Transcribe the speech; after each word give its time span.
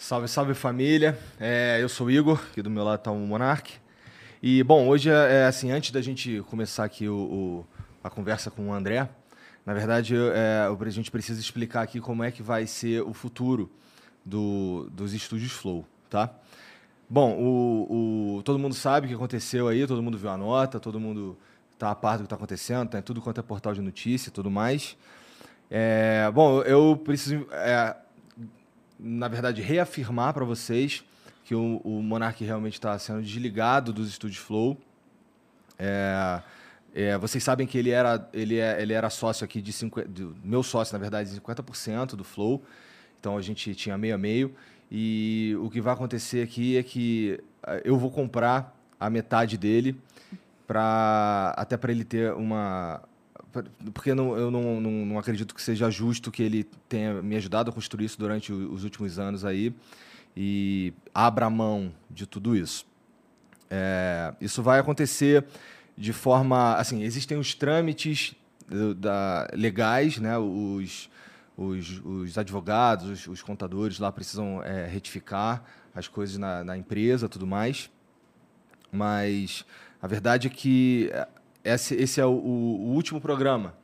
Salve, 0.00 0.28
salve 0.28 0.54
família. 0.54 1.18
É, 1.40 1.80
eu 1.82 1.88
sou 1.88 2.06
o 2.06 2.10
Igor, 2.10 2.40
aqui 2.52 2.62
do 2.62 2.70
meu 2.70 2.84
lado 2.84 3.00
está 3.00 3.10
o 3.10 3.18
Monark. 3.18 3.74
E, 4.40 4.62
bom, 4.62 4.86
hoje, 4.86 5.10
é, 5.10 5.40
é 5.40 5.46
assim, 5.46 5.72
antes 5.72 5.90
da 5.90 6.00
gente 6.00 6.40
começar 6.42 6.84
aqui 6.84 7.08
o, 7.08 7.16
o, 7.16 7.66
a 8.02 8.08
conversa 8.08 8.48
com 8.48 8.68
o 8.68 8.72
André, 8.72 9.08
na 9.66 9.74
verdade, 9.74 10.14
é, 10.14 10.68
a 10.70 10.90
gente 10.90 11.10
precisa 11.10 11.40
explicar 11.40 11.82
aqui 11.82 12.00
como 12.00 12.22
é 12.22 12.30
que 12.30 12.44
vai 12.44 12.64
ser 12.64 13.02
o 13.02 13.12
futuro 13.12 13.68
do, 14.24 14.88
dos 14.92 15.12
estúdios 15.12 15.50
Flow, 15.50 15.84
tá? 16.08 16.32
Bom, 17.10 17.32
o, 17.36 18.36
o, 18.36 18.42
todo 18.44 18.56
mundo 18.56 18.76
sabe 18.76 19.06
o 19.06 19.08
que 19.08 19.16
aconteceu 19.16 19.66
aí, 19.66 19.84
todo 19.84 20.00
mundo 20.00 20.16
viu 20.16 20.30
a 20.30 20.36
nota, 20.36 20.78
todo 20.78 21.00
mundo 21.00 21.36
está 21.72 21.90
a 21.90 21.94
par 21.96 22.18
do 22.18 22.20
que 22.20 22.26
está 22.26 22.36
acontecendo, 22.36 22.88
tem 22.88 23.02
tudo 23.02 23.20
quanto 23.20 23.40
é 23.40 23.42
portal 23.42 23.74
de 23.74 23.80
notícia 23.80 24.28
e 24.28 24.32
tudo 24.32 24.48
mais. 24.48 24.96
É, 25.68 26.30
bom, 26.32 26.62
eu 26.62 26.96
preciso, 26.96 27.48
é, 27.50 27.96
na 28.98 29.28
verdade, 29.28 29.62
reafirmar 29.62 30.34
para 30.34 30.44
vocês 30.44 31.04
que 31.44 31.54
o, 31.54 31.80
o 31.84 32.02
Monark 32.02 32.44
realmente 32.44 32.74
está 32.74 32.98
sendo 32.98 33.22
desligado 33.22 33.92
dos 33.92 34.08
estúdios 34.08 34.38
Flow. 34.38 34.76
É, 35.78 36.42
é, 36.94 37.16
vocês 37.18 37.42
sabem 37.42 37.66
que 37.66 37.78
ele 37.78 37.90
era, 37.90 38.28
ele, 38.32 38.58
é, 38.58 38.82
ele 38.82 38.92
era 38.92 39.08
sócio 39.08 39.44
aqui 39.44 39.62
de, 39.62 39.72
cinco, 39.72 40.02
de 40.06 40.28
meu 40.42 40.62
sócio, 40.62 40.92
na 40.92 40.98
verdade, 40.98 41.30
de 41.30 41.40
50% 41.40 42.16
do 42.16 42.24
Flow. 42.24 42.62
Então 43.18 43.36
a 43.36 43.42
gente 43.42 43.74
tinha 43.74 43.96
meio 43.96 44.14
a 44.14 44.18
meio. 44.18 44.54
E 44.90 45.56
o 45.60 45.70
que 45.70 45.80
vai 45.80 45.92
acontecer 45.92 46.42
aqui 46.42 46.76
é 46.76 46.82
que 46.82 47.42
eh, 47.66 47.82
eu 47.84 47.98
vou 47.98 48.10
comprar 48.10 48.74
a 48.98 49.10
metade 49.10 49.58
dele 49.58 50.00
para 50.66 51.54
até 51.56 51.76
para 51.76 51.92
ele 51.92 52.04
ter 52.04 52.32
uma 52.32 53.02
porque 53.94 54.14
não, 54.14 54.36
eu 54.36 54.50
não, 54.50 54.80
não, 54.80 54.90
não, 55.06 55.18
acredito 55.18 55.54
que 55.54 55.62
seja 55.62 55.90
justo 55.90 56.30
que 56.30 56.42
ele 56.42 56.64
tenha 56.88 57.22
me 57.22 57.36
ajudado 57.36 57.70
a 57.70 57.72
construir 57.72 58.04
isso 58.04 58.18
durante 58.18 58.52
os 58.52 58.84
últimos 58.84 59.18
anos 59.18 59.44
aí 59.44 59.74
e 60.36 60.92
abra 61.14 61.48
mão 61.48 61.92
de 62.10 62.26
tudo 62.26 62.56
isso. 62.56 62.86
É, 63.70 64.34
isso 64.40 64.62
vai 64.62 64.78
acontecer 64.78 65.44
de 65.96 66.12
forma 66.12 66.74
assim 66.76 67.02
existem 67.02 67.36
os 67.36 67.54
trâmites 67.54 68.34
da, 68.96 69.48
legais, 69.52 70.18
né? 70.18 70.38
Os 70.38 71.10
os, 71.58 72.00
os 72.04 72.38
advogados, 72.38 73.08
os, 73.08 73.26
os, 73.26 73.42
contadores 73.42 73.98
lá 73.98 74.12
precisam 74.12 74.62
é, 74.62 74.86
retificar 74.86 75.64
as 75.92 76.06
coisas 76.06 76.38
na, 76.38 76.62
na 76.62 76.76
empresa 76.76 77.28
tudo 77.28 77.48
mais. 77.48 77.90
Mas 78.92 79.64
a 80.00 80.06
verdade 80.06 80.46
é 80.46 80.50
que 80.50 81.10
esse, 81.74 81.94
esse 81.94 82.20
é 82.20 82.26
o, 82.26 82.30
o, 82.30 82.92
último 82.94 83.20
programa 83.20 83.74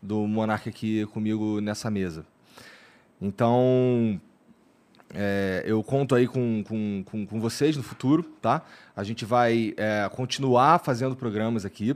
do 0.00 0.26
Monarca 0.26 0.70
aqui 0.70 1.06
comigo 1.06 1.60
nessa 1.60 1.90
mesa. 1.90 2.24
Então, 3.20 4.20
é, 5.14 5.62
eu 5.66 5.82
conto 5.82 6.14
aí 6.14 6.26
com, 6.26 6.62
com, 6.62 7.02
com, 7.04 7.26
com, 7.26 7.40
vocês 7.40 7.76
no 7.76 7.82
futuro, 7.82 8.22
tá? 8.40 8.62
A 8.96 9.02
gente 9.04 9.24
vai 9.24 9.74
é, 9.76 10.08
continuar 10.14 10.78
fazendo 10.78 11.16
programas 11.16 11.64
aqui. 11.64 11.94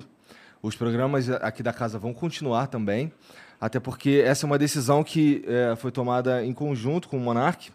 Os 0.63 0.75
programas 0.75 1.31
aqui 1.31 1.63
da 1.63 1.73
casa 1.73 1.99
vão 1.99 2.13
continuar 2.13 2.67
também. 2.67 3.13
Até 3.61 3.79
porque 3.81 4.23
essa 4.25 4.45
é 4.45 4.47
uma 4.47 4.59
decisão 4.59 5.05
que 5.05 5.45
é, 5.47 5.77
foi 5.77 5.91
tomada 5.91 6.45
em 6.45 6.53
conjunto 6.53 7.09
com 7.09 7.17
o 7.17 7.21
Monark, 7.21 7.71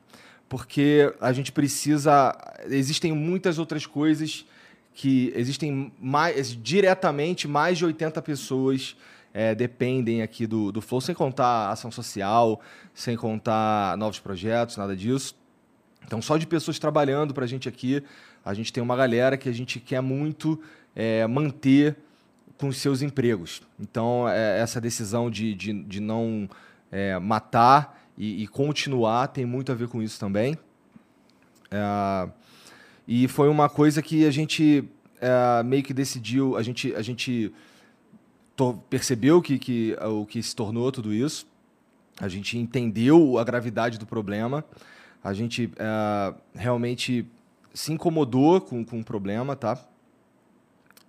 porque 0.48 1.14
a 1.20 1.32
gente 1.32 1.52
precisa. 1.52 2.36
Existem 2.66 3.12
muitas 3.14 3.58
outras 3.58 3.86
coisas 3.86 4.46
que 5.00 5.32
existem 5.34 5.94
mais, 5.98 6.54
diretamente 6.62 7.48
mais 7.48 7.78
de 7.78 7.86
80 7.86 8.22
pessoas 8.22 8.98
é, 9.34 9.56
dependem 9.56 10.22
aqui 10.22 10.46
do, 10.46 10.74
do 10.74 10.82
Flow, 10.82 11.00
sem 11.00 11.16
contar 11.16 11.70
ação 11.70 11.90
social, 11.90 12.60
sem 12.94 13.16
contar 13.16 13.96
novos 13.98 14.20
projetos, 14.20 14.76
nada 14.76 14.98
disso. 14.98 15.38
Então, 16.06 16.22
só 16.22 16.36
de 16.36 16.46
pessoas 16.46 16.78
trabalhando 16.78 17.34
para 17.34 17.46
a 17.46 17.48
gente 17.48 17.70
aqui, 17.70 18.04
a 18.44 18.54
gente 18.54 18.74
tem 18.74 18.84
uma 18.84 18.94
galera 18.94 19.38
que 19.38 19.48
a 19.48 19.54
gente 19.54 19.80
quer 19.80 20.02
muito 20.02 20.62
é, 20.94 21.26
manter 21.26 21.96
com 22.58 22.70
seus 22.70 23.02
empregos. 23.02 23.62
Então, 23.80 24.28
é, 24.28 24.60
essa 24.60 24.82
decisão 24.82 25.32
de, 25.32 25.56
de, 25.56 25.82
de 25.82 26.02
não 26.02 26.50
é, 26.92 27.18
matar 27.20 28.04
e, 28.18 28.44
e, 28.44 28.48
continuar 28.50 29.30
tem 29.30 29.46
muito 29.46 29.72
a 29.72 29.76
ver 29.76 29.88
com 29.88 30.04
isso 30.04 30.20
também. 30.20 30.58
É, 31.72 32.30
e 33.12 33.28
foi 33.28 33.50
uma 33.50 33.68
coisa 33.68 34.02
que 34.02 34.26
a 34.26 34.32
gente 34.32 34.88
é, 35.20 35.64
meio 35.64 35.82
que 35.82 35.94
decidiu, 35.94 36.56
a 36.56 36.62
gente, 36.62 36.94
a 36.94 37.02
gente 37.02 37.52
percebeu 38.90 39.42
que, 39.42 39.58
que, 39.58 39.98
o 40.02 40.26
que 40.26 40.44
se 40.44 40.56
tornou 40.56 40.92
tudo 40.92 41.12
isso, 41.12 41.48
a 42.22 42.28
gente 42.28 42.58
entendeu 42.58 43.40
a 43.40 43.44
gravidade 43.44 43.98
do 43.98 44.06
problema, 44.06 44.64
a 45.24 45.34
gente 45.34 45.72
é, 45.78 46.34
realmente 46.54 47.26
se 47.74 47.92
incomodou 47.92 48.62
com, 48.62 48.86
com 48.86 49.00
o 49.00 49.04
problema, 49.04 49.56
tá? 49.56 49.84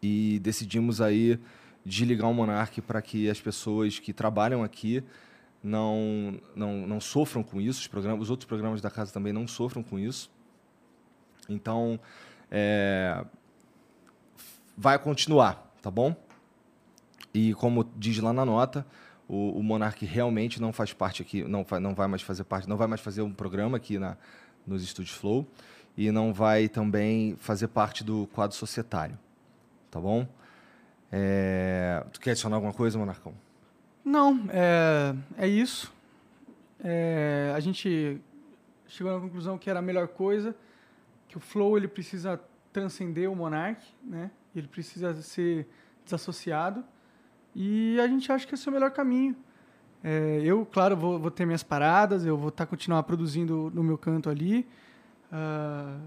e 0.03 0.39
decidimos 0.41 1.01
aí 1.01 1.39
desligar 1.85 2.31
o 2.31 2.35
Monark 2.35 2.81
para 2.81 3.03
que 3.03 3.29
as 3.29 3.41
pessoas 3.41 3.99
que 3.99 4.13
trabalham 4.13 4.63
aqui 4.63 5.03
não, 5.63 6.41
não, 6.57 6.87
não 6.87 7.01
sofram 7.01 7.43
com 7.43 7.61
isso, 7.61 7.81
os, 7.81 7.87
programas, 7.87 8.23
os 8.23 8.31
outros 8.31 8.47
programas 8.47 8.81
da 8.81 8.91
casa 8.91 9.13
também 9.13 9.33
não 9.33 9.47
sofram 9.47 9.83
com 9.83 9.99
isso. 9.99 10.31
Então, 11.53 11.99
é, 12.51 13.25
vai 14.77 14.99
continuar, 14.99 15.75
tá 15.83 15.91
bom? 15.91 16.15
E 17.35 17.55
como 17.55 17.85
diz 17.97 18.19
lá 18.19 18.33
na 18.33 18.45
nota, 18.45 18.87
o, 19.29 19.59
o 19.59 19.63
Monark 19.63 20.05
realmente 20.05 20.61
não 20.61 20.73
faz 20.73 20.93
parte 20.93 21.23
aqui, 21.23 21.45
não, 21.45 21.67
não 21.81 21.95
vai 21.95 22.09
mais 22.09 22.23
fazer 22.23 22.45
parte, 22.45 22.69
não 22.69 22.77
vai 22.77 22.87
mais 22.87 23.01
fazer 23.01 23.23
um 23.23 23.33
programa 23.33 23.77
aqui 23.77 23.99
na, 23.99 24.17
nos 24.67 24.83
estúdios 24.83 25.17
Flow 25.17 25.47
e 25.97 26.11
não 26.11 26.33
vai 26.33 26.69
também 26.69 27.37
fazer 27.37 27.69
parte 27.69 28.03
do 28.03 28.27
quadro 28.33 28.57
societário 28.57 29.19
tá 29.91 30.01
bom? 30.01 30.27
É... 31.11 32.05
Tu 32.13 32.21
quer 32.21 32.31
adicionar 32.31 32.57
alguma 32.57 32.73
coisa, 32.73 32.99
Monarcão? 32.99 33.35
Não, 34.05 34.47
é, 34.49 35.15
é 35.37 35.49
isso. 35.49 35.93
É, 36.83 37.53
a 37.55 37.61
gente 37.61 38.21
chegou 38.87 39.13
na 39.13 39.21
conclusão 39.21 39.59
que 39.59 39.69
era 39.69 39.81
a 39.81 39.83
melhor 39.83 40.09
coisa, 40.09 40.55
que 41.31 41.39
o 41.39 41.41
Flow 41.41 41.79
ele 41.79 41.89
precisa 41.89 42.39
transcender 42.73 43.31
o 43.31 43.35
Monarch, 43.35 43.83
né? 44.05 44.31
Ele 44.55 44.69
precisa 44.69 45.15
ser 45.23 45.67
desassociado. 46.05 46.85
E 47.55 47.99
a 47.99 48.07
gente 48.07 48.31
acha 48.31 48.47
que 48.47 48.55
esse 48.55 48.69
é 48.69 48.71
o 48.71 48.75
melhor 48.75 48.91
caminho. 48.91 49.35
É, 50.05 50.41
eu, 50.43 50.67
claro, 50.67 50.97
vou, 50.97 51.19
vou, 51.19 51.31
ter 51.31 51.47
minhas 51.47 51.63
paradas, 51.63 52.27
eu 52.27 52.37
vou 52.37 52.49
estar 52.49 52.67
tá, 52.67 52.71
continuar 52.71 53.03
produzindo 53.05 53.71
no 53.75 53.83
meu 53.83 53.97
canto 53.97 54.29
ali. 54.29 54.67
Uh, 55.33 56.01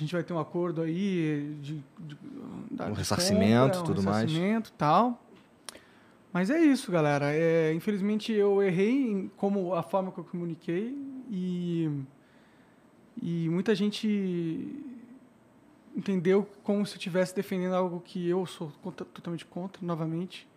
gente 0.00 0.12
vai 0.12 0.22
ter 0.22 0.32
um 0.32 0.38
acordo 0.38 0.82
aí 0.82 1.56
de, 1.60 1.82
de, 1.98 2.16
de 2.70 2.82
um 2.82 2.92
ressarcimento, 2.92 3.78
compra, 3.78 3.80
um 3.80 3.84
tudo 3.84 4.00
ressarcimento, 4.00 4.70
mais. 4.70 4.78
tal. 4.78 5.22
Mas 6.32 6.50
é 6.50 6.60
isso, 6.60 6.90
galera. 6.90 7.26
É, 7.34 7.72
infelizmente 7.74 8.32
eu 8.32 8.62
errei 8.62 9.10
em 9.10 9.30
como 9.36 9.74
a 9.74 9.82
forma 9.82 10.10
que 10.10 10.18
eu 10.18 10.24
comuniquei 10.24 10.96
e 11.28 11.90
muita 13.70 13.74
gente 13.74 14.84
entendeu 15.96 16.48
como 16.64 16.84
se 16.84 16.94
eu 16.94 16.96
estivesse 16.96 17.34
defendendo 17.34 17.74
algo 17.74 18.00
que 18.00 18.28
eu 18.28 18.44
sou 18.46 18.72
contra, 18.82 19.06
totalmente 19.06 19.44
contra, 19.44 19.84
novamente. 19.84 20.48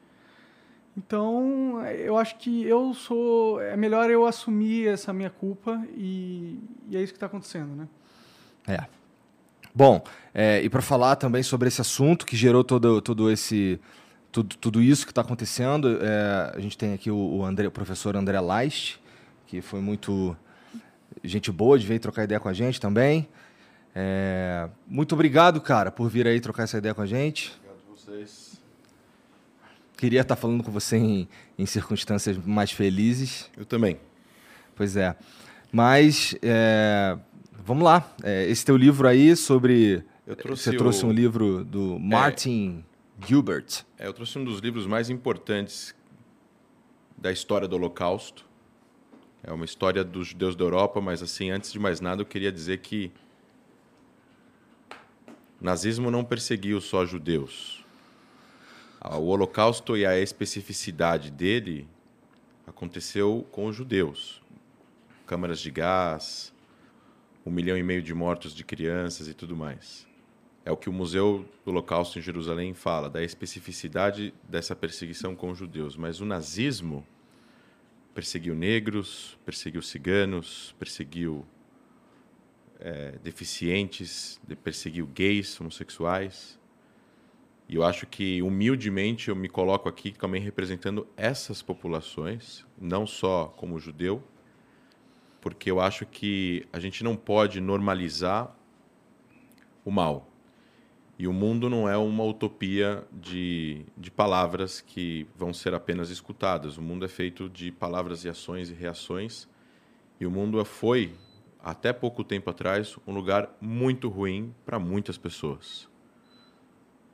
Então, 0.97 1.85
eu 1.85 2.17
acho 2.17 2.37
que 2.37 2.63
eu 2.63 2.93
sou. 2.93 3.61
É 3.61 3.75
melhor 3.75 4.09
eu 4.09 4.25
assumir 4.25 4.87
essa 4.87 5.11
minha 5.13 5.29
culpa 5.29 5.83
e, 5.95 6.59
e 6.89 6.97
é 6.97 7.01
isso 7.01 7.13
que 7.13 7.17
está 7.17 7.25
acontecendo, 7.25 7.75
né? 7.75 7.87
É. 8.67 8.85
Bom, 9.75 10.03
é, 10.33 10.61
e 10.61 10.69
para 10.69 10.81
falar 10.81 11.15
também 11.15 11.41
sobre 11.41 11.67
esse 11.67 11.81
assunto 11.81 12.25
que 12.25 12.35
gerou 12.35 12.63
todo, 12.63 13.01
todo 13.01 13.31
esse 13.31 13.79
tudo, 14.31 14.55
tudo 14.57 14.81
isso 14.81 15.05
que 15.05 15.11
está 15.11 15.21
acontecendo, 15.21 15.99
é, 16.01 16.53
a 16.55 16.59
gente 16.59 16.77
tem 16.77 16.93
aqui 16.93 17.09
o, 17.09 17.17
o, 17.17 17.45
André, 17.45 17.67
o 17.67 17.71
professor 17.71 18.15
André 18.15 18.39
Leist, 18.39 18.99
que 19.47 19.61
foi 19.61 19.81
muito 19.81 20.37
gente 21.23 21.51
boa 21.51 21.77
de 21.77 21.85
vir 21.85 21.99
trocar 21.99 22.23
ideia 22.23 22.39
com 22.39 22.49
a 22.49 22.53
gente 22.53 22.79
também. 22.79 23.27
É, 23.95 24.69
muito 24.87 25.13
obrigado, 25.13 25.59
cara, 25.61 25.91
por 25.91 26.09
vir 26.09 26.27
aí 26.27 26.39
trocar 26.39 26.63
essa 26.63 26.77
ideia 26.77 26.93
com 26.93 27.01
a 27.01 27.05
gente. 27.05 27.53
Obrigado 27.57 27.81
a 27.87 27.95
vocês. 27.95 28.61
Queria 29.97 30.21
estar 30.21 30.35
falando 30.35 30.63
com 30.63 30.71
você 30.71 30.97
em, 30.97 31.29
em 31.57 31.65
circunstâncias 31.65 32.37
mais 32.37 32.71
felizes. 32.71 33.49
Eu 33.55 33.65
também. 33.65 33.99
Pois 34.75 34.97
é. 34.97 35.15
Mas 35.71 36.35
é, 36.41 37.17
Vamos 37.65 37.85
lá. 37.85 38.13
É, 38.21 38.45
esse 38.49 38.65
teu 38.65 38.75
livro 38.75 39.07
aí 39.07 39.35
sobre. 39.37 40.03
Trouxe 40.37 40.63
você 40.63 40.77
trouxe 40.77 41.05
o... 41.05 41.07
um 41.07 41.11
livro 41.11 41.63
do 41.63 41.97
Martin 41.97 42.83
é, 43.21 43.25
Gilbert. 43.25 43.85
É, 43.97 44.05
eu 44.05 44.13
trouxe 44.13 44.37
um 44.37 44.43
dos 44.43 44.59
livros 44.59 44.85
mais 44.85 45.09
importantes 45.09 45.95
da 47.17 47.31
história 47.31 47.65
do 47.67 47.77
Holocausto. 47.77 48.45
É 49.45 49.51
uma 49.51 49.65
história 49.65 50.05
dos 50.05 50.27
judeus 50.27 50.55
da 50.55 50.63
Europa, 50.63 51.01
mas 51.01 51.21
assim, 51.21 51.51
antes 51.51 51.71
de 51.71 51.77
mais 51.77 51.99
nada, 51.99 52.21
eu 52.21 52.25
queria 52.25 52.49
dizer 52.51 52.77
que 52.77 53.11
o 55.59 55.65
nazismo 55.65 56.09
não 56.09 56.23
perseguiu 56.23 56.79
só 56.79 57.05
judeus. 57.05 57.83
O 59.01 59.25
Holocausto 59.25 59.97
e 59.97 60.05
a 60.05 60.17
especificidade 60.17 61.29
dele 61.29 61.85
aconteceu 62.65 63.45
com 63.51 63.65
os 63.65 63.75
judeus. 63.75 64.41
câmaras 65.25 65.59
de 65.59 65.71
gás, 65.71 66.53
um 67.45 67.51
milhão 67.51 67.77
e 67.77 67.83
meio 67.83 68.01
de 68.01 68.13
mortos 68.13 68.53
de 68.55 68.63
crianças 68.63 69.27
e 69.27 69.33
tudo 69.33 69.55
mais. 69.57 70.07
É 70.63 70.71
o 70.71 70.77
que 70.77 70.89
o 70.89 70.93
Museu 70.93 71.45
do 71.65 71.71
Holocausto 71.71 72.17
em 72.17 72.21
Jerusalém 72.21 72.73
fala, 72.73 73.09
da 73.09 73.21
especificidade 73.21 74.33
dessa 74.47 74.73
perseguição 74.73 75.35
com 75.35 75.51
os 75.51 75.57
judeus. 75.57 75.97
Mas 75.97 76.21
o 76.21 76.25
nazismo 76.25 77.05
perseguiu 78.13 78.55
negros, 78.55 79.37
perseguiu 79.45 79.81
ciganos, 79.81 80.75
perseguiu 80.77 81.45
é, 82.79 83.13
deficientes, 83.23 84.39
perseguiu 84.63 85.07
gays, 85.07 85.59
homossexuais. 85.59 86.59
E 87.67 87.75
eu 87.75 87.83
acho 87.83 88.05
que, 88.05 88.41
humildemente, 88.41 89.29
eu 89.29 89.35
me 89.35 89.47
coloco 89.47 89.87
aqui 89.87 90.11
também 90.11 90.41
representando 90.41 91.07
essas 91.15 91.61
populações, 91.61 92.65
não 92.77 93.07
só 93.07 93.47
como 93.57 93.79
judeu, 93.79 94.21
porque 95.41 95.71
eu 95.71 95.79
acho 95.79 96.05
que 96.05 96.67
a 96.71 96.79
gente 96.79 97.03
não 97.03 97.15
pode 97.15 97.59
normalizar 97.59 98.55
o 99.83 99.91
mal. 99.91 100.32
E 101.23 101.27
o 101.27 101.31
mundo 101.31 101.69
não 101.69 101.87
é 101.87 101.95
uma 101.95 102.25
utopia 102.25 103.01
de, 103.09 103.85
de 103.95 104.11
palavras 104.11 104.81
que 104.81 105.25
vão 105.37 105.53
ser 105.53 105.73
apenas 105.73 106.09
escutadas. 106.09 106.77
O 106.77 106.81
mundo 106.81 107.05
é 107.05 107.07
feito 107.07 107.47
de 107.47 107.71
palavras 107.71 108.25
e 108.25 108.29
ações 108.29 108.69
e 108.69 108.73
reações. 108.73 109.47
E 110.19 110.25
o 110.25 110.29
mundo 110.29 110.65
foi, 110.65 111.15
até 111.63 111.93
pouco 111.93 112.25
tempo 112.25 112.49
atrás, 112.49 112.97
um 113.07 113.13
lugar 113.13 113.55
muito 113.61 114.09
ruim 114.09 114.53
para 114.65 114.77
muitas 114.77 115.17
pessoas. 115.17 115.87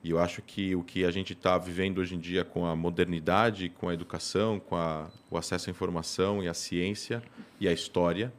E 0.02 0.10
eu 0.10 0.18
acho 0.18 0.42
que 0.42 0.74
o 0.74 0.82
que 0.82 1.04
a 1.04 1.10
gente 1.12 1.32
está 1.32 1.56
vivendo 1.56 1.98
hoje 1.98 2.16
em 2.16 2.18
dia 2.18 2.44
com 2.44 2.66
a 2.66 2.74
modernidade, 2.74 3.68
com 3.68 3.88
a 3.88 3.94
educação, 3.94 4.58
com 4.58 4.74
a, 4.74 5.08
o 5.30 5.38
acesso 5.38 5.70
à 5.70 5.70
informação 5.70 6.42
e 6.42 6.48
à 6.48 6.52
ciência 6.52 7.22
e 7.60 7.68
à 7.68 7.72
história, 7.72 8.32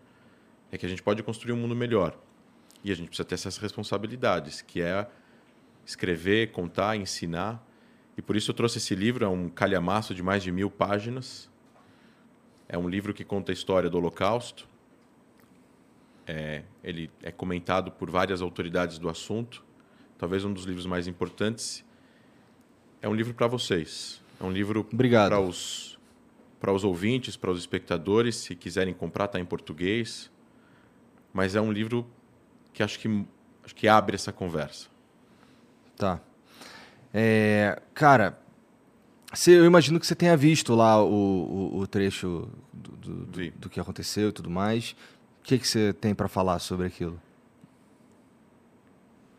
é 0.69 0.77
que 0.77 0.85
a 0.85 0.89
gente 0.89 1.01
pode 1.01 1.23
construir 1.23 1.53
um 1.53 1.57
mundo 1.61 1.77
melhor. 1.77 2.19
E 2.83 2.91
a 2.91 2.93
gente 2.93 3.07
precisa 3.07 3.23
ter 3.25 3.35
essas 3.35 3.55
responsabilidades, 3.55 4.61
que 4.61 4.81
é 4.81 5.07
escrever, 5.91 6.51
contar, 6.51 6.95
ensinar. 6.95 7.65
E 8.17 8.21
por 8.21 8.35
isso 8.35 8.51
eu 8.51 8.55
trouxe 8.55 8.77
esse 8.77 8.93
livro, 8.95 9.23
é 9.23 9.27
um 9.27 9.49
calhamaço 9.49 10.13
de 10.13 10.21
mais 10.21 10.43
de 10.43 10.51
mil 10.51 10.69
páginas. 10.69 11.49
É 12.67 12.77
um 12.77 12.89
livro 12.89 13.13
que 13.13 13.23
conta 13.23 13.51
a 13.51 13.53
história 13.53 13.89
do 13.89 13.97
Holocausto. 13.97 14.67
É, 16.25 16.63
ele 16.83 17.09
é 17.21 17.31
comentado 17.31 17.91
por 17.91 18.09
várias 18.09 18.41
autoridades 18.41 18.97
do 18.97 19.09
assunto 19.09 19.63
talvez 20.21 20.45
um 20.45 20.53
dos 20.53 20.65
livros 20.65 20.85
mais 20.85 21.07
importantes. 21.07 21.83
É 23.01 23.09
um 23.09 23.15
livro 23.15 23.33
para 23.33 23.47
vocês. 23.47 24.21
É 24.39 24.43
um 24.43 24.51
livro 24.51 24.83
para 24.83 25.39
os 25.39 25.89
para 26.59 26.71
os 26.71 26.83
ouvintes, 26.83 27.35
para 27.35 27.49
os 27.49 27.57
espectadores, 27.57 28.35
se 28.35 28.55
quiserem 28.55 28.93
comprar, 28.93 29.25
está 29.25 29.39
em 29.39 29.45
português. 29.45 30.29
Mas 31.33 31.55
é 31.55 31.61
um 31.61 31.71
livro 31.71 32.05
que 32.71 32.83
acho 32.83 32.99
que 32.99 33.25
acho 33.63 33.73
que 33.73 33.87
abre 33.87 34.13
essa 34.13 34.31
conversa. 34.31 34.90
Tá. 36.01 36.19
É, 37.13 37.79
cara, 37.93 38.35
você, 39.31 39.51
eu 39.51 39.65
imagino 39.65 39.99
que 39.99 40.07
você 40.07 40.15
tenha 40.15 40.35
visto 40.35 40.73
lá 40.73 40.99
o, 40.99 41.11
o, 41.75 41.77
o 41.77 41.85
trecho 41.85 42.49
do, 42.73 42.91
do, 42.93 43.25
do, 43.27 43.51
do, 43.51 43.69
que 43.69 43.79
aconteceu 43.79 44.29
e 44.29 44.31
tudo 44.31 44.49
mais. 44.49 44.95
O 45.39 45.43
que, 45.43 45.59
que 45.59 45.67
você 45.67 45.93
tem 45.93 46.15
para 46.15 46.27
falar 46.27 46.57
sobre 46.57 46.87
aquilo? 46.87 47.21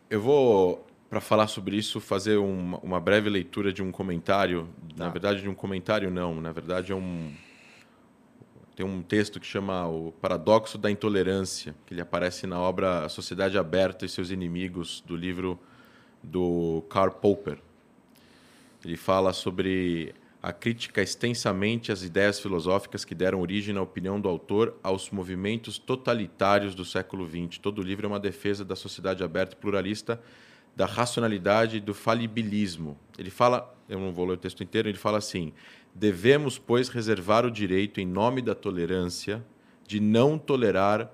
Eu 0.08 0.20
vou, 0.20 0.86
para 1.10 1.20
falar 1.20 1.48
sobre 1.48 1.76
isso, 1.76 2.00
fazer 2.00 2.36
uma, 2.36 2.78
uma, 2.78 3.00
breve 3.00 3.28
leitura 3.28 3.72
de 3.72 3.82
um 3.82 3.90
comentário. 3.90 4.68
Na 4.96 5.06
tá. 5.06 5.10
verdade, 5.10 5.42
de 5.42 5.48
um 5.48 5.54
comentário, 5.56 6.12
não. 6.12 6.40
Na 6.40 6.52
verdade, 6.52 6.92
é 6.92 6.94
um. 6.94 7.32
Tem 8.76 8.86
um 8.86 9.02
texto 9.02 9.40
que 9.40 9.46
chama 9.48 9.88
O 9.88 10.12
Paradoxo 10.12 10.78
da 10.78 10.88
Intolerância, 10.88 11.74
que 11.84 11.92
ele 11.92 12.00
aparece 12.00 12.46
na 12.46 12.60
obra 12.60 13.08
Sociedade 13.08 13.58
Aberta 13.58 14.06
e 14.06 14.08
seus 14.08 14.30
Inimigos, 14.30 15.02
do 15.04 15.16
livro 15.16 15.58
do 16.22 16.84
Karl 16.88 17.10
Popper. 17.12 17.58
Ele 18.84 18.96
fala 18.96 19.32
sobre 19.32 20.14
a 20.42 20.52
crítica 20.52 21.00
extensamente 21.00 21.92
às 21.92 22.02
ideias 22.02 22.40
filosóficas 22.40 23.04
que 23.04 23.14
deram 23.14 23.40
origem, 23.40 23.72
na 23.72 23.80
opinião 23.80 24.20
do 24.20 24.28
autor, 24.28 24.74
aos 24.82 25.10
movimentos 25.10 25.78
totalitários 25.78 26.74
do 26.74 26.84
século 26.84 27.28
XX. 27.28 27.58
Todo 27.58 27.78
o 27.78 27.82
livro 27.82 28.06
é 28.06 28.08
uma 28.08 28.18
defesa 28.18 28.64
da 28.64 28.74
sociedade 28.74 29.22
aberta 29.22 29.54
e 29.54 29.56
pluralista, 29.56 30.20
da 30.74 30.84
racionalidade 30.84 31.76
e 31.76 31.80
do 31.80 31.94
falibilismo. 31.94 32.98
Ele 33.16 33.30
fala, 33.30 33.72
eu 33.88 34.00
não 34.00 34.12
vou 34.12 34.24
ler 34.24 34.34
o 34.34 34.36
texto 34.36 34.64
inteiro, 34.64 34.88
ele 34.88 34.98
fala 34.98 35.18
assim: 35.18 35.52
devemos, 35.94 36.58
pois, 36.58 36.88
reservar 36.88 37.46
o 37.46 37.50
direito, 37.50 38.00
em 38.00 38.06
nome 38.06 38.42
da 38.42 38.54
tolerância, 38.54 39.44
de 39.86 40.00
não 40.00 40.38
tolerar 40.38 41.12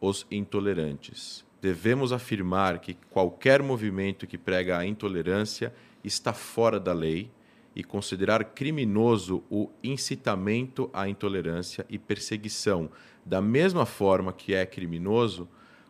os 0.00 0.26
intolerantes. 0.30 1.44
Devemos 1.60 2.12
afirmar 2.12 2.78
que 2.78 2.94
qualquer 3.10 3.62
movimento 3.62 4.26
que 4.26 4.38
prega 4.38 4.78
a 4.78 4.86
intolerância 4.86 5.74
está 6.02 6.32
fora 6.32 6.80
da 6.80 6.92
lei 6.92 7.30
e 7.74 7.84
considerar 7.84 8.44
criminoso 8.44 9.44
o 9.50 9.70
incitamento 9.82 10.90
à 10.92 11.08
intolerância 11.08 11.86
e 11.88 11.98
perseguição, 11.98 12.90
da 13.24 13.40
mesma 13.40 13.86
forma 13.86 14.32
que 14.32 14.54
é 14.54 14.64
criminoso 14.64 15.48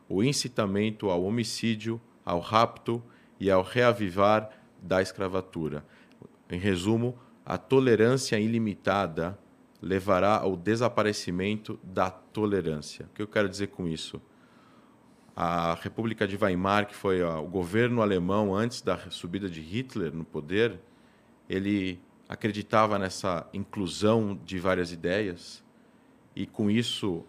o 0.08 0.22
incitamento 0.24 1.08
ao 1.08 1.22
homicídio, 1.22 2.00
ao 2.24 2.40
rapto 2.40 3.02
e 3.38 3.50
ao 3.50 3.62
reavivar 3.62 4.50
da 4.82 5.00
escravatura. 5.00 5.84
Em 6.50 6.58
resumo, 6.58 7.16
a 7.46 7.56
tolerância 7.56 8.38
ilimitada 8.38 9.38
levará 9.80 10.36
ao 10.36 10.56
desaparecimento 10.56 11.78
da 11.82 12.10
tolerância. 12.10 13.06
O 13.06 13.14
que 13.14 13.22
eu 13.22 13.28
quero 13.28 13.48
dizer 13.48 13.68
com 13.68 13.88
isso? 13.88 14.20
A 15.36 15.74
República 15.74 16.26
de 16.26 16.36
Weimar, 16.36 16.86
que 16.86 16.94
foi 16.94 17.22
o 17.22 17.46
governo 17.46 18.02
alemão 18.02 18.54
antes 18.54 18.82
da 18.82 18.98
subida 19.10 19.48
de 19.48 19.60
Hitler 19.60 20.12
no 20.12 20.24
poder, 20.24 20.80
ele 21.48 22.00
acreditava 22.28 22.98
nessa 22.98 23.46
inclusão 23.52 24.38
de 24.44 24.58
várias 24.58 24.92
ideias 24.92 25.64
e 26.34 26.46
com 26.46 26.70
isso 26.70 27.24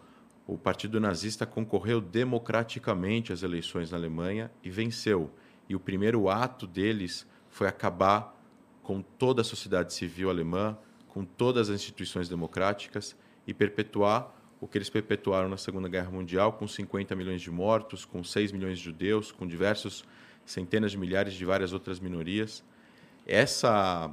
o 0.46 0.58
Partido 0.58 1.00
Nazista 1.00 1.46
concorreu 1.46 2.02
democraticamente 2.02 3.32
às 3.32 3.42
eleições 3.42 3.92
na 3.92 3.98
Alemanha 3.98 4.52
e 4.64 4.70
venceu. 4.70 5.32
E 5.70 5.76
o 5.76 5.80
primeiro 5.80 6.30
ato 6.30 6.68
deles 6.68 7.26
foi 7.50 7.68
acabar 7.68 8.38
com 8.84 9.02
toda 9.02 9.42
a 9.42 9.46
sociedade 9.46 9.94
civil 9.94 10.30
alemã, 10.30 10.78
com 11.08 11.24
todas 11.24 11.70
as 11.70 11.76
instituições 11.76 12.28
democráticas 12.28 13.16
e 13.48 13.54
perpetuar 13.54 14.41
o 14.62 14.68
que 14.68 14.78
eles 14.78 14.90
perpetuaram 14.90 15.50
na 15.50 15.58
Segunda 15.58 15.90
Guerra 15.90 16.12
Mundial, 16.12 16.54
com 16.54 16.66
50 16.66 17.14
milhões 17.16 17.42
de 17.42 17.52
mortos, 17.52 18.06
com 18.06 18.24
6 18.24 18.54
milhões 18.54 18.78
de 18.78 18.86
judeus, 18.86 19.32
com 19.32 19.46
diversos 19.46 20.06
centenas 20.46 20.92
de 20.92 20.98
milhares 20.98 21.34
de 21.34 21.44
várias 21.44 21.74
outras 21.74 22.00
minorias 22.00 22.64
essa 23.26 24.12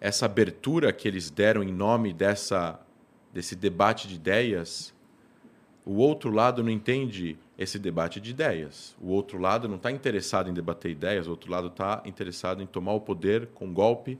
essa 0.00 0.24
abertura 0.24 0.92
que 0.92 1.06
eles 1.06 1.30
deram 1.30 1.62
em 1.62 1.72
nome 1.72 2.12
dessa 2.12 2.80
desse 3.32 3.54
debate 3.54 4.08
de 4.08 4.16
ideias, 4.16 4.92
o 5.84 5.96
outro 5.96 6.30
lado 6.30 6.64
não 6.64 6.70
entende 6.70 7.38
esse 7.56 7.78
debate 7.78 8.20
de 8.20 8.30
ideias. 8.30 8.96
O 9.00 9.08
outro 9.08 9.38
lado 9.38 9.68
não 9.68 9.76
está 9.76 9.90
interessado 9.90 10.50
em 10.50 10.54
debater 10.54 10.90
ideias, 10.90 11.28
o 11.28 11.30
outro 11.30 11.50
lado 11.50 11.68
está 11.68 12.02
interessado 12.04 12.62
em 12.62 12.66
tomar 12.66 12.94
o 12.94 13.00
poder 13.00 13.48
com 13.54 13.72
golpe 13.72 14.18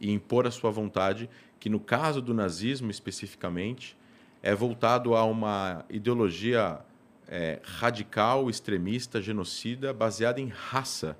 e 0.00 0.12
impor 0.12 0.46
a 0.46 0.50
sua 0.50 0.70
vontade, 0.70 1.28
que 1.58 1.68
no 1.68 1.80
caso 1.80 2.20
do 2.20 2.32
nazismo 2.32 2.90
especificamente 2.90 3.96
é 4.42 4.54
voltado 4.54 5.14
a 5.14 5.24
uma 5.24 5.84
ideologia 5.88 6.80
é, 7.28 7.60
radical, 7.62 8.50
extremista, 8.50 9.20
genocida, 9.20 9.92
baseada 9.92 10.40
em 10.40 10.48
raça 10.48 11.16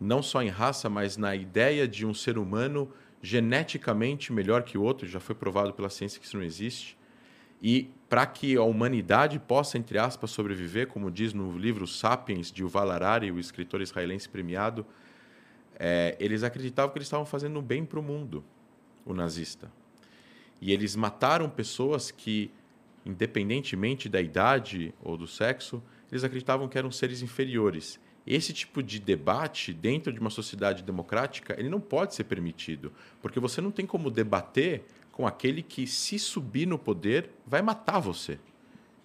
não 0.00 0.22
só 0.22 0.42
em 0.42 0.48
raça, 0.48 0.88
mas 0.88 1.18
na 1.18 1.36
ideia 1.36 1.86
de 1.86 2.06
um 2.06 2.14
ser 2.14 2.38
humano 2.38 2.90
geneticamente 3.20 4.32
melhor 4.32 4.62
que 4.62 4.78
o 4.78 4.82
outro, 4.82 5.06
já 5.06 5.20
foi 5.20 5.34
provado 5.34 5.74
pela 5.74 5.90
ciência 5.90 6.18
que 6.18 6.24
isso 6.24 6.38
não 6.38 6.42
existe. 6.42 6.96
E 7.62 7.90
para 8.08 8.24
que 8.24 8.56
a 8.56 8.62
humanidade 8.62 9.38
possa, 9.38 9.76
entre 9.76 9.98
aspas, 9.98 10.30
sobreviver, 10.30 10.86
como 10.86 11.10
diz 11.10 11.34
no 11.34 11.56
livro 11.58 11.86
Sapiens, 11.86 12.50
de 12.50 12.62
Yuval 12.62 12.90
Harari, 12.90 13.30
o 13.30 13.38
escritor 13.38 13.82
israelense 13.82 14.26
premiado, 14.26 14.86
é, 15.78 16.16
eles 16.18 16.42
acreditavam 16.42 16.90
que 16.90 16.96
eles 16.96 17.06
estavam 17.06 17.26
fazendo 17.26 17.60
bem 17.60 17.84
para 17.84 18.00
o 18.00 18.02
mundo, 18.02 18.42
o 19.04 19.12
nazista. 19.12 19.70
E 20.60 20.72
eles 20.72 20.94
mataram 20.94 21.48
pessoas 21.48 22.10
que, 22.10 22.50
independentemente 23.04 24.08
da 24.08 24.20
idade 24.20 24.94
ou 25.02 25.16
do 25.16 25.26
sexo, 25.26 25.82
eles 26.10 26.24
acreditavam 26.24 26.68
que 26.68 26.76
eram 26.76 26.90
seres 26.90 27.22
inferiores 27.22 27.98
esse 28.26 28.52
tipo 28.52 28.82
de 28.82 28.98
debate 28.98 29.72
dentro 29.72 30.12
de 30.12 30.20
uma 30.20 30.30
sociedade 30.30 30.82
democrática 30.82 31.54
ele 31.58 31.68
não 31.68 31.80
pode 31.80 32.14
ser 32.14 32.24
permitido, 32.24 32.92
porque 33.20 33.40
você 33.40 33.60
não 33.60 33.70
tem 33.70 33.86
como 33.86 34.10
debater 34.10 34.84
com 35.10 35.26
aquele 35.26 35.62
que, 35.62 35.86
se 35.86 36.18
subir 36.18 36.66
no 36.66 36.78
poder, 36.78 37.30
vai 37.46 37.60
matar 37.60 37.98
você. 37.98 38.38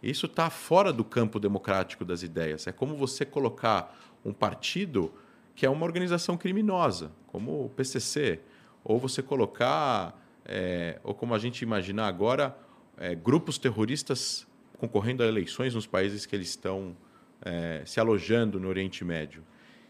Isso 0.02 0.28
está 0.28 0.50
fora 0.50 0.94
do 0.94 1.04
campo 1.04 1.40
democrático 1.40 2.06
das 2.06 2.22
ideias. 2.22 2.68
É 2.68 2.72
como 2.72 2.96
você 2.96 3.26
colocar 3.26 3.98
um 4.24 4.32
partido 4.32 5.12
que 5.56 5.66
é 5.66 5.70
uma 5.70 5.86
organização 5.86 6.38
criminosa, 6.38 7.12
como 7.28 7.66
o 7.66 7.70
PCC, 7.70 8.40
ou 8.84 9.00
você 9.00 9.22
colocar, 9.24 10.16
é, 10.46 11.00
ou 11.04 11.14
como 11.14 11.34
a 11.34 11.40
gente 11.40 11.62
imaginar 11.62 12.08
agora, 12.08 12.58
é, 12.98 13.16
grupos 13.16 13.58
terroristas 13.58 14.48
concorrendo 14.78 15.24
a 15.24 15.26
eleições 15.26 15.74
nos 15.74 15.88
países 15.88 16.26
que 16.26 16.36
eles 16.36 16.50
estão 16.50 16.96
é, 17.42 17.82
se 17.86 18.00
alojando 18.00 18.60
no 18.60 18.68
Oriente 18.68 19.04
Médio. 19.04 19.44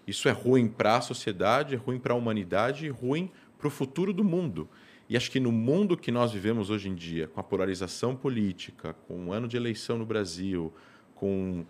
Isso 0.08 0.30
é 0.30 0.32
ruim 0.32 0.68
para 0.68 0.98
a 0.98 1.02
sociedade, 1.02 1.76
é 1.76 1.78
ruim 1.78 2.00
para 2.00 2.14
a 2.14 2.18
humanidade 2.18 2.86
e 2.86 2.90
ruim 2.90 3.32
para 3.58 3.68
o 3.68 3.72
futuro 3.72 4.14
do 4.14 4.24
mundo. 4.24 4.70
E 5.10 5.16
acho 5.16 5.30
que 5.30 5.40
no 5.40 5.52
mundo 5.52 5.98
que 5.98 6.12
nós 6.12 6.32
vivemos 6.32 6.70
hoje 6.70 6.90
em 6.90 6.96
dia, 6.96 7.28
com 7.28 7.40
a 7.40 7.44
polarização 7.44 8.16
política, 8.16 8.94
com 9.08 9.16
um 9.16 9.34
ano 9.34 9.48
de 9.48 9.58
eleição 9.58 9.98
no 9.98 10.06
Brasil, 10.06 10.74
com 11.14 11.66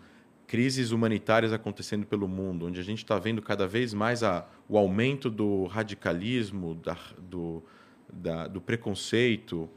crises 0.46 0.90
humanitárias 0.90 1.52
acontecendo 1.52 2.06
pelo 2.06 2.28
mundo, 2.28 2.66
onde 2.66 2.80
a 2.80 2.82
gente 2.82 2.98
está 2.98 3.18
vendo 3.18 3.42
cada 3.42 3.66
vez 3.66 3.92
mais 3.92 4.22
a, 4.22 4.46
o 4.68 4.78
aumento 4.78 5.28
do 5.28 5.66
radicalismo, 5.66 6.74
da, 6.76 6.96
do, 7.18 7.62
da, 8.16 8.46
do 8.46 8.60
preconceito. 8.60 9.68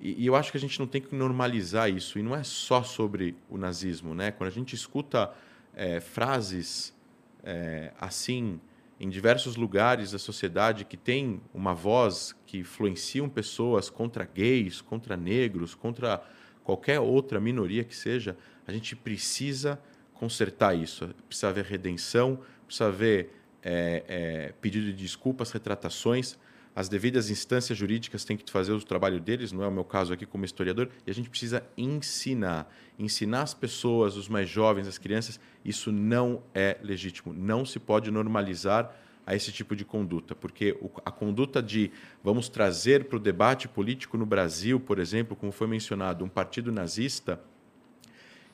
E, 0.00 0.22
e, 0.22 0.26
eu 0.26 0.34
acho 0.34 0.50
que 0.50 0.56
a 0.56 0.60
gente 0.60 0.78
não 0.78 0.86
tem 0.86 1.00
que 1.00 1.14
normalizar 1.14 1.90
isso. 1.90 2.18
E 2.18 2.22
não 2.22 2.34
é 2.34 2.42
só 2.42 2.82
sobre 2.82 3.36
o 3.48 3.56
nazismo. 3.56 4.14
Né? 4.14 4.30
Quando 4.30 4.48
a 4.48 4.52
gente 4.52 4.74
escuta 4.74 5.32
é, 5.74 6.00
frases 6.00 6.94
é, 7.42 7.92
assim 8.00 8.60
em 8.98 9.08
diversos 9.08 9.56
lugares 9.56 10.12
da 10.12 10.18
sociedade 10.18 10.84
que 10.84 10.96
tem 10.96 11.40
uma 11.52 11.74
voz 11.74 12.34
que 12.46 12.58
influenciam 12.58 13.28
pessoas 13.28 13.90
contra 13.90 14.24
gays, 14.24 14.80
contra 14.80 15.16
negros, 15.16 15.74
contra 15.74 16.22
qualquer 16.62 17.00
outra 17.00 17.40
minoria 17.40 17.84
que 17.84 17.94
seja, 17.94 18.36
a 18.66 18.72
gente 18.72 18.96
precisa 18.96 19.78
consertar 20.14 20.74
isso. 20.74 21.08
Precisa 21.28 21.48
haver 21.48 21.64
redenção, 21.64 22.40
precisa 22.66 22.86
haver 22.86 23.30
é, 23.62 24.04
é, 24.08 24.54
pedido 24.60 24.86
de 24.86 24.92
desculpas, 24.92 25.50
retratações. 25.50 26.38
As 26.76 26.88
devidas 26.88 27.30
instâncias 27.30 27.78
jurídicas 27.78 28.24
têm 28.24 28.36
que 28.36 28.50
fazer 28.50 28.72
o 28.72 28.82
trabalho 28.82 29.20
deles, 29.20 29.52
não 29.52 29.62
é 29.62 29.68
o 29.68 29.70
meu 29.70 29.84
caso 29.84 30.12
aqui 30.12 30.26
como 30.26 30.44
historiador, 30.44 30.88
e 31.06 31.10
a 31.10 31.14
gente 31.14 31.30
precisa 31.30 31.64
ensinar. 31.76 32.72
Ensinar 32.98 33.42
as 33.42 33.54
pessoas, 33.54 34.16
os 34.16 34.28
mais 34.28 34.48
jovens, 34.48 34.88
as 34.88 34.98
crianças, 34.98 35.38
isso 35.64 35.92
não 35.92 36.42
é 36.52 36.76
legítimo. 36.82 37.32
Não 37.32 37.64
se 37.64 37.78
pode 37.78 38.10
normalizar 38.10 38.92
a 39.26 39.34
esse 39.34 39.52
tipo 39.52 39.74
de 39.74 39.84
conduta, 39.84 40.34
porque 40.34 40.76
a 41.04 41.10
conduta 41.10 41.62
de 41.62 41.90
vamos 42.22 42.48
trazer 42.48 43.04
para 43.04 43.16
o 43.16 43.20
debate 43.20 43.68
político 43.68 44.18
no 44.18 44.26
Brasil, 44.26 44.78
por 44.78 44.98
exemplo, 44.98 45.36
como 45.36 45.52
foi 45.52 45.66
mencionado, 45.66 46.24
um 46.24 46.28
partido 46.28 46.70
nazista, 46.70 47.40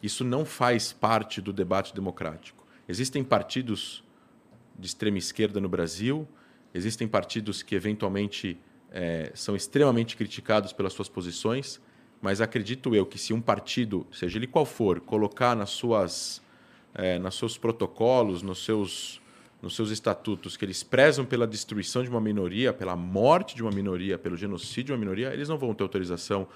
isso 0.03 0.25
não 0.25 0.45
faz 0.45 0.93
parte 0.93 1.41
do 1.41 1.53
debate 1.53 1.95
democrático. 1.95 2.67
Existem 2.89 3.25
partidos 3.25 4.05
de 4.79 4.87
extrema 4.87 5.19
esquerda 5.19 5.61
no 5.61 5.69
Brasil, 5.69 6.27
existem 6.75 7.07
partidos 7.09 7.63
que 7.63 7.75
eventualmente 7.75 8.59
é, 8.91 9.31
são 9.35 9.55
extremamente 9.55 10.17
criticados 10.17 10.73
pelas 10.73 10.93
suas 10.93 11.09
posições, 11.09 11.81
mas 12.21 12.41
acredito 12.41 12.95
eu 12.95 13.07
que 13.07 13.19
se 13.19 13.33
um 13.33 13.41
partido, 13.41 14.07
seja 14.13 14.39
ele 14.39 14.47
qual 14.47 14.67
for, 14.67 15.01
colocar 15.01 15.57
nas 15.57 15.71
suas, 15.71 16.43
é, 16.95 17.19
nos 17.19 17.37
seus 17.37 17.57
protocolos, 17.57 18.43
nos 18.43 18.65
seus, 18.65 19.21
nos 19.63 19.75
seus 19.75 19.91
estatutos, 19.91 20.57
que 20.57 20.65
eles 20.65 20.83
prezam 20.83 21.25
pela 21.25 21.47
destruição 21.47 22.03
de 22.03 22.11
uma 22.11 22.21
minoria, 22.21 22.73
pela 22.73 22.95
morte 22.95 23.55
de 23.55 23.63
uma 23.63 23.71
minoria, 23.71 24.19
pelo 24.19 24.37
genocídio 24.37 24.85
de 24.85 24.93
uma 24.93 24.99
minoria, 24.99 25.33
eles 25.33 25.49
não 25.49 25.57
vão 25.57 25.73
ter 25.75 25.83
autorização 25.83 26.47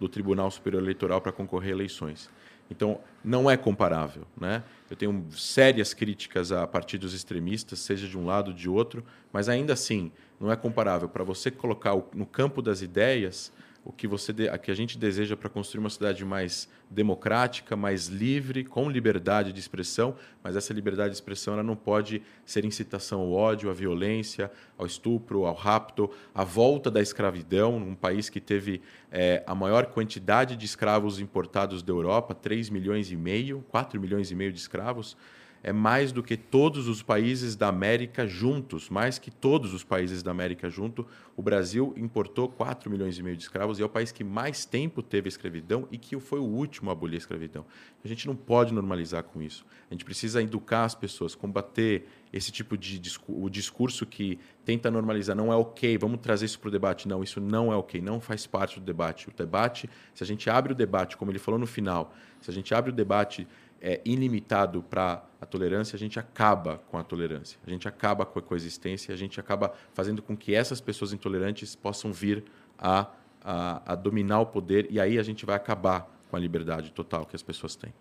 do 0.00 0.08
Tribunal 0.08 0.50
Superior 0.50 0.82
Eleitoral 0.82 1.20
para 1.20 1.30
concorrer 1.30 1.70
a 1.70 1.76
eleições. 1.76 2.28
Então, 2.72 2.98
não 3.22 3.50
é 3.50 3.56
comparável. 3.56 4.26
Né? 4.38 4.62
Eu 4.90 4.96
tenho 4.96 5.24
sérias 5.30 5.94
críticas 5.94 6.50
a 6.50 6.66
partidos 6.66 7.14
extremistas, 7.14 7.78
seja 7.78 8.08
de 8.08 8.18
um 8.18 8.24
lado 8.24 8.48
ou 8.48 8.56
de 8.56 8.68
outro, 8.68 9.04
mas 9.32 9.48
ainda 9.48 9.74
assim, 9.74 10.10
não 10.40 10.50
é 10.50 10.56
comparável. 10.56 11.08
Para 11.08 11.22
você 11.22 11.50
colocar 11.50 11.94
no 12.14 12.26
campo 12.26 12.60
das 12.62 12.82
ideias 12.82 13.52
o 13.84 13.92
que 13.92 14.06
você 14.06 14.32
a 14.48 14.58
que 14.58 14.70
a 14.70 14.74
gente 14.74 14.96
deseja 14.96 15.36
para 15.36 15.48
construir 15.48 15.80
uma 15.80 15.90
cidade 15.90 16.24
mais 16.24 16.68
democrática, 16.88 17.74
mais 17.74 18.06
livre, 18.06 18.64
com 18.64 18.88
liberdade 18.88 19.52
de 19.52 19.58
expressão, 19.58 20.14
mas 20.42 20.54
essa 20.54 20.72
liberdade 20.72 21.10
de 21.10 21.16
expressão 21.16 21.54
ela 21.54 21.62
não 21.62 21.74
pode 21.74 22.22
ser 22.44 22.64
incitação 22.64 23.20
ao 23.20 23.32
ódio, 23.32 23.70
à 23.70 23.74
violência, 23.74 24.50
ao 24.78 24.86
estupro, 24.86 25.46
ao 25.46 25.54
rapto, 25.54 26.10
à 26.34 26.44
volta 26.44 26.90
da 26.90 27.00
escravidão, 27.00 27.80
num 27.80 27.94
país 27.94 28.28
que 28.28 28.40
teve 28.40 28.80
é, 29.10 29.42
a 29.46 29.54
maior 29.54 29.86
quantidade 29.86 30.54
de 30.54 30.64
escravos 30.64 31.18
importados 31.18 31.82
da 31.82 31.92
Europa, 31.92 32.34
3 32.34 32.70
milhões 32.70 33.10
e 33.10 33.16
meio, 33.16 33.64
4 33.68 34.00
milhões 34.00 34.30
e 34.30 34.34
meio 34.34 34.52
de 34.52 34.58
escravos 34.58 35.16
é 35.62 35.72
mais 35.72 36.10
do 36.10 36.22
que 36.22 36.36
todos 36.36 36.88
os 36.88 37.02
países 37.02 37.54
da 37.54 37.68
América 37.68 38.26
juntos, 38.26 38.90
mais 38.90 39.18
que 39.18 39.30
todos 39.30 39.72
os 39.72 39.84
países 39.84 40.22
da 40.22 40.30
América 40.30 40.68
junto. 40.68 41.06
O 41.36 41.42
Brasil 41.42 41.94
importou 41.96 42.48
4 42.48 42.90
milhões 42.90 43.16
e 43.16 43.22
meio 43.22 43.36
de 43.36 43.42
escravos 43.44 43.78
e 43.78 43.82
é 43.82 43.84
o 43.84 43.88
país 43.88 44.10
que 44.10 44.24
mais 44.24 44.64
tempo 44.64 45.02
teve 45.02 45.28
escravidão 45.28 45.86
e 45.90 45.98
que 45.98 46.18
foi 46.18 46.40
o 46.40 46.44
último 46.44 46.90
a 46.90 46.92
abolir 46.92 47.14
a 47.14 47.18
escravidão. 47.18 47.64
A 48.04 48.08
gente 48.08 48.26
não 48.26 48.34
pode 48.34 48.74
normalizar 48.74 49.22
com 49.22 49.40
isso. 49.40 49.64
A 49.88 49.94
gente 49.94 50.04
precisa 50.04 50.42
educar 50.42 50.84
as 50.84 50.94
pessoas, 50.94 51.34
combater 51.34 52.08
esse 52.32 52.50
tipo 52.50 52.76
de 52.76 53.00
o 53.28 53.48
discurso 53.48 54.04
que 54.06 54.38
tenta 54.64 54.90
normalizar. 54.90 55.36
Não 55.36 55.52
é 55.52 55.56
ok, 55.56 55.96
vamos 55.98 56.20
trazer 56.20 56.46
isso 56.46 56.58
para 56.58 56.68
o 56.68 56.70
debate. 56.72 57.06
Não, 57.06 57.22
isso 57.22 57.40
não 57.40 57.72
é 57.72 57.76
ok, 57.76 58.00
não 58.00 58.20
faz 58.20 58.46
parte 58.46 58.80
do 58.80 58.84
debate. 58.84 59.28
O 59.28 59.32
debate, 59.32 59.88
se 60.14 60.24
a 60.24 60.26
gente 60.26 60.50
abre 60.50 60.72
o 60.72 60.74
debate, 60.74 61.16
como 61.16 61.30
ele 61.30 61.38
falou 61.38 61.60
no 61.60 61.66
final, 61.66 62.14
se 62.40 62.50
a 62.50 62.54
gente 62.54 62.74
abre 62.74 62.90
o 62.90 62.94
debate 62.94 63.46
é, 63.82 64.00
ilimitado 64.04 64.80
para 64.80 65.24
a 65.40 65.44
tolerância, 65.44 65.96
a 65.96 65.98
gente 65.98 66.16
acaba 66.16 66.80
com 66.88 66.96
a 66.96 67.02
tolerância, 67.02 67.58
a 67.66 67.70
gente 67.70 67.88
acaba 67.88 68.24
com 68.24 68.38
a 68.38 68.42
coexistência, 68.42 69.12
a 69.12 69.18
gente 69.18 69.40
acaba 69.40 69.74
fazendo 69.92 70.22
com 70.22 70.36
que 70.36 70.54
essas 70.54 70.80
pessoas 70.80 71.12
intolerantes 71.12 71.74
possam 71.74 72.12
vir 72.12 72.44
a, 72.78 73.08
a, 73.42 73.92
a 73.92 73.94
dominar 73.96 74.38
o 74.38 74.46
poder 74.46 74.86
e 74.88 75.00
aí 75.00 75.18
a 75.18 75.22
gente 75.24 75.44
vai 75.44 75.56
acabar 75.56 76.08
com 76.30 76.36
a 76.36 76.38
liberdade 76.38 76.92
total 76.92 77.26
que 77.26 77.34
as 77.34 77.42
pessoas 77.42 77.74
têm. 77.74 77.92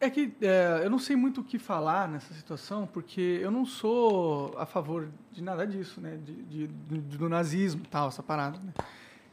É 0.00 0.10
que 0.10 0.34
é, 0.42 0.80
eu 0.82 0.90
não 0.90 0.98
sei 0.98 1.14
muito 1.14 1.42
o 1.42 1.44
que 1.44 1.60
falar 1.60 2.08
nessa 2.08 2.34
situação, 2.34 2.88
porque 2.88 3.38
eu 3.40 3.52
não 3.52 3.64
sou 3.64 4.52
a 4.58 4.66
favor 4.66 5.08
de 5.30 5.40
nada 5.40 5.64
disso, 5.64 6.00
né? 6.00 6.18
De, 6.24 6.66
de, 6.66 6.66
do 6.66 7.28
nazismo 7.28 7.84
tal, 7.88 8.08
essa 8.08 8.20
parada. 8.20 8.58
Né? 8.58 8.72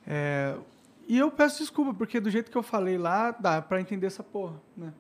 É, 0.06 0.56
e 1.10 1.18
eu 1.18 1.32
peço 1.32 1.58
desculpa, 1.58 1.92
porque 1.92 2.20
do 2.20 2.30
jeito 2.30 2.51
que 2.51 2.58
eu 2.58 2.62
falei 2.62 2.96
lá, 2.96 3.32
dá 3.32 3.60
para 3.63 3.82
entender 3.82 4.06
essa 4.06 4.22
porra, 4.22 4.62
né? 4.78 4.94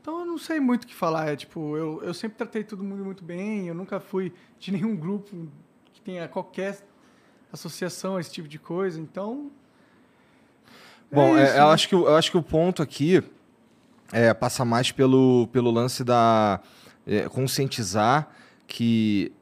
Então 0.00 0.18
eu 0.18 0.26
não 0.26 0.36
sei 0.36 0.58
muito 0.58 0.82
o 0.82 0.86
que 0.88 0.94
falar. 0.94 1.28
É, 1.28 1.36
tipo, 1.36 1.76
eu, 1.76 2.02
eu 2.02 2.12
sempre 2.12 2.36
tratei 2.36 2.64
todo 2.64 2.82
mundo 2.82 3.04
muito 3.04 3.22
bem, 3.22 3.68
eu 3.68 3.74
nunca 3.74 4.00
fui 4.00 4.32
de 4.58 4.72
nenhum 4.72 4.96
grupo 4.96 5.46
que 5.92 6.00
tenha 6.00 6.26
qualquer 6.26 6.84
associação 7.52 8.16
a 8.16 8.20
esse 8.20 8.32
tipo 8.32 8.48
de 8.48 8.58
coisa, 8.58 9.00
então. 9.00 9.52
É 11.12 11.14
Bom, 11.14 11.38
é 11.38 11.44
isso, 11.44 11.52
é, 11.52 11.60
eu, 11.60 11.66
né? 11.66 11.72
acho 11.74 11.88
que, 11.88 11.94
eu 11.94 12.16
acho 12.16 12.30
que 12.32 12.36
o 12.36 12.42
ponto 12.42 12.82
aqui 12.82 13.22
é, 14.10 14.34
passa 14.34 14.64
mais 14.64 14.90
pelo, 14.90 15.46
pelo 15.52 15.70
lance 15.70 16.02
da 16.02 16.60
é, 17.06 17.28
conscientizar 17.28 18.30
que 18.66 19.32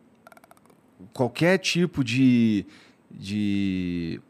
qualquer 1.15 1.57
tipo 1.57 2.05
de, 2.05 2.67
de. 3.11 4.21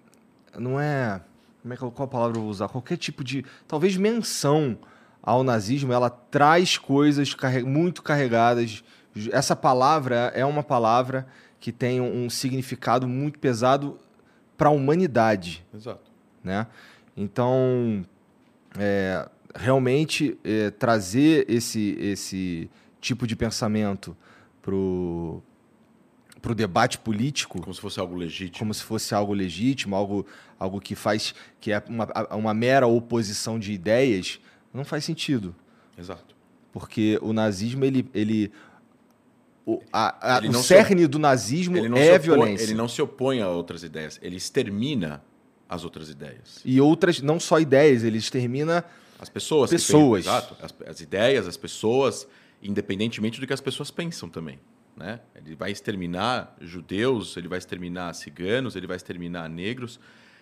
Não 0.56 0.78
é 0.78 1.20
como 1.62 1.74
é 1.74 1.76
que, 1.76 1.90
qual 1.90 2.08
palavra 2.08 2.38
eu 2.38 2.42
vou 2.42 2.50
usar? 2.50 2.68
Qualquer 2.68 2.96
tipo 2.96 3.22
de, 3.24 3.44
talvez 3.66 3.96
menção 3.96 4.78
ao 5.22 5.42
nazismo, 5.42 5.92
ela 5.92 6.08
traz 6.08 6.78
coisas 6.78 7.34
muito 7.64 8.02
carregadas. 8.02 8.82
Essa 9.32 9.56
palavra 9.56 10.32
é 10.34 10.44
uma 10.44 10.62
palavra 10.62 11.26
que 11.60 11.72
tem 11.72 12.00
um 12.00 12.30
significado 12.30 13.08
muito 13.08 13.38
pesado 13.38 13.98
para 14.56 14.68
a 14.68 14.72
humanidade. 14.72 15.66
Exato. 15.74 16.10
Né? 16.42 16.66
Então, 17.16 18.04
é, 18.78 19.28
realmente 19.54 20.38
é, 20.44 20.70
trazer 20.70 21.44
esse, 21.48 21.96
esse 22.00 22.70
tipo 23.00 23.26
de 23.26 23.34
pensamento 23.34 24.16
para 26.48 26.52
o 26.52 26.54
debate 26.54 26.98
político. 26.98 27.60
Como 27.60 27.74
se 27.74 27.80
fosse 27.80 28.00
algo 28.00 28.16
legítimo. 28.16 28.58
Como 28.58 28.72
se 28.72 28.82
fosse 28.82 29.14
algo 29.14 29.34
legítimo, 29.34 29.94
algo, 29.94 30.26
algo 30.58 30.80
que 30.80 30.94
faz. 30.94 31.34
que 31.60 31.72
é 31.72 31.82
uma, 31.88 32.08
uma 32.30 32.54
mera 32.54 32.86
oposição 32.86 33.58
de 33.58 33.72
ideias, 33.72 34.40
não 34.72 34.84
faz 34.84 35.04
sentido. 35.04 35.54
Exato. 35.96 36.34
Porque 36.72 37.18
o 37.20 37.32
nazismo, 37.32 37.84
ele. 37.84 38.08
ele 38.14 38.50
o, 39.66 39.82
a, 39.92 40.36
a, 40.36 40.38
ele 40.38 40.48
o 40.48 40.62
cerne 40.62 41.06
do 41.06 41.18
nazismo 41.18 41.76
é 41.98 42.14
a 42.14 42.18
violência. 42.18 42.64
Ele 42.64 42.74
não 42.74 42.88
se 42.88 43.02
opõe 43.02 43.42
a 43.42 43.48
outras 43.50 43.82
ideias, 43.82 44.18
ele 44.22 44.36
extermina 44.36 45.22
as 45.68 45.84
outras 45.84 46.08
ideias. 46.08 46.62
E 46.64 46.80
outras, 46.80 47.20
não 47.20 47.38
só 47.38 47.60
ideias, 47.60 48.02
ele 48.02 48.16
extermina. 48.16 48.84
As 49.20 49.28
pessoas. 49.28 49.68
Pessoas. 49.68 50.24
exato. 50.24 50.56
As, 50.62 50.74
as 50.86 51.00
ideias, 51.00 51.46
as 51.46 51.56
pessoas, 51.56 52.26
independentemente 52.62 53.38
do 53.38 53.46
que 53.46 53.52
as 53.52 53.60
pessoas 53.60 53.90
pensam 53.90 54.30
também. 54.30 54.58
Né? 54.98 55.20
Ele 55.36 55.54
vai 55.54 55.70
exterminar 55.70 56.56
judeus, 56.60 57.36
ele 57.36 57.46
vai 57.46 57.58
exterminar 57.58 58.12
ciganos, 58.14 58.74
ele 58.74 58.86
vai 58.86 58.96
exterminar 58.96 59.48
negros, 59.48 60.00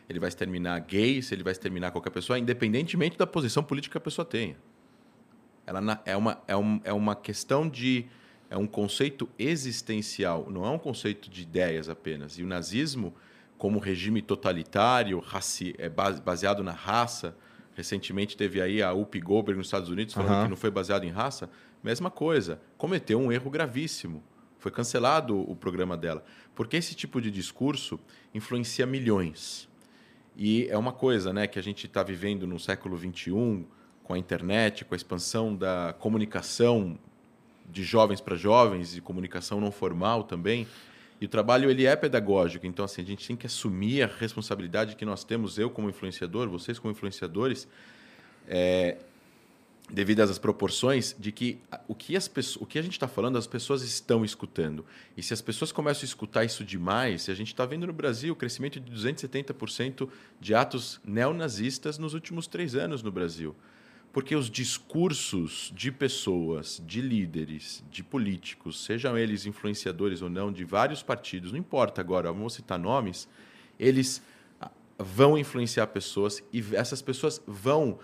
ele 0.09 0.19
vai 0.19 0.29
exterminar 0.29 0.79
gays, 0.81 1.31
ele 1.31 1.43
vai 1.43 1.53
exterminar 1.53 1.91
qualquer 1.91 2.09
pessoa, 2.09 2.39
independentemente 2.39 3.19
da 3.19 3.27
posição 3.27 3.63
política 3.63 3.93
que 3.93 3.99
a 3.99 4.01
pessoa 4.01 4.25
tenha. 4.25 4.57
Ela 5.67 6.01
é 6.07 6.17
uma, 6.17 6.43
é, 6.47 6.57
um, 6.57 6.81
é 6.85 6.93
uma 6.93 7.15
questão 7.15 7.69
de. 7.69 8.07
É 8.49 8.57
um 8.57 8.67
conceito 8.67 9.29
existencial, 9.37 10.47
não 10.49 10.65
é 10.65 10.71
um 10.71 10.79
conceito 10.79 11.29
de 11.29 11.43
ideias 11.43 11.89
apenas. 11.89 12.39
E 12.39 12.45
o 12.45 12.47
nazismo, 12.47 13.13
como 13.59 13.81
regime 13.81 14.23
totalitário, 14.23 15.19
raci 15.19 15.75
é 15.77 15.89
baseado 15.89 16.63
na 16.63 16.71
raça. 16.71 17.37
Recentemente 17.75 18.37
teve 18.37 18.63
aí 18.63 18.81
a 18.81 18.95
Up 18.95 19.21
Goldberg 19.21 19.59
nos 19.59 19.67
Estados 19.67 19.91
Unidos 19.91 20.15
falando 20.15 20.37
uhum. 20.37 20.43
que 20.45 20.51
não 20.51 20.57
foi 20.57 20.71
baseado 20.71 21.03
em 21.03 21.11
raça. 21.11 21.51
Mesma 21.83 22.09
coisa, 22.09 22.61
cometeu 22.79 23.21
um 23.21 23.33
erro 23.33 23.51
gravíssimo. 23.51 24.23
Foi 24.67 24.73
cancelado 24.73 25.49
o 25.49 25.55
programa 25.55 25.97
dela. 25.97 26.25
Porque 26.53 26.77
esse 26.77 26.93
tipo 26.93 27.21
de 27.21 27.31
discurso 27.31 28.01
influencia 28.35 28.85
milhões. 28.85 29.69
E 30.37 30.67
é 30.69 30.77
uma 30.77 30.91
coisa 30.91 31.33
né, 31.33 31.47
que 31.47 31.57
a 31.57 31.63
gente 31.63 31.87
está 31.87 32.03
vivendo 32.03 32.49
no 32.49 32.59
século 32.59 32.99
XXI, 32.99 33.65
com 34.03 34.13
a 34.13 34.19
internet, 34.19 34.85
com 34.85 34.93
a 34.93 34.97
expansão 34.97 35.55
da 35.55 35.95
comunicação 36.01 36.99
de 37.71 37.85
jovens 37.85 38.21
para 38.21 38.35
jovens 38.35 38.97
e 38.97 39.01
comunicação 39.01 39.61
não 39.61 39.71
formal 39.71 40.25
também. 40.25 40.67
E 41.21 41.27
o 41.27 41.29
trabalho 41.29 41.71
ele 41.71 41.87
é 41.87 41.95
pedagógico, 41.95 42.67
então 42.67 42.85
assim, 42.85 43.03
a 43.03 43.05
gente 43.05 43.25
tem 43.25 43.37
que 43.37 43.47
assumir 43.47 44.03
a 44.03 44.09
responsabilidade 44.09 44.97
que 44.97 45.05
nós 45.05 45.23
temos, 45.23 45.61
eu 45.61 45.71
como 45.71 45.89
influenciador, 45.89 46.49
vocês 46.49 46.77
como 46.77 46.91
influenciadores, 46.91 47.69
é, 48.49 48.97
devido 49.91 50.21
às 50.21 50.39
proporções, 50.39 51.15
de 51.19 51.31
que 51.31 51.61
o 51.87 51.95
que, 51.95 52.17
as 52.17 52.27
pessoas, 52.27 52.63
o 52.63 52.67
que 52.67 52.79
a 52.79 52.83
gente 52.83 52.93
está 52.93 53.07
falando, 53.07 53.39
as 53.39 53.47
pessoas 53.47 53.83
estão 53.83 54.25
escutando. 54.25 54.85
E 55.17 55.23
se 55.23 55.33
as 55.33 55.41
pessoas 55.41 55.71
começam 55.71 56.03
a 56.03 56.05
escutar 56.05 56.45
isso 56.45 56.65
demais, 56.65 57.29
a 57.29 57.35
gente 57.35 57.49
está 57.49 57.65
vendo 57.65 57.87
no 57.87 57.93
Brasil 57.93 58.33
o 58.33 58.37
crescimento 58.37 58.81
de 58.81 58.93
270% 58.93 60.09
de 60.41 60.55
atos 60.55 61.01
neonazistas 61.05 61.99
nos 61.99 62.15
últimos 62.15 62.47
três 62.47 62.75
anos 62.75 63.03
no 63.03 63.13
Brasil. 63.13 63.55
Porque 64.13 64.35
os 64.35 64.51
discursos 64.51 65.71
de 65.75 65.93
pessoas, 65.93 66.83
de 66.85 67.01
líderes, 67.01 67.85
de 67.91 68.03
políticos, 68.03 68.83
sejam 68.83 69.17
eles 69.17 69.47
influenciadores 69.47 70.21
ou 70.21 70.31
não, 70.31 70.51
de 70.51 70.65
vários 70.65 71.03
partidos, 71.03 71.53
não 71.53 71.59
importa 71.59 72.01
agora, 72.01 72.33
vamos 72.33 72.55
citar 72.55 72.79
nomes, 72.79 73.29
eles 73.79 74.23
ah, 74.61 74.71
vão 74.99 75.37
influenciar 75.37 75.87
pessoas 75.89 76.43
e 76.51 76.65
essas 76.75 77.03
pessoas 77.03 77.43
vão 77.47 77.99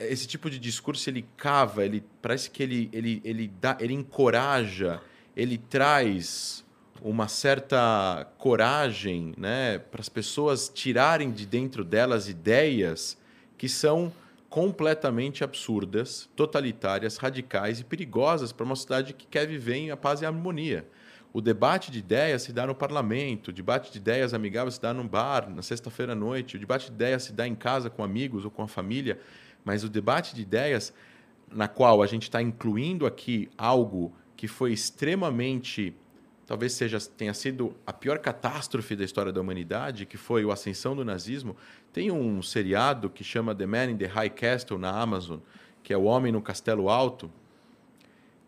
esse 0.00 0.26
tipo 0.26 0.48
de 0.50 0.58
discurso 0.58 1.08
ele 1.08 1.24
cava, 1.36 1.84
ele 1.84 2.02
parece 2.22 2.50
que 2.50 2.62
ele 2.62 2.88
ele 2.92 3.20
ele 3.24 3.48
dá, 3.60 3.76
ele 3.80 3.94
encoraja, 3.94 5.00
ele 5.36 5.58
traz 5.58 6.64
uma 7.00 7.28
certa 7.28 8.26
coragem, 8.38 9.32
né, 9.36 9.78
para 9.78 10.00
as 10.00 10.08
pessoas 10.08 10.68
tirarem 10.68 11.30
de 11.30 11.46
dentro 11.46 11.84
delas 11.84 12.28
ideias 12.28 13.16
que 13.56 13.68
são 13.68 14.12
completamente 14.48 15.44
absurdas, 15.44 16.28
totalitárias, 16.34 17.16
radicais 17.18 17.80
e 17.80 17.84
perigosas 17.84 18.50
para 18.50 18.64
uma 18.64 18.74
sociedade 18.74 19.12
que 19.12 19.26
quer 19.26 19.46
viver 19.46 19.76
em 19.76 19.96
paz 19.96 20.22
e 20.22 20.26
harmonia. 20.26 20.86
O 21.32 21.40
debate 21.42 21.90
de 21.90 21.98
ideias 21.98 22.42
se 22.42 22.52
dá 22.52 22.66
no 22.66 22.74
parlamento, 22.74 23.48
o 23.48 23.52
debate 23.52 23.92
de 23.92 23.98
ideias 23.98 24.32
amigáveis 24.32 24.76
se 24.76 24.80
dá 24.80 24.94
num 24.94 25.06
bar, 25.06 25.50
na 25.50 25.60
sexta-feira 25.60 26.12
à 26.12 26.16
noite, 26.16 26.56
o 26.56 26.58
debate 26.58 26.86
de 26.86 26.92
ideias 26.92 27.24
se 27.24 27.32
dá 27.32 27.46
em 27.46 27.54
casa 27.54 27.90
com 27.90 28.02
amigos 28.02 28.46
ou 28.46 28.50
com 28.50 28.62
a 28.62 28.68
família, 28.68 29.20
mas 29.68 29.84
o 29.84 29.88
debate 29.90 30.34
de 30.34 30.40
ideias, 30.40 30.94
na 31.52 31.68
qual 31.68 32.02
a 32.02 32.06
gente 32.06 32.22
está 32.22 32.40
incluindo 32.40 33.04
aqui 33.04 33.50
algo 33.58 34.14
que 34.34 34.48
foi 34.48 34.72
extremamente 34.72 35.94
talvez 36.46 36.72
seja 36.72 36.98
tenha 36.98 37.34
sido 37.34 37.76
a 37.86 37.92
pior 37.92 38.18
catástrofe 38.18 38.96
da 38.96 39.04
história 39.04 39.30
da 39.30 39.42
humanidade, 39.42 40.06
que 40.06 40.16
foi 40.16 40.48
a 40.48 40.54
ascensão 40.54 40.96
do 40.96 41.04
nazismo. 41.04 41.54
Tem 41.92 42.10
um 42.10 42.40
seriado 42.40 43.10
que 43.10 43.22
chama 43.22 43.54
The 43.54 43.66
Man 43.66 43.90
in 43.90 43.98
the 43.98 44.06
High 44.06 44.30
Castle 44.30 44.78
na 44.78 44.90
Amazon, 44.90 45.40
que 45.82 45.92
é 45.92 45.98
o 45.98 46.04
Homem 46.04 46.32
no 46.32 46.40
Castelo 46.40 46.88
Alto, 46.88 47.30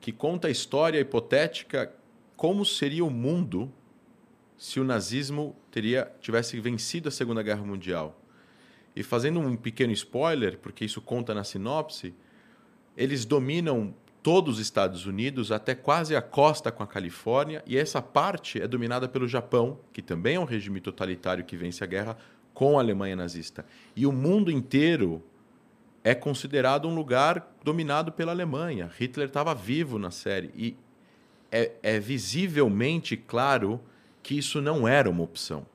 que 0.01 0.11
conta 0.11 0.49
a 0.49 0.51
história 0.51 0.99
hipotética 0.99 1.93
como 2.35 2.65
seria 2.65 3.05
o 3.05 3.11
mundo 3.11 3.71
se 4.57 4.81
o 4.81 4.85
nazismo 4.85 5.55
teria 5.71 6.11
tivesse 6.23 6.59
vencido 6.59 7.11
a 7.11 7.13
Segunda 7.13 7.43
Guerra 7.43 7.67
Mundial. 7.67 8.19
E 8.95 9.03
fazendo 9.03 9.41
um 9.41 9.57
pequeno 9.57 9.93
spoiler, 9.93 10.59
porque 10.59 10.85
isso 10.85 11.01
conta 11.01 11.35
na 11.35 11.45
sinopse, 11.45 12.15
eles 12.97 13.25
dominam 13.25 13.95
todos 14.23 14.57
os 14.57 14.61
Estados 14.61 15.07
Unidos 15.07 15.51
até 15.51 15.75
quase 15.75 16.15
a 16.15 16.21
costa 16.21 16.71
com 16.71 16.83
a 16.83 16.87
Califórnia, 16.87 17.63
e 17.67 17.77
essa 17.77 18.03
parte 18.03 18.61
é 18.61 18.69
dominada 18.69 19.09
pelo 19.09 19.27
Japão, 19.27 19.79
que 19.93 20.03
também 20.03 20.37
é 20.37 20.41
um 20.41 20.45
regime 20.45 20.81
totalitário 20.81 21.45
que 21.45 21.57
vence 21.57 21.83
a 21.83 21.87
guerra 21.87 22.17
com 22.53 22.79
a 22.79 22.83
Alemanha 22.83 23.17
nazista. 23.17 23.65
E 23.97 24.07
o 24.07 24.13
mundo 24.13 24.51
inteiro 24.51 25.23
é 26.03 26.15
considerado 26.15 26.89
um 26.89 26.95
lugar 26.95 27.55
dominado 27.65 28.13
pela 28.13 28.33
Alemanha. 28.33 28.91
Hitler 28.99 29.29
estava 29.29 29.55
vivo 29.55 29.99
na 29.99 30.11
série 30.11 30.51
e 30.55 30.77
é, 31.51 31.73
é 31.83 31.99
visivelmente 31.99 33.17
claro 33.17 33.81
que 34.23 34.37
isso 34.37 34.61
não 34.61 34.87
era 34.87 35.09
uma 35.09 35.23
opção, 35.23 35.67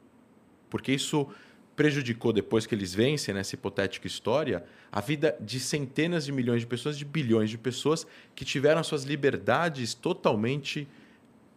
porque 0.70 0.92
isso 0.92 1.28
prejudicou 1.76 2.32
depois 2.32 2.66
que 2.66 2.74
eles 2.74 2.94
vencem 2.94 3.34
nessa 3.34 3.56
hipotética 3.56 4.08
história 4.08 4.64
a 4.92 5.02
vida 5.02 5.36
de 5.42 5.60
centenas 5.60 6.26
de 6.26 6.32
milhões 6.32 6.62
de 6.62 6.68
pessoas, 6.68 6.98
de 6.98 7.04
bilhões 7.04 7.50
de 7.50 7.58
pessoas 7.58 8.08
que 8.34 8.46
tiveram 8.46 8.84
suas 8.84 9.04
liberdades 9.04 9.94
totalmente 9.94 10.88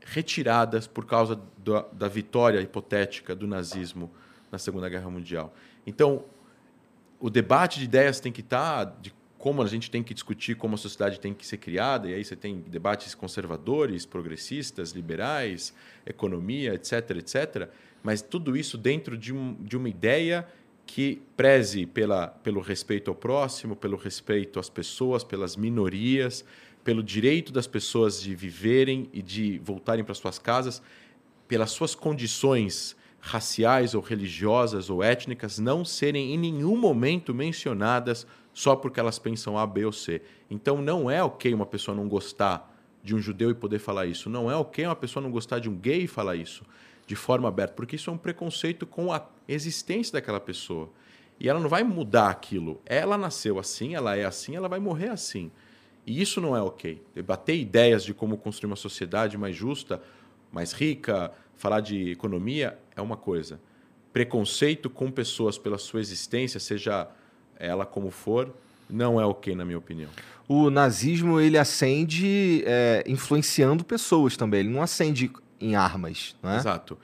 retiradas 0.04 0.87
por 0.87 1.07
causa 1.07 1.40
da, 1.59 1.83
da 1.92 2.09
vitória 2.09 2.61
hipotética 2.61 3.35
do 3.35 3.46
nazismo 3.46 4.11
na 4.50 4.59
Segunda 4.59 4.88
Guerra 4.88 5.11
Mundial. 5.11 5.54
Então, 5.87 6.24
o 7.20 7.31
debate 7.31 7.78
de 7.78 7.85
ideias 7.85 8.18
tem 8.18 8.33
que 8.33 8.40
estar 8.40 8.85
de 9.00 9.12
como 9.38 9.62
a 9.62 9.66
gente 9.68 9.88
tem 9.88 10.02
que 10.02 10.12
discutir 10.12 10.57
como 10.57 10.74
a 10.74 10.78
sociedade 10.78 11.20
tem 11.20 11.33
que 11.33 11.46
ser 11.46 11.59
criada, 11.59 12.09
e 12.09 12.14
aí 12.14 12.24
você 12.24 12.35
tem 12.35 12.61
debates 12.61 13.14
conservadores, 13.14 14.04
progressistas, 14.04 14.90
liberais, 14.90 15.72
economia, 16.04 16.74
etc., 16.74 17.11
etc., 17.18 17.68
mas 18.02 18.22
tudo 18.22 18.56
isso 18.56 18.78
dentro 18.78 19.16
de, 19.16 19.32
um, 19.32 19.54
de 19.61 19.76
uma 19.76 19.88
ideia 19.88 20.46
que 20.88 21.20
preze 21.37 21.84
pela, 21.84 22.28
pelo 22.28 22.61
respeito 22.61 23.11
ao 23.11 23.14
próximo, 23.14 23.76
pelo 23.76 23.96
respeito 23.96 24.58
às 24.58 24.70
pessoas, 24.70 25.22
pelas 25.22 25.54
minorias, 25.54 26.44
pelo 26.82 27.02
direito 27.02 27.52
das 27.52 27.66
pessoas 27.66 28.22
de 28.22 28.34
viverem 28.34 29.08
e 29.12 29.20
de 29.20 29.58
voltarem 29.58 30.02
para 30.02 30.14
suas 30.14 30.38
casas, 30.38 30.80
pelas 31.46 31.70
suas 31.70 31.94
condições 31.94 32.96
raciais 33.20 33.94
ou 33.94 34.00
religiosas 34.00 34.88
ou 34.88 35.02
étnicas 35.02 35.58
não 35.58 35.84
serem 35.84 36.32
em 36.32 36.38
nenhum 36.38 36.76
momento 36.76 37.34
mencionadas 37.34 38.26
só 38.54 38.74
porque 38.74 38.98
elas 38.98 39.18
pensam 39.18 39.58
A, 39.58 39.66
B 39.66 39.84
ou 39.84 39.92
C. 39.92 40.22
Então 40.50 40.80
não 40.80 41.11
é 41.11 41.22
ok 41.22 41.52
uma 41.52 41.66
pessoa 41.66 41.94
não 41.94 42.08
gostar 42.08 42.74
de 43.02 43.14
um 43.14 43.18
judeu 43.18 43.50
e 43.50 43.54
poder 43.54 43.78
falar 43.78 44.06
isso. 44.06 44.30
Não 44.30 44.50
é 44.50 44.56
ok 44.56 44.87
uma 44.87 44.96
pessoa 44.96 45.22
não 45.22 45.30
gostar 45.30 45.58
de 45.58 45.68
um 45.68 45.76
gay 45.76 46.04
e 46.04 46.06
falar 46.06 46.37
isso 46.37 46.64
de 47.08 47.16
forma 47.16 47.48
aberta, 47.48 47.72
porque 47.72 47.96
isso 47.96 48.10
é 48.10 48.12
um 48.12 48.18
preconceito 48.18 48.86
com 48.86 49.10
a 49.10 49.26
existência 49.48 50.12
daquela 50.12 50.38
pessoa. 50.38 50.90
E 51.40 51.48
ela 51.48 51.58
não 51.58 51.68
vai 51.68 51.82
mudar 51.82 52.28
aquilo. 52.28 52.82
Ela 52.84 53.16
nasceu 53.16 53.58
assim, 53.58 53.94
ela 53.94 54.14
é 54.14 54.26
assim, 54.26 54.54
ela 54.54 54.68
vai 54.68 54.78
morrer 54.78 55.08
assim. 55.08 55.50
E 56.06 56.20
isso 56.20 56.38
não 56.38 56.54
é 56.54 56.60
ok. 56.60 57.02
Debater 57.14 57.58
ideias 57.58 58.04
de 58.04 58.12
como 58.12 58.36
construir 58.36 58.68
uma 58.68 58.76
sociedade 58.76 59.38
mais 59.38 59.56
justa, 59.56 60.02
mais 60.52 60.72
rica, 60.72 61.32
falar 61.56 61.80
de 61.80 62.10
economia 62.10 62.78
é 62.94 63.00
uma 63.00 63.16
coisa. 63.16 63.58
Preconceito 64.12 64.90
com 64.90 65.10
pessoas 65.10 65.56
pela 65.56 65.78
sua 65.78 66.00
existência, 66.00 66.60
seja 66.60 67.08
ela 67.58 67.86
como 67.86 68.10
for, 68.10 68.54
não 68.88 69.18
é 69.18 69.24
ok, 69.24 69.54
na 69.54 69.64
minha 69.64 69.78
opinião. 69.78 70.10
O 70.46 70.68
nazismo 70.68 71.40
ele 71.40 71.56
acende 71.56 72.62
é, 72.66 73.02
influenciando 73.06 73.82
pessoas 73.82 74.36
também. 74.36 74.60
Ele 74.60 74.68
não 74.68 74.82
acende 74.82 75.30
em 75.60 75.74
armas, 75.74 76.36
não 76.42 76.50
é? 76.50 76.56
Exato. 76.56 76.98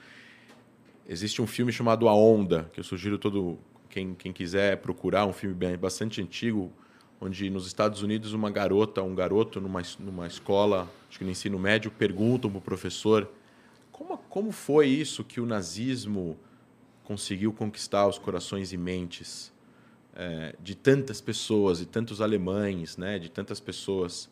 Existe 1.06 1.42
um 1.42 1.46
filme 1.46 1.72
chamado 1.72 2.08
A 2.08 2.14
Onda, 2.14 2.70
que 2.72 2.80
eu 2.80 2.84
sugiro 2.84 3.18
todo 3.18 3.58
quem, 3.90 4.14
quem 4.14 4.32
quiser 4.32 4.78
procurar, 4.78 5.26
um 5.26 5.32
filme 5.32 5.54
bem, 5.54 5.76
bastante 5.76 6.20
antigo, 6.20 6.72
onde 7.20 7.48
nos 7.50 7.66
Estados 7.66 8.02
Unidos 8.02 8.32
uma 8.32 8.50
garota, 8.50 9.02
um 9.02 9.14
garoto 9.14 9.60
numa, 9.60 9.82
numa 9.98 10.26
escola, 10.26 10.88
acho 11.08 11.18
que 11.18 11.24
no 11.24 11.30
ensino 11.30 11.58
médio, 11.58 11.90
perguntam 11.90 12.50
para 12.50 12.58
o 12.58 12.62
professor 12.62 13.30
como, 13.92 14.18
como 14.18 14.50
foi 14.50 14.88
isso 14.88 15.22
que 15.22 15.40
o 15.40 15.46
nazismo 15.46 16.36
conseguiu 17.04 17.52
conquistar 17.52 18.08
os 18.08 18.18
corações 18.18 18.72
e 18.72 18.76
mentes 18.76 19.52
é, 20.14 20.56
de 20.60 20.74
tantas 20.74 21.20
pessoas, 21.20 21.80
e 21.80 21.86
tantos 21.86 22.20
alemães, 22.20 22.96
né, 22.96 23.18
de 23.18 23.30
tantas 23.30 23.60
pessoas. 23.60 24.28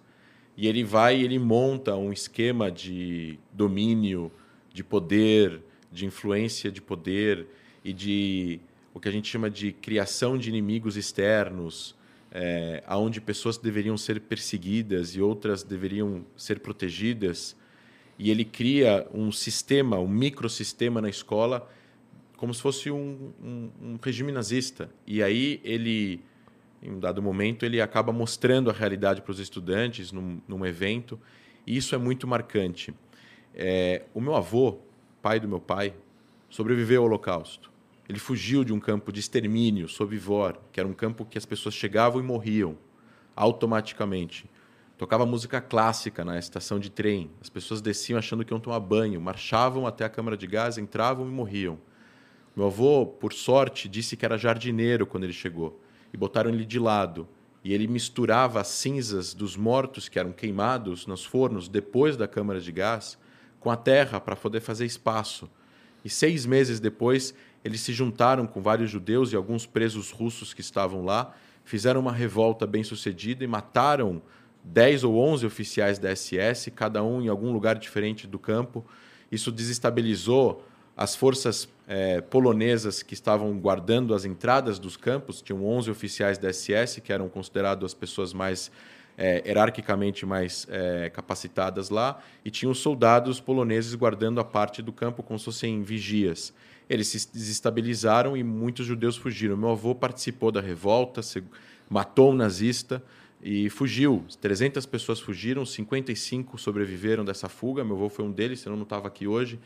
E 0.56 0.66
ele 0.66 0.84
vai 0.84 1.22
ele 1.22 1.38
monta 1.38 1.96
um 1.96 2.12
esquema 2.12 2.70
de 2.70 3.38
domínio, 3.52 4.30
de 4.72 4.84
poder, 4.84 5.60
de 5.90 6.06
influência 6.06 6.70
de 6.70 6.80
poder 6.80 7.46
e 7.84 7.92
de 7.92 8.60
o 8.94 9.00
que 9.00 9.08
a 9.08 9.12
gente 9.12 9.28
chama 9.28 9.50
de 9.50 9.72
criação 9.72 10.36
de 10.36 10.48
inimigos 10.48 10.96
externos, 10.96 11.94
é, 12.30 12.82
onde 12.90 13.20
pessoas 13.20 13.56
deveriam 13.56 13.96
ser 13.96 14.20
perseguidas 14.20 15.14
e 15.14 15.20
outras 15.20 15.62
deveriam 15.62 16.24
ser 16.36 16.60
protegidas. 16.60 17.56
E 18.18 18.30
ele 18.30 18.44
cria 18.44 19.06
um 19.12 19.32
sistema, 19.32 19.98
um 19.98 20.08
microsistema 20.08 21.00
na 21.00 21.08
escola, 21.08 21.70
como 22.36 22.52
se 22.52 22.60
fosse 22.60 22.90
um, 22.90 23.32
um, 23.42 23.70
um 23.80 23.98
regime 24.02 24.32
nazista. 24.32 24.90
E 25.06 25.22
aí 25.22 25.60
ele 25.64 26.20
em 26.82 26.90
um 26.90 26.98
dado 26.98 27.22
momento, 27.22 27.64
ele 27.64 27.80
acaba 27.80 28.12
mostrando 28.12 28.68
a 28.68 28.72
realidade 28.72 29.22
para 29.22 29.30
os 29.30 29.38
estudantes 29.38 30.10
num, 30.10 30.40
num, 30.48 30.66
evento, 30.66 31.18
e 31.64 31.76
isso 31.76 31.94
é 31.94 31.98
muito 31.98 32.26
marcante. 32.26 32.92
É, 33.54 34.02
o 34.12 34.20
meu 34.20 34.34
avô, 34.34 34.78
pai 35.22 35.38
do 35.38 35.48
meu 35.48 35.60
pai, 35.60 35.94
sobreviveu 36.50 37.02
ao 37.02 37.06
Holocausto. 37.06 37.70
Ele 38.08 38.18
fugiu 38.18 38.64
de 38.64 38.72
um 38.72 38.80
campo 38.80 39.12
de 39.12 39.20
extermínio, 39.20 39.88
Sobivor, 39.88 40.58
que 40.72 40.80
era 40.80 40.88
um 40.88 40.92
campo 40.92 41.24
que 41.24 41.38
as 41.38 41.46
pessoas 41.46 41.74
chegavam 41.74 42.20
e 42.20 42.24
morriam 42.24 42.76
automaticamente. 43.36 44.50
Tocava 44.98 45.24
música 45.24 45.60
clássica 45.60 46.24
na 46.24 46.38
estação 46.38 46.78
de 46.78 46.90
trem. 46.90 47.30
As 47.40 47.48
pessoas 47.48 47.80
desciam 47.80 48.18
achando 48.18 48.44
que 48.44 48.52
iam 48.52 48.60
tomar 48.60 48.80
banho, 48.80 49.20
marchavam 49.20 49.86
até 49.86 50.04
a 50.04 50.08
câmara 50.08 50.36
de 50.36 50.46
gás, 50.46 50.78
entravam 50.78 51.26
e 51.26 51.30
morriam. 51.30 51.78
Meu 52.54 52.66
avô, 52.66 53.06
por 53.06 53.32
sorte, 53.32 53.88
disse 53.88 54.16
que 54.16 54.24
era 54.24 54.36
jardineiro 54.36 55.06
quando 55.06 55.24
ele 55.24 55.32
chegou. 55.32 55.81
E 56.12 56.16
botaram 56.16 56.50
ele 56.50 56.64
de 56.64 56.78
lado. 56.78 57.26
E 57.64 57.72
ele 57.72 57.86
misturava 57.86 58.60
as 58.60 58.68
cinzas 58.68 59.34
dos 59.34 59.56
mortos 59.56 60.08
que 60.08 60.18
eram 60.18 60.32
queimados 60.32 61.06
nos 61.06 61.24
fornos 61.24 61.68
depois 61.68 62.16
da 62.16 62.26
câmara 62.26 62.60
de 62.60 62.72
gás 62.72 63.16
com 63.60 63.70
a 63.70 63.76
terra 63.76 64.20
para 64.20 64.34
poder 64.34 64.60
fazer 64.60 64.84
espaço. 64.84 65.48
E 66.04 66.10
seis 66.10 66.44
meses 66.44 66.80
depois, 66.80 67.32
eles 67.64 67.80
se 67.80 67.92
juntaram 67.92 68.46
com 68.46 68.60
vários 68.60 68.90
judeus 68.90 69.32
e 69.32 69.36
alguns 69.36 69.64
presos 69.64 70.10
russos 70.10 70.52
que 70.52 70.60
estavam 70.60 71.04
lá, 71.04 71.32
fizeram 71.64 72.00
uma 72.00 72.12
revolta 72.12 72.66
bem 72.66 72.82
sucedida 72.82 73.44
e 73.44 73.46
mataram 73.46 74.20
10 74.64 75.04
ou 75.04 75.16
11 75.16 75.46
oficiais 75.46 75.98
da 75.98 76.14
SS, 76.14 76.70
cada 76.72 77.02
um 77.02 77.22
em 77.22 77.28
algum 77.28 77.52
lugar 77.52 77.78
diferente 77.78 78.26
do 78.26 78.38
campo. 78.38 78.84
Isso 79.30 79.52
desestabilizou 79.52 80.64
as 80.96 81.16
forças 81.16 81.68
é, 81.86 82.20
polonesas 82.20 83.02
que 83.02 83.14
estavam 83.14 83.58
guardando 83.58 84.14
as 84.14 84.24
entradas 84.24 84.78
dos 84.78 84.96
campos. 84.96 85.42
Tinham 85.42 85.64
11 85.64 85.90
oficiais 85.90 86.38
da 86.38 86.52
SS, 86.52 87.00
que 87.00 87.12
eram 87.12 87.28
considerados 87.28 87.84
as 87.84 87.94
pessoas 87.94 88.32
mais 88.32 88.70
é, 89.16 89.42
hierarquicamente 89.46 90.24
mais 90.24 90.66
é, 90.70 91.10
capacitadas 91.10 91.90
lá, 91.90 92.18
e 92.44 92.50
tinham 92.50 92.72
soldados 92.74 93.40
poloneses 93.40 93.94
guardando 93.94 94.40
a 94.40 94.44
parte 94.44 94.82
do 94.82 94.92
campo 94.92 95.22
como 95.22 95.38
se 95.38 95.44
fossem 95.44 95.82
vigias. 95.82 96.52
Eles 96.88 97.08
se 97.08 97.32
desestabilizaram 97.32 98.36
e 98.36 98.42
muitos 98.42 98.86
judeus 98.86 99.16
fugiram. 99.16 99.56
Meu 99.56 99.70
avô 99.70 99.94
participou 99.94 100.50
da 100.50 100.60
revolta, 100.60 101.20
matou 101.88 102.32
um 102.32 102.34
nazista 102.34 103.02
e 103.42 103.70
fugiu. 103.70 104.24
300 104.40 104.84
pessoas 104.86 105.20
fugiram, 105.20 105.64
55 105.64 106.58
sobreviveram 106.58 107.24
dessa 107.24 107.48
fuga. 107.48 107.84
Meu 107.84 107.96
avô 107.96 108.08
foi 108.08 108.24
um 108.24 108.32
deles, 108.32 108.60
senão 108.60 108.76
não 108.76 108.82
estava 108.82 109.08
aqui 109.08 109.26
hoje. 109.26 109.58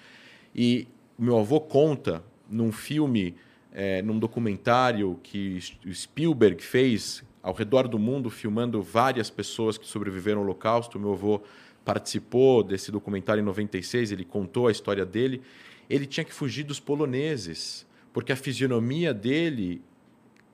E 0.55 0.87
meu 1.19 1.39
avô 1.39 1.61
conta 1.61 2.23
num 2.49 2.71
filme, 2.71 3.35
é, 3.73 4.03
num 4.03 4.19
documentário 4.19 5.19
que 5.23 5.59
Spielberg 5.93 6.63
fez 6.63 7.25
ao 7.43 7.55
redor 7.55 7.89
do 7.89 7.99
mundo, 7.99 8.29
filmando 8.29 8.83
várias 8.83 9.31
pessoas 9.31 9.79
que 9.79 9.87
sobreviveram 9.87 10.41
ao 10.41 10.45
Holocausto. 10.45 10.99
Meu 10.99 11.13
avô 11.13 11.41
participou 11.85 12.63
desse 12.63 12.91
documentário 12.91 13.41
em 13.41 13.45
96, 13.45 14.11
ele 14.11 14.25
contou 14.25 14.67
a 14.67 14.73
história 14.73 15.07
dele. 15.07 15.41
Ele 15.89 16.07
tinha 16.07 16.25
que 16.25 16.35
fugir 16.35 16.65
dos 16.65 16.81
poloneses, 16.81 17.87
porque 18.13 18.33
a 18.33 18.37
fisionomia 18.37 19.15
dele 19.15 19.81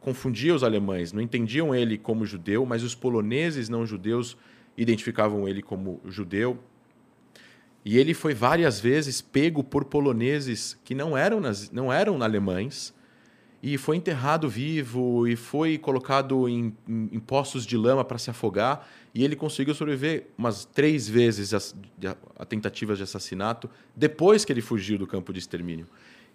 confundia 0.00 0.54
os 0.54 0.62
alemães. 0.62 1.12
Não 1.12 1.22
entendiam 1.22 1.74
ele 1.74 1.96
como 1.96 2.26
judeu, 2.26 2.66
mas 2.66 2.82
os 2.82 2.94
poloneses 2.94 3.68
não 3.68 3.86
judeus 3.86 4.36
identificavam 4.76 5.48
ele 5.48 5.62
como 5.62 6.00
judeu. 6.04 6.58
E 7.84 7.98
ele 7.98 8.14
foi 8.14 8.32
várias 8.32 8.80
vezes 8.80 9.20
pego 9.20 9.64
por 9.64 9.84
poloneses 9.84 10.78
que 10.84 10.94
não 10.94 11.16
eram, 11.16 11.40
não 11.72 11.92
eram 11.92 12.22
alemães, 12.22 12.94
e 13.62 13.78
foi 13.78 13.96
enterrado 13.96 14.48
vivo 14.48 15.26
e 15.26 15.36
foi 15.36 15.78
colocado 15.78 16.48
em, 16.48 16.74
em, 16.88 17.08
em 17.12 17.20
poços 17.20 17.64
de 17.64 17.76
lama 17.76 18.04
para 18.04 18.18
se 18.18 18.28
afogar 18.28 18.88
e 19.14 19.22
ele 19.22 19.36
conseguiu 19.36 19.72
sobreviver 19.72 20.26
umas 20.36 20.64
três 20.64 21.08
vezes 21.08 21.54
a, 21.54 21.58
a, 22.36 22.44
tentativas 22.44 22.98
de 22.98 23.04
assassinato 23.04 23.70
depois 23.94 24.44
que 24.44 24.52
ele 24.52 24.60
fugiu 24.60 24.98
do 24.98 25.06
campo 25.06 25.32
de 25.32 25.38
extermínio. 25.38 25.86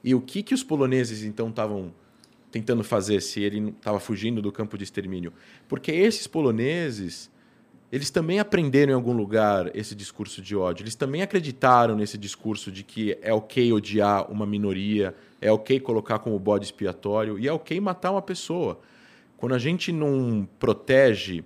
E 0.02 0.16
o 0.16 0.22
que, 0.22 0.42
que 0.42 0.54
os 0.54 0.64
poloneses 0.64 1.24
então 1.24 1.50
estavam 1.50 1.94
tentando 2.50 2.82
fazer 2.82 3.22
se 3.22 3.42
ele 3.42 3.72
estava 3.72 4.00
fugindo 4.00 4.42
do 4.42 4.52
campo 4.52 4.78
de 4.78 4.86
extermínio? 4.86 5.34
Porque 5.68 5.92
esses 5.92 6.28
poloneses 6.28 7.30
eles 7.92 8.10
também 8.10 8.40
aprenderam 8.40 8.92
em 8.92 8.96
algum 8.96 9.14
lugar 9.14 9.74
esse 9.76 9.96
discurso 9.96 10.42
de 10.42 10.56
ódio. 10.56 10.84
Eles 10.84 10.96
também 10.96 11.22
acreditaram 11.22 11.96
nesse 11.96 12.18
discurso 12.18 12.70
de 12.70 12.84
que 12.84 13.18
é 13.22 13.34
ok 13.34 13.72
odiar 13.72 14.30
uma 14.30 14.46
minoria, 14.46 15.16
é 15.40 15.52
ok 15.52 15.80
colocar 15.80 16.20
como 16.20 16.38
bode 16.38 16.66
expiatório 16.66 17.40
e 17.40 17.48
é 17.48 17.54
ok 17.54 17.80
matar 17.80 18.12
uma 18.12 18.22
pessoa. 18.22 18.80
Quando 19.38 19.56
a 19.56 19.60
gente 19.60 19.92
não 19.92 20.48
protege 20.60 21.46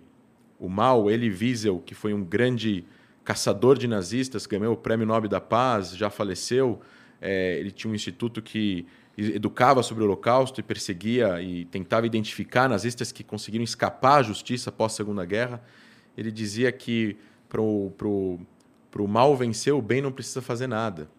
o 0.59 0.67
mal, 0.67 1.11
Elie 1.11 1.29
Wiesel, 1.29 1.79
que 1.85 1.93
foi 1.93 2.13
um 2.13 2.23
grande 2.23 2.85
caçador 3.23 3.77
de 3.77 3.87
nazistas, 3.87 4.47
ganhou 4.47 4.73
o 4.73 4.77
Prêmio 4.77 5.05
Nobel 5.05 5.29
da 5.29 5.41
Paz, 5.41 5.95
já 5.95 6.09
faleceu. 6.09 6.79
É, 7.21 7.59
ele 7.59 7.69
tinha 7.69 7.91
um 7.91 7.95
instituto 7.95 8.41
que 8.41 8.87
educava 9.15 9.83
sobre 9.83 10.03
o 10.03 10.07
Holocausto 10.07 10.59
e 10.59 10.63
perseguia 10.63 11.39
e 11.39 11.65
tentava 11.65 12.07
identificar 12.07 12.67
nazistas 12.67 13.11
que 13.11 13.23
conseguiram 13.23 13.63
escapar 13.63 14.21
à 14.21 14.23
justiça 14.23 14.71
após 14.71 14.93
a 14.93 14.95
Segunda 14.95 15.23
Guerra 15.23 15.61
ele 16.17 16.31
dizia 16.31 16.71
que 16.71 17.17
para 17.49 17.61
o 17.61 18.39
mal 19.07 19.35
vencer, 19.35 19.73
o 19.73 19.81
bem 19.81 20.01
não 20.01 20.11
precisa 20.11 20.41
fazer 20.41 20.67
nada. 20.67 21.09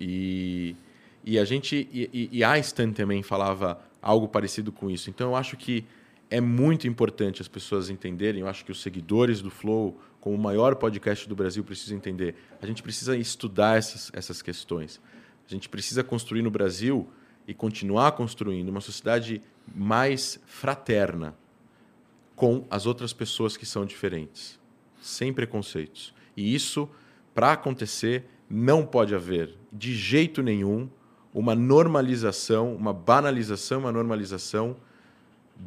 E, 0.00 0.76
e 1.24 1.38
a 1.38 1.44
gente 1.44 1.88
e, 1.92 2.28
e 2.32 2.44
Einstein 2.44 2.92
também 2.92 3.22
falava 3.22 3.80
algo 4.00 4.28
parecido 4.28 4.70
com 4.70 4.90
isso. 4.90 5.10
Então 5.10 5.30
eu 5.30 5.36
acho 5.36 5.56
que 5.56 5.84
é 6.30 6.40
muito 6.40 6.86
importante 6.86 7.40
as 7.40 7.48
pessoas 7.48 7.88
entenderem. 7.88 8.40
Eu 8.40 8.48
acho 8.48 8.64
que 8.64 8.72
os 8.72 8.80
seguidores 8.80 9.40
do 9.40 9.50
Flow, 9.50 9.98
como 10.20 10.36
o 10.36 10.40
maior 10.40 10.74
podcast 10.76 11.28
do 11.28 11.36
Brasil, 11.36 11.62
precisam 11.64 11.96
entender. 11.96 12.34
A 12.60 12.66
gente 12.66 12.82
precisa 12.82 13.16
estudar 13.16 13.78
essas, 13.78 14.10
essas 14.12 14.42
questões. 14.42 15.00
A 15.48 15.52
gente 15.52 15.68
precisa 15.68 16.02
construir 16.02 16.42
no 16.42 16.50
Brasil 16.50 17.08
e 17.46 17.54
continuar 17.54 18.12
construindo 18.12 18.68
uma 18.68 18.80
sociedade 18.80 19.40
mais 19.72 20.40
fraterna, 20.46 21.36
com 22.36 22.66
as 22.70 22.86
outras 22.86 23.12
pessoas 23.12 23.56
que 23.56 23.64
são 23.66 23.86
diferentes, 23.86 24.60
sem 25.00 25.32
preconceitos. 25.32 26.14
E 26.36 26.54
isso, 26.54 26.88
para 27.34 27.52
acontecer, 27.52 28.26
não 28.48 28.84
pode 28.84 29.14
haver, 29.14 29.56
de 29.72 29.94
jeito 29.94 30.42
nenhum, 30.42 30.88
uma 31.32 31.54
normalização, 31.54 32.74
uma 32.74 32.92
banalização, 32.92 33.80
uma 33.80 33.92
normalização 33.92 34.76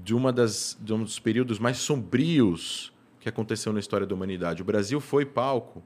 de, 0.04 0.14
uma 0.14 0.32
das, 0.32 0.78
de 0.80 0.94
um 0.94 1.04
dos 1.04 1.20
períodos 1.20 1.60
mais 1.60 1.78
sombrios 1.78 2.94
que 3.20 3.28
aconteceu 3.28 3.74
na 3.74 3.80
história 3.80 4.08
da 4.08 4.16
humanidade. 4.16 4.62
O 4.62 4.66
Brasil 4.66 5.00
foi 5.00 5.26
palco. 5.26 5.84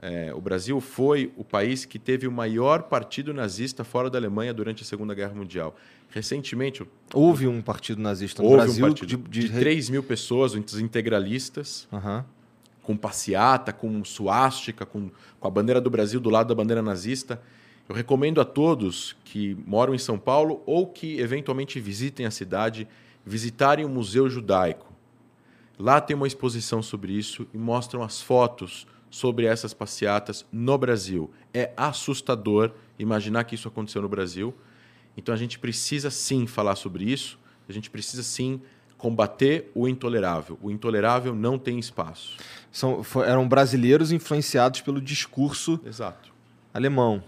É, 0.00 0.32
o 0.32 0.40
Brasil 0.40 0.80
foi 0.80 1.32
o 1.36 1.44
país 1.44 1.84
que 1.84 1.98
teve 1.98 2.26
o 2.26 2.32
maior 2.32 2.84
partido 2.84 3.34
nazista 3.34 3.82
fora 3.82 4.08
da 4.08 4.16
Alemanha 4.16 4.54
durante 4.54 4.82
a 4.82 4.86
Segunda 4.86 5.12
Guerra 5.12 5.34
Mundial. 5.34 5.76
Recentemente. 6.10 6.86
Houve 7.12 7.46
um 7.46 7.60
partido 7.60 8.00
nazista 8.00 8.42
no 8.42 8.48
houve 8.48 8.62
Brasil. 8.62 8.84
Um 8.84 8.88
partido 8.88 9.06
de, 9.06 9.16
de... 9.16 9.48
de 9.48 9.58
3 9.58 9.90
mil 9.90 10.02
pessoas, 10.02 10.54
os 10.54 10.80
integralistas, 10.80 11.86
uhum. 11.92 12.24
com 12.82 12.96
passeata, 12.96 13.72
com 13.72 14.04
suástica, 14.04 14.86
com, 14.86 15.10
com 15.38 15.48
a 15.48 15.50
bandeira 15.50 15.80
do 15.80 15.90
Brasil 15.90 16.20
do 16.20 16.30
lado 16.30 16.48
da 16.48 16.54
bandeira 16.54 16.82
nazista. 16.82 17.40
Eu 17.88 17.94
recomendo 17.94 18.40
a 18.40 18.44
todos 18.44 19.16
que 19.24 19.56
moram 19.66 19.94
em 19.94 19.98
São 19.98 20.18
Paulo 20.18 20.62
ou 20.66 20.86
que 20.86 21.18
eventualmente 21.18 21.80
visitem 21.80 22.26
a 22.26 22.30
cidade, 22.30 22.86
visitarem 23.24 23.84
o 23.84 23.88
Museu 23.88 24.28
Judaico. 24.28 24.92
Lá 25.78 26.00
tem 26.00 26.16
uma 26.16 26.26
exposição 26.26 26.82
sobre 26.82 27.12
isso 27.12 27.46
e 27.54 27.58
mostram 27.58 28.02
as 28.02 28.20
fotos 28.20 28.86
sobre 29.10 29.46
essas 29.46 29.72
passeatas 29.72 30.44
no 30.52 30.76
Brasil. 30.76 31.30
É 31.54 31.72
assustador 31.76 32.72
imaginar 32.98 33.44
que 33.44 33.54
isso 33.54 33.68
aconteceu 33.68 34.02
no 34.02 34.08
Brasil. 34.08 34.54
Então 35.18 35.34
a 35.34 35.36
gente 35.36 35.58
precisa 35.58 36.10
sim 36.10 36.46
falar 36.46 36.76
sobre 36.76 37.04
isso, 37.04 37.40
a 37.68 37.72
gente 37.72 37.90
precisa 37.90 38.22
sim 38.22 38.62
combater 38.96 39.70
o 39.74 39.88
intolerável. 39.88 40.56
O 40.62 40.70
intolerável 40.70 41.34
não 41.34 41.58
tem 41.58 41.76
espaço. 41.76 42.36
São, 42.70 43.04
eram 43.26 43.46
brasileiros 43.48 44.12
influenciados 44.12 44.80
pelo 44.80 45.00
discurso 45.00 45.80
Exato. 45.84 46.32
alemão. 46.72 47.22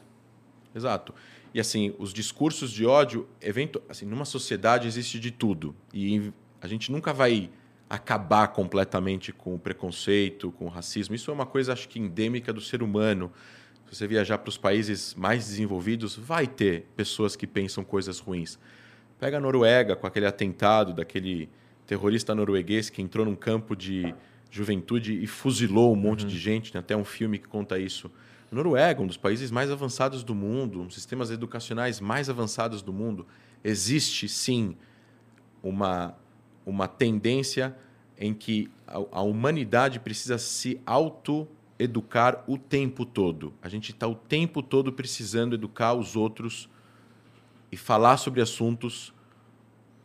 Exato. 0.72 1.12
E 1.53 1.59
assim, 1.59 1.92
os 1.98 2.12
discursos 2.12 2.70
de 2.70 2.87
ódio, 2.87 3.29
evento, 3.40 3.83
assim, 3.88 4.07
numa 4.07 4.24
sociedade 4.24 4.87
existe 4.87 5.18
de 5.18 5.33
tudo. 5.33 5.74
E 5.92 6.33
a 6.61 6.68
gente 6.68 6.92
nunca 6.92 7.12
vai 7.12 7.50
acabar 7.88 8.46
completamente 8.48 9.33
com 9.33 9.57
o 9.57 9.59
preconceito, 9.59 10.53
com 10.53 10.66
o 10.66 10.68
racismo. 10.68 11.16
Isso 11.16 11.29
é 11.29 11.35
uma 11.35 11.46
coisa, 11.46 11.72
acho 11.72 11.88
que, 11.88 11.98
endêmica 11.98 12.53
do 12.53 12.61
ser 12.61 12.85
humano. 12.85 13.33
Se 13.90 13.96
você 13.96 14.07
viajar 14.07 14.38
para 14.38 14.48
os 14.48 14.57
países 14.57 15.16
mais 15.16 15.48
desenvolvidos, 15.48 16.14
vai 16.14 16.46
ter 16.46 16.87
pessoas 16.94 17.35
que 17.35 17.44
pensam 17.44 17.83
coisas 17.83 18.20
ruins. 18.20 18.57
Pega 19.18 19.38
a 19.38 19.40
Noruega 19.40 19.96
com 19.96 20.07
aquele 20.07 20.26
atentado 20.26 20.94
daquele 20.94 21.48
terrorista 21.88 22.33
norueguês 22.33 22.88
que 22.88 23.03
entrou 23.03 23.26
num 23.26 23.35
campo 23.35 23.74
de 23.74 24.14
juventude 24.48 25.20
e 25.20 25.26
fuzilou 25.26 25.92
um 25.92 25.96
monte 25.96 26.22
uhum. 26.22 26.29
de 26.29 26.38
gente. 26.38 26.70
Tem 26.70 26.79
até 26.79 26.96
um 26.96 27.05
filme 27.05 27.37
que 27.37 27.48
conta 27.48 27.81
isso. 27.81 28.09
A 28.50 28.55
Noruega, 28.55 29.03
um 29.03 29.09
dos 29.09 29.16
países 29.16 29.50
mais 29.50 29.72
avançados 29.72 30.22
do 30.22 30.37
mundo, 30.37 30.83
um 30.83 30.87
dos 30.87 30.94
sistemas 30.94 31.33
educacionais 31.33 31.98
mais 31.98 32.31
avançados 32.31 32.83
do 32.83 32.92
mundo, 32.92 33.26
existe 33.64 34.29
sim 34.29 34.76
uma, 35.61 36.16
uma 36.64 36.87
tendência 36.87 37.74
em 38.16 38.33
que 38.33 38.70
a, 38.87 38.98
a 39.11 39.22
humanidade 39.22 39.98
precisa 39.98 40.38
se 40.38 40.81
auto 40.87 41.48
educar 41.81 42.45
o 42.47 42.59
tempo 42.59 43.07
todo. 43.07 43.55
A 43.62 43.69
gente 43.69 43.90
está 43.93 44.07
o 44.07 44.14
tempo 44.14 44.62
todo 44.62 44.93
precisando 44.93 45.55
educar 45.55 45.95
os 45.95 46.14
outros 46.14 46.69
e 47.73 47.77
falar 47.77 48.19
sobre 48.19 48.43
assuntos 48.43 49.14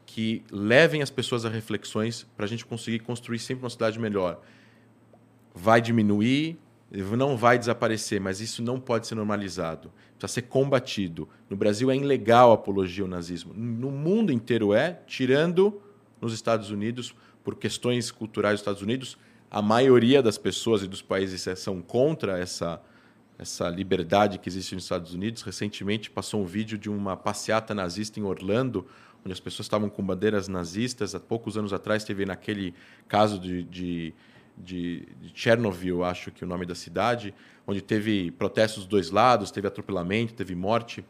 que 0.05 0.43
levem 0.49 1.01
as 1.01 1.09
pessoas 1.09 1.45
a 1.45 1.49
reflexões 1.49 2.25
para 2.37 2.45
a 2.45 2.47
gente 2.47 2.65
conseguir 2.65 2.99
construir 2.99 3.39
sempre 3.39 3.65
uma 3.65 3.69
cidade 3.69 3.99
melhor. 3.99 4.39
Vai 5.53 5.81
diminuir, 5.81 6.57
não 7.17 7.35
vai 7.35 7.59
desaparecer, 7.59 8.21
mas 8.21 8.39
isso 8.39 8.63
não 8.63 8.79
pode 8.79 9.07
ser 9.07 9.15
normalizado. 9.15 9.91
Precisa 10.17 10.35
ser 10.35 10.43
combatido. 10.43 11.27
No 11.49 11.57
Brasil 11.57 11.91
é 11.91 11.97
ilegal 11.97 12.51
a 12.51 12.55
apologia 12.55 13.03
ao 13.03 13.09
nazismo. 13.09 13.53
No 13.53 13.91
mundo 13.91 14.31
inteiro 14.31 14.73
é, 14.73 15.01
tirando 15.05 15.81
nos 16.21 16.33
Estados 16.33 16.69
Unidos, 16.69 17.13
por 17.43 17.55
questões 17.55 18.09
culturais 18.09 18.55
dos 18.55 18.61
Estados 18.61 18.81
Unidos, 18.81 19.17
a 19.55 19.61
maioria 19.61 20.21
das 20.21 20.37
pessoas 20.37 20.83
e 20.83 20.87
dos 20.87 21.01
países 21.01 21.47
são 21.57 21.81
contra 21.81 22.37
essa, 22.37 22.81
essa 23.39 23.69
liberdade 23.69 24.37
que 24.37 24.49
existe 24.49 24.75
nos 24.75 24.83
Estados 24.83 25.13
Unidos. 25.13 25.43
Recentemente 25.43 26.11
passou 26.11 26.41
um 26.41 26.45
vídeo 26.45 26.77
de 26.77 26.89
uma 26.89 27.15
passeata 27.15 27.73
nazista 27.73 28.19
em 28.19 28.23
Orlando, 28.23 28.85
onde 29.23 29.31
as 29.31 29.39
pessoas 29.39 29.65
estavam 29.65 29.87
com 29.87 30.03
bandeiras 30.03 30.49
nazistas. 30.49 31.15
Há 31.15 31.21
poucos 31.21 31.57
anos 31.57 31.71
atrás 31.71 32.03
teve 32.03 32.25
naquele 32.25 32.73
caso 33.07 33.39
de, 33.39 33.63
de, 33.63 34.13
de, 34.57 35.07
de 35.21 35.31
Chernobyl, 35.33 36.03
acho 36.03 36.31
que 36.31 36.43
é 36.43 36.45
o 36.45 36.49
nome 36.49 36.65
da 36.65 36.75
cidade, 36.75 37.33
onde 37.65 37.81
teve 37.81 38.31
protestos 38.31 38.83
dos 38.83 38.87
dois 38.87 39.09
lados, 39.09 39.51
teve 39.51 39.69
atropelamento, 39.69 40.33
teve 40.33 40.53
morte. 40.53 41.05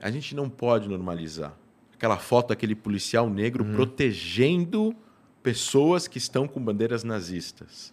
A 0.00 0.10
gente 0.10 0.34
não 0.34 0.48
pode 0.48 0.88
normalizar. 0.88 1.54
Aquela 1.92 2.16
foto 2.16 2.48
daquele 2.48 2.74
policial 2.74 3.28
negro 3.28 3.62
uhum. 3.62 3.74
protegendo 3.74 4.96
pessoas 5.42 6.06
que 6.06 6.18
estão 6.18 6.46
com 6.46 6.60
bandeiras 6.60 7.04
nazistas. 7.04 7.92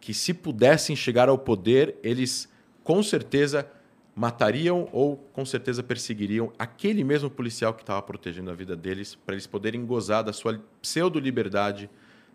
Que 0.00 0.12
se 0.12 0.34
pudessem 0.34 0.96
chegar 0.96 1.28
ao 1.28 1.38
poder, 1.38 1.96
eles 2.02 2.48
com 2.82 3.02
certeza 3.02 3.68
matariam 4.14 4.88
ou 4.92 5.16
com 5.32 5.44
certeza 5.44 5.82
perseguiriam 5.82 6.52
aquele 6.58 7.02
mesmo 7.02 7.30
policial 7.30 7.72
que 7.72 7.82
estava 7.82 8.02
protegendo 8.02 8.50
a 8.50 8.54
vida 8.54 8.76
deles, 8.76 9.14
para 9.14 9.34
eles 9.34 9.46
poderem 9.46 9.86
gozar 9.86 10.22
da 10.22 10.32
sua 10.32 10.60
pseudo-liberdade 10.82 11.88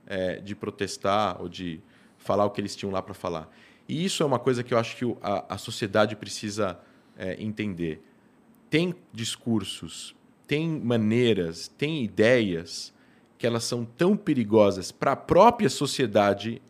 é, 0.07 0.37
de 0.37 0.55
protestar 0.55 1.39
ou 1.41 1.47
de 1.47 1.79
falar 2.17 2.45
o 2.45 2.49
que 2.49 2.59
eles 2.59 2.75
tinham 2.75 2.91
lá 2.91 3.01
para 3.01 3.13
falar. 3.13 3.51
E 3.87 4.03
isso 4.03 4.23
é 4.23 4.25
uma 4.25 4.39
coisa 4.39 4.63
que 4.63 4.73
eu 4.73 4.77
acho 4.77 4.97
que 4.97 5.05
a, 5.21 5.53
a 5.53 5.57
sociedade 5.57 6.15
precisa 6.15 6.79
é, 7.17 7.41
entender. 7.41 8.01
Tem 8.69 8.95
discursos, 9.13 10.15
tem 10.47 10.67
maneiras, 10.67 11.67
tem 11.67 12.03
ideias 12.03 12.93
que 13.37 13.45
elas 13.45 13.63
são 13.63 13.85
tão 13.85 14.17
perigosas 14.17 14.91
para 14.91 15.11
a 15.11 15.15
própria 15.15 15.69
sociedade 15.69 16.61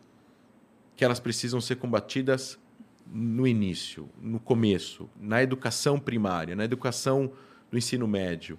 que 0.96 1.04
elas 1.04 1.20
precisam 1.20 1.60
ser 1.60 1.76
combatidas 1.76 2.58
no 3.06 3.46
início, 3.46 4.08
no 4.20 4.38
começo, 4.38 5.08
na 5.18 5.42
educação 5.42 5.98
primária, 5.98 6.54
na 6.54 6.64
educação 6.64 7.32
do 7.70 7.78
ensino 7.78 8.06
médio, 8.06 8.58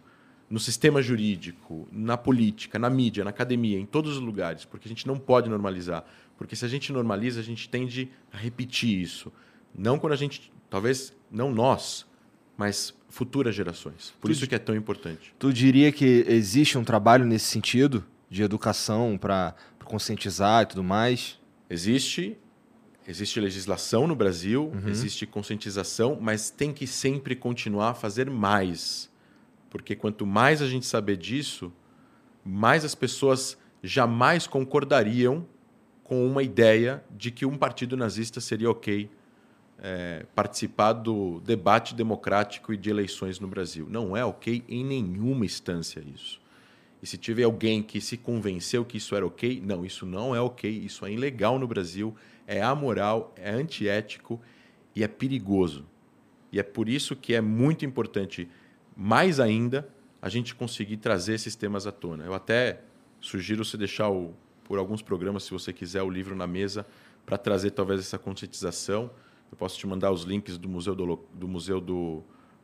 no 0.50 0.60
sistema 0.60 1.02
jurídico, 1.02 1.88
na 1.92 2.18
política, 2.18 2.80
na 2.80 2.90
mídia, 2.90 3.24
na 3.24 3.30
academia, 3.30 3.78
em 3.78 3.86
todos 3.86 4.18
os 4.18 4.24
lugares, 4.24 4.66
porque 4.66 4.88
a 4.88 4.90
gente 4.90 5.06
não 5.06 5.20
pode 5.20 5.50
normalizar. 5.50 6.04
Porque 6.38 6.56
se 6.56 6.66
a 6.66 6.68
gente 6.68 6.92
normaliza, 6.92 7.40
a 7.40 7.44
gente 7.44 7.70
tende 7.70 8.10
a 8.34 8.38
repetir 8.38 9.00
isso. 9.00 9.32
Não 9.78 10.00
quando 10.00 10.14
a 10.14 10.16
gente, 10.16 10.52
talvez 10.70 11.16
não 11.30 11.52
nós, 11.52 12.08
mas 12.60 12.94
futuras 13.08 13.56
gerações. 13.56 14.14
Por 14.20 14.28
tu, 14.28 14.34
isso 14.34 14.46
que 14.46 14.54
é 14.54 14.60
tão 14.60 14.76
importante. 14.76 15.34
Tu 15.40 15.54
diria 15.54 15.94
que 15.94 16.26
existe 16.28 16.78
um 16.78 16.84
trabalho 16.84 17.24
nesse 17.26 17.46
sentido 17.46 18.06
de 18.30 18.44
educação 18.44 19.18
para 19.18 19.56
conscientizar 19.86 20.64
e 20.64 20.66
tudo 20.66 20.84
mais? 20.84 21.40
Existe. 21.70 22.38
Existe 23.08 23.40
legislação 23.40 24.06
no 24.06 24.14
Brasil, 24.14 24.74
uhum. 24.76 24.90
existe 24.90 25.26
conscientização, 25.26 26.18
mas 26.20 26.52
tem 26.52 26.74
que 26.74 26.86
sempre 26.86 27.34
continuar 27.34 27.92
a 27.92 27.94
fazer 27.94 28.30
mais. 28.30 29.10
Porque 29.70 29.96
quanto 29.96 30.28
mais 30.28 30.62
a 30.62 30.68
gente 30.68 30.86
saber 30.86 31.16
disso, 31.16 31.72
mais 32.44 32.84
as 32.84 32.94
pessoas 32.94 33.58
jamais 33.82 34.46
concordariam 34.46 35.48
com 36.04 36.28
uma 36.28 36.44
ideia 36.44 37.02
de 37.10 37.32
que 37.32 37.46
um 37.46 37.58
partido 37.58 37.96
nazista 37.96 38.42
seria 38.42 38.70
ok 38.70 39.10
é, 39.82 40.26
participar 40.36 40.94
do 40.94 41.40
debate 41.42 41.96
democrático 41.96 42.74
e 42.74 42.78
de 42.78 42.90
eleições 42.90 43.40
no 43.40 43.48
Brasil. 43.48 43.88
Não 43.90 44.16
é 44.16 44.24
ok 44.24 44.64
em 44.68 44.84
nenhuma 44.84 45.46
instância 45.46 46.04
isso. 46.06 46.42
E 47.02 47.08
se 47.08 47.18
tiver 47.18 47.44
alguém 47.44 47.82
que 47.82 48.02
se 48.02 48.18
convenceu 48.18 48.84
que 48.84 48.98
isso 48.98 49.16
era 49.16 49.26
ok, 49.26 49.62
não, 49.66 49.86
isso 49.86 50.06
não 50.06 50.36
é 50.36 50.42
ok, 50.42 50.70
isso 50.70 51.06
é 51.06 51.12
ilegal 51.12 51.58
no 51.58 51.68
Brasil, 51.68 52.14
é 52.46 52.62
amoral, 52.62 53.34
é 53.38 53.52
antiético 53.52 54.42
e 54.94 55.04
é 55.04 55.08
perigoso. 55.08 55.86
E 56.52 56.60
é 56.60 56.64
por 56.64 56.90
isso 56.90 57.16
que 57.16 57.34
é 57.34 57.40
muito 57.40 57.86
importante, 57.86 58.50
mais 58.98 59.40
ainda, 59.40 59.88
a 60.22 60.28
gente 60.28 60.54
conseguir 60.54 60.98
trazer 60.98 61.36
esses 61.36 61.56
temas 61.56 61.88
à 61.88 61.92
tona. 61.92 62.26
Eu 62.26 62.34
até 62.34 62.82
sugiro 63.22 63.64
você 63.64 63.78
deixar 63.78 64.10
o, 64.10 64.34
por 64.66 64.78
alguns 64.78 65.02
programas, 65.02 65.44
se 65.44 65.52
você 65.52 65.72
quiser, 65.72 66.04
o 66.04 66.10
livro 66.10 66.36
na 66.36 66.48
mesa 66.48 66.86
para 67.26 67.38
trazer 67.38 67.72
talvez 67.72 68.02
essa 68.02 68.18
conscientização 68.18 69.10
eu 69.52 69.58
posso 69.58 69.78
te 69.78 69.88
mandar 69.88 70.12
os 70.12 70.24
links 70.24 70.58
do 70.58 70.70
Museu 70.70 70.96
do, 70.96 71.20
do 71.34 71.48
Museu 71.48 71.82
do, 71.82 72.24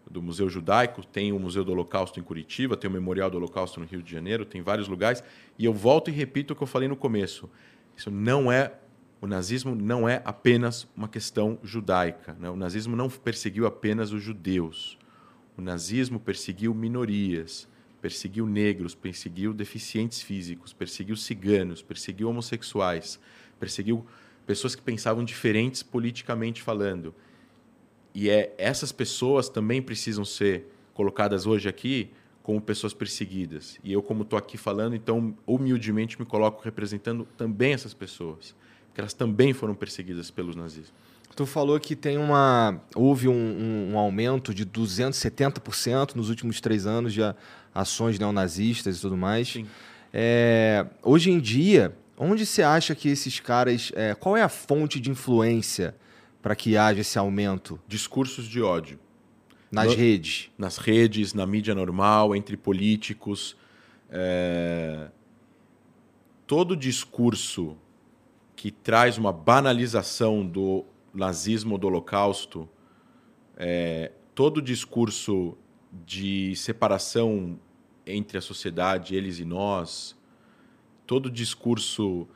do 0.10 0.22
Museu 0.22 0.50
Judaico, 0.50 1.06
tem 1.06 1.32
o 1.32 1.40
Museu 1.40 1.64
do 1.64 1.72
Holocausto 1.72 2.20
em 2.20 2.24
Curitiba, 2.24 2.78
tem 2.78 2.90
o 2.90 2.94
Memorial 2.94 3.30
do 3.30 3.38
Holocausto 3.38 3.80
no 3.80 3.86
Rio 3.86 4.04
de 4.04 4.12
Janeiro, 4.12 4.46
tem 4.46 4.62
vários 4.62 4.88
lugares. 4.88 5.24
E 5.58 5.66
eu 5.66 5.74
volto 5.74 6.10
e 6.10 6.14
repito 6.14 6.54
o 6.54 6.56
que 6.56 6.64
eu 6.64 6.68
falei 6.68 6.88
no 6.88 6.96
começo. 6.96 7.50
Isso 7.96 8.12
não 8.12 8.52
é 8.52 8.74
o 9.22 9.28
nazismo 9.28 9.74
não 9.74 10.08
é 10.08 10.22
apenas 10.24 10.88
uma 10.96 11.08
questão 11.08 11.58
judaica. 11.64 12.38
Né? 12.40 12.50
O 12.50 12.56
nazismo 12.56 12.96
não 12.96 13.10
perseguiu 13.10 13.66
apenas 13.66 14.12
os 14.12 14.22
judeus. 14.22 15.00
O 15.58 15.62
nazismo 15.62 16.20
perseguiu 16.20 16.76
minorias, 16.76 17.68
perseguiu 18.02 18.46
negros, 18.46 18.94
perseguiu 18.94 19.54
deficientes 19.54 20.22
físicos, 20.22 20.74
perseguiu 20.74 21.16
ciganos, 21.16 21.82
perseguiu 21.82 22.30
homossexuais, 22.30 23.20
perseguiu 23.60 24.06
pessoas 24.46 24.76
que 24.76 24.82
pensavam 24.82 25.24
diferentes 25.24 25.84
politicamente 25.84 26.62
falando. 26.62 27.14
E 28.14 28.30
é 28.30 28.54
essas 28.58 28.92
pessoas 28.92 29.50
também 29.50 29.82
precisam 29.82 30.24
ser 30.24 30.72
colocadas 30.94 31.46
hoje 31.46 31.68
aqui 31.68 32.12
como 32.42 32.62
pessoas 32.62 32.94
perseguidas. 32.94 33.80
E 33.84 33.92
eu, 33.92 34.04
como 34.04 34.22
estou 34.22 34.38
aqui 34.38 34.56
falando, 34.56 34.96
então, 34.96 35.36
humildemente 35.48 36.20
me 36.20 36.26
coloco 36.26 36.64
representando 36.64 37.28
também 37.36 37.74
essas 37.74 37.94
pessoas, 37.94 38.56
porque 38.86 39.02
elas 39.02 39.14
também 39.14 39.52
foram 39.52 39.74
perseguidas 39.74 40.30
pelos 40.30 40.56
nazistas. 40.56 40.94
Tu 41.36 41.46
falou 41.46 41.78
que 41.80 41.96
tem 41.98 42.18
uma 42.18 42.80
houve 42.96 43.28
um, 43.28 43.34
um, 43.34 43.94
um 43.94 43.98
aumento 43.98 44.54
de 44.54 44.66
270% 44.66 46.16
nos 46.16 46.30
últimos 46.30 46.62
três 46.62 46.86
anos 46.86 47.14
de 47.14 47.20
ações 47.74 48.18
neonazistas 48.18 48.98
e 48.98 49.02
tudo 49.02 49.18
mais. 49.18 49.50
Sim. 49.50 49.68
É, 50.14 50.86
hoje 51.04 51.30
em 51.32 51.40
dia, 51.40 51.94
Onde 52.18 52.46
você 52.46 52.62
acha 52.62 52.96
que 52.96 53.10
esses 53.10 53.40
caras. 53.40 53.92
É, 53.96 54.16
qual 54.16 54.38
é 54.38 54.42
a 54.42 54.50
fonte 54.50 55.00
de 55.00 55.10
influência 55.10 55.96
para 56.42 56.56
que 56.56 56.78
haja 56.78 57.02
esse 57.02 57.18
aumento? 57.18 57.80
Discursos 57.88 58.46
de 58.46 58.62
ódio. 58.62 59.00
Nas 59.72 59.88
no, 59.88 59.94
redes. 59.94 60.50
Nas 60.58 60.78
redes, 60.78 61.34
na 61.34 61.46
mídia 61.46 61.76
normal, 61.76 62.36
entre 62.36 62.56
políticos. 62.56 63.58
É... 64.10 65.10
Todo 66.48 66.76
discurso 66.76 67.76
que 68.56 68.72
traz 68.72 69.18
uma 69.18 69.34
banalização 69.34 70.46
do 70.46 70.86
nazismo 71.14 71.78
do 71.78 71.88
holocausto, 71.88 72.70
é... 73.58 74.12
todo 74.34 74.62
discurso 74.62 75.58
de 76.06 76.56
separação 76.56 77.60
entre 78.06 78.38
a 78.38 78.42
sociedade, 78.42 79.16
eles 79.16 79.40
e 79.40 79.46
nós, 79.46 80.16
todo 81.06 81.30
discurso 81.30 82.28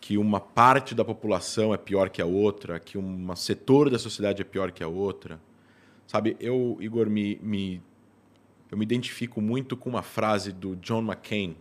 que 0.00 0.16
uma 0.16 0.40
parte 0.40 0.94
da 0.94 1.04
população 1.04 1.74
é 1.74 1.76
pior 1.76 2.08
que 2.08 2.22
a 2.22 2.26
outra, 2.26 2.78
que 2.78 2.96
um 2.96 3.36
setor 3.36 3.90
da 3.90 3.98
sociedade 3.98 4.40
é 4.40 4.44
pior 4.44 4.70
que 4.70 4.82
a 4.82 4.88
outra. 4.88 5.40
Sabe, 6.06 6.36
eu, 6.40 6.78
Igor, 6.80 7.10
me, 7.10 7.38
me, 7.42 7.82
eu 8.70 8.78
me 8.78 8.84
identifico 8.84 9.40
muito 9.40 9.76
com 9.76 9.90
uma 9.90 10.02
frase 10.02 10.52
do 10.52 10.76
John 10.76 11.02
McCain, 11.02 11.56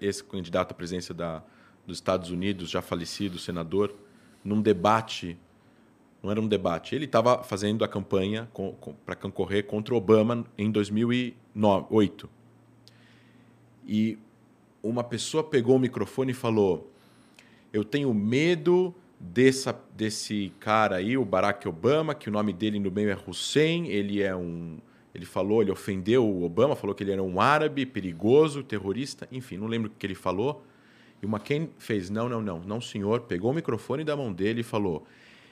esse 0.00 0.24
candidato 0.24 0.72
à 0.72 0.74
presidência 0.74 1.14
da, 1.14 1.42
dos 1.86 1.98
Estados 1.98 2.30
Unidos, 2.30 2.70
já 2.70 2.80
falecido, 2.80 3.38
senador, 3.38 3.94
num 4.42 4.62
debate. 4.62 5.36
Não 6.22 6.30
era 6.30 6.40
um 6.40 6.48
debate, 6.48 6.94
ele 6.94 7.06
estava 7.06 7.42
fazendo 7.42 7.84
a 7.84 7.88
campanha 7.88 8.48
para 9.04 9.16
concorrer 9.16 9.66
contra 9.66 9.94
Obama 9.94 10.46
em 10.56 10.70
2008. 10.70 12.30
E 13.86 14.18
uma 14.82 15.04
pessoa 15.04 15.42
pegou 15.42 15.76
o 15.76 15.78
microfone 15.78 16.32
e 16.32 16.34
falou: 16.34 16.90
Eu 17.72 17.84
tenho 17.84 18.12
medo 18.14 18.94
dessa, 19.18 19.78
desse 19.94 20.52
cara 20.58 20.96
aí, 20.96 21.16
o 21.16 21.24
Barack 21.24 21.68
Obama, 21.68 22.14
que 22.14 22.28
o 22.28 22.32
nome 22.32 22.52
dele 22.52 22.78
no 22.78 22.90
meio 22.90 23.10
é 23.10 23.18
Hussein, 23.26 23.88
ele 23.88 24.22
é 24.22 24.34
um. 24.34 24.78
Ele 25.12 25.26
falou, 25.26 25.60
ele 25.60 25.72
ofendeu 25.72 26.24
o 26.24 26.44
Obama, 26.44 26.76
falou 26.76 26.94
que 26.94 27.02
ele 27.02 27.10
era 27.10 27.22
um 27.22 27.40
árabe, 27.40 27.84
perigoso, 27.84 28.62
terrorista, 28.62 29.26
enfim, 29.32 29.56
não 29.56 29.66
lembro 29.66 29.90
o 29.90 29.92
que 29.98 30.06
ele 30.06 30.14
falou. 30.14 30.64
E 31.20 31.26
o 31.26 31.28
McCain 31.28 31.68
fez: 31.78 32.08
não, 32.08 32.28
não, 32.28 32.40
não, 32.40 32.60
não, 32.60 32.80
senhor. 32.80 33.22
Pegou 33.22 33.50
o 33.50 33.54
microfone 33.54 34.04
da 34.04 34.16
mão 34.16 34.32
dele 34.32 34.60
e 34.60 34.64
falou: 34.64 35.04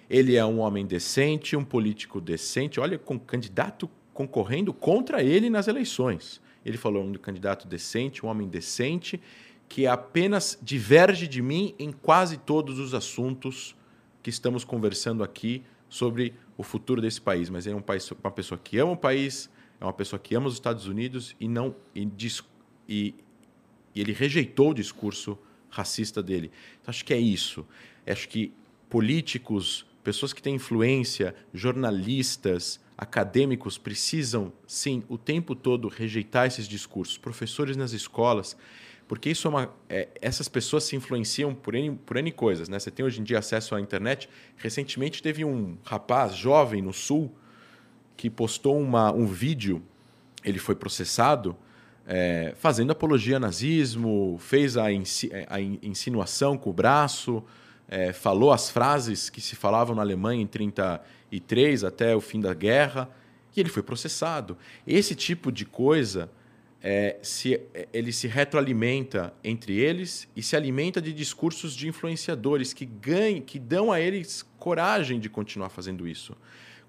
ele 0.09 0.37
é 0.37 0.45
um 0.45 0.61
homem 0.61 0.87
decente, 0.87 1.57
um 1.57 1.64
político 1.64 2.21
decente. 2.21 2.81
Olha, 2.81 2.99
com 2.99 3.19
candidato 3.19 3.91
concorrendo 4.14 4.73
contra 4.73 5.23
ele 5.23 5.51
nas 5.51 5.69
eleições. 5.69 6.41
Ele 6.68 6.76
falou 6.76 7.02
um 7.02 7.14
candidato 7.14 7.66
decente, 7.66 8.24
um 8.24 8.28
homem 8.28 8.46
decente, 8.46 9.20
que 9.68 9.87
apenas 9.87 10.59
diverge 10.61 11.26
de 11.26 11.40
mim 11.40 11.74
em 11.78 11.90
quase 11.90 12.37
todos 12.37 12.78
os 12.78 12.92
assuntos 12.92 13.74
que 14.22 14.28
estamos 14.28 14.64
conversando 14.64 15.24
aqui 15.24 15.62
sobre 15.88 16.35
o 16.59 16.62
futuro 16.62 17.00
desse 17.00 17.20
país. 17.20 17.48
Mas 17.48 17.66
é 17.66 17.74
um 17.74 17.81
país, 17.81 18.11
uma 18.11 18.31
pessoa 18.31 18.61
que 18.62 18.78
ama 18.78 18.92
o 18.92 18.96
país, 18.96 19.50
é 19.81 19.85
uma 19.85 19.92
pessoa 19.92 20.20
que 20.20 20.35
ama 20.35 20.46
os 20.46 20.54
Estados 20.54 20.87
Unidos 20.87 21.35
e 21.40 21.48
não 21.48 21.74
e, 21.94 22.07
e, 22.87 23.14
e 23.94 24.00
ele 24.00 24.12
rejeitou 24.12 24.70
o 24.70 24.74
discurso 24.74 25.38
racista 25.70 26.22
dele. 26.22 26.50
Então, 26.81 26.90
acho 26.90 27.04
que 27.04 27.14
é 27.14 27.18
isso. 27.18 27.66
Acho 28.07 28.28
que 28.28 28.52
políticos, 28.90 29.87
pessoas 30.04 30.35
que 30.35 30.42
têm 30.42 30.57
influência, 30.57 31.35
jornalistas, 31.54 32.78
acadêmicos 32.99 33.79
precisam, 33.79 34.53
sim, 34.67 35.05
o 35.09 35.17
tempo 35.17 35.55
todo 35.55 35.87
rejeitar 35.87 36.49
esses 36.49 36.67
discursos. 36.67 37.17
Professores 37.17 37.77
nas 37.77 37.93
escolas, 37.93 38.57
porque 39.07 39.31
isso 39.31 39.47
é 39.47 39.51
uma, 39.51 39.75
é, 39.89 40.09
essas 40.21 40.49
pessoas 40.49 40.83
se 40.83 40.97
influenciam 40.97 41.55
por 41.55 41.77
N, 41.77 41.97
por 42.05 42.17
N 42.17 42.33
coisas. 42.33 42.69
Né? 42.69 42.77
Você 42.77 42.91
tem 42.91 43.07
hoje 43.07 43.21
em 43.21 43.25
dia 43.25 43.39
acesso 43.39 43.77
à 43.77 43.81
internet. 43.81 44.29
Recentemente 44.57 45.23
teve 45.23 45.45
um 45.45 45.79
rapaz 45.85 46.35
jovem 46.35 46.83
no 46.83 46.93
Sul 46.93 47.33
que 48.17 48.29
postou 48.29 48.79
uma, 48.81 49.13
um 49.13 49.27
vídeo, 49.27 49.81
ele 50.45 50.59
foi 50.59 50.75
processado, 50.75 51.57
é, 52.05 52.53
fazendo 52.57 52.91
apologia 52.91 53.37
ao 53.37 53.41
nazismo, 53.41 54.39
fez 54.41 54.77
a, 54.77 54.93
insi, 54.93 55.31
a 55.49 55.61
insinuação 55.61 56.59
com 56.59 56.71
o 56.71 56.73
braço, 56.73 57.45
é, 57.88 58.12
falou 58.12 58.53
as 58.53 58.70
frases 58.70 59.31
que 59.31 59.40
se 59.40 59.57
falavam 59.57 59.96
na 59.96 60.03
Alemanha 60.03 60.42
em 60.42 60.46
1933 60.46 61.85
até 61.85 62.14
o 62.14 62.20
fim 62.20 62.40
da 62.40 62.53
guerra, 62.53 63.11
e 63.57 63.61
ele 63.61 63.68
foi 63.68 63.83
processado. 63.83 64.57
Esse 64.87 65.14
tipo 65.14 65.51
de 65.51 65.64
coisa 65.64 66.31
é, 66.83 67.16
se, 67.22 67.55
é, 67.74 67.88
ele 67.92 68.12
se 68.12 68.29
retroalimenta 68.29 69.33
entre 69.42 69.77
eles 69.77 70.29
e 70.37 70.42
se 70.42 70.55
alimenta 70.55 71.01
de 71.01 71.12
discursos 71.12 71.74
de 71.74 71.88
influenciadores 71.88 72.72
que 72.72 72.85
ganhem, 72.85 73.40
que 73.40 73.59
dão 73.59 73.90
a 73.90 74.01
eles 74.01 74.44
coragem 74.59 75.18
de 75.18 75.29
continuar 75.29 75.70
fazendo 75.70 76.07
isso. 76.07 76.37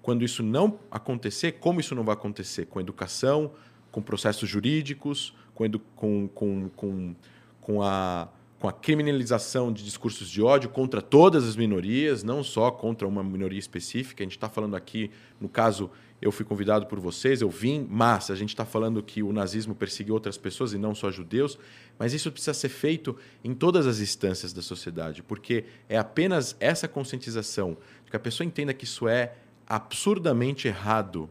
Quando 0.02 0.24
isso 0.24 0.42
não 0.42 0.78
acontecer, 0.90 1.52
como 1.52 1.80
isso 1.80 1.94
não 1.94 2.04
vai 2.04 2.14
acontecer? 2.14 2.66
Com 2.66 2.80
educação, 2.80 3.52
com 3.90 4.00
processos 4.00 4.48
jurídicos, 4.48 5.34
com, 5.54 6.28
com, 6.28 6.68
com, 6.74 7.14
com 7.60 7.82
a 7.82 8.28
com 8.60 8.68
a 8.68 8.72
criminalização 8.72 9.72
de 9.72 9.82
discursos 9.82 10.28
de 10.28 10.42
ódio 10.42 10.68
contra 10.68 11.00
todas 11.00 11.48
as 11.48 11.56
minorias, 11.56 12.22
não 12.22 12.44
só 12.44 12.70
contra 12.70 13.08
uma 13.08 13.24
minoria 13.24 13.58
específica. 13.58 14.22
A 14.22 14.26
gente 14.26 14.36
está 14.36 14.50
falando 14.50 14.76
aqui, 14.76 15.10
no 15.40 15.48
caso, 15.48 15.90
eu 16.20 16.30
fui 16.30 16.44
convidado 16.44 16.84
por 16.84 17.00
vocês, 17.00 17.40
eu 17.40 17.48
vim, 17.48 17.86
mas 17.88 18.30
a 18.30 18.34
gente 18.34 18.50
está 18.50 18.66
falando 18.66 19.02
que 19.02 19.22
o 19.22 19.32
nazismo 19.32 19.74
perseguiu 19.74 20.12
outras 20.12 20.36
pessoas 20.36 20.74
e 20.74 20.78
não 20.78 20.94
só 20.94 21.10
judeus, 21.10 21.58
mas 21.98 22.12
isso 22.12 22.30
precisa 22.30 22.52
ser 22.52 22.68
feito 22.68 23.16
em 23.42 23.54
todas 23.54 23.86
as 23.86 23.98
instâncias 23.98 24.52
da 24.52 24.60
sociedade, 24.60 25.22
porque 25.22 25.64
é 25.88 25.96
apenas 25.96 26.54
essa 26.60 26.86
conscientização, 26.86 27.78
que 28.10 28.16
a 28.16 28.20
pessoa 28.20 28.46
entenda 28.46 28.74
que 28.74 28.84
isso 28.84 29.08
é 29.08 29.36
absurdamente 29.66 30.68
errado, 30.68 31.30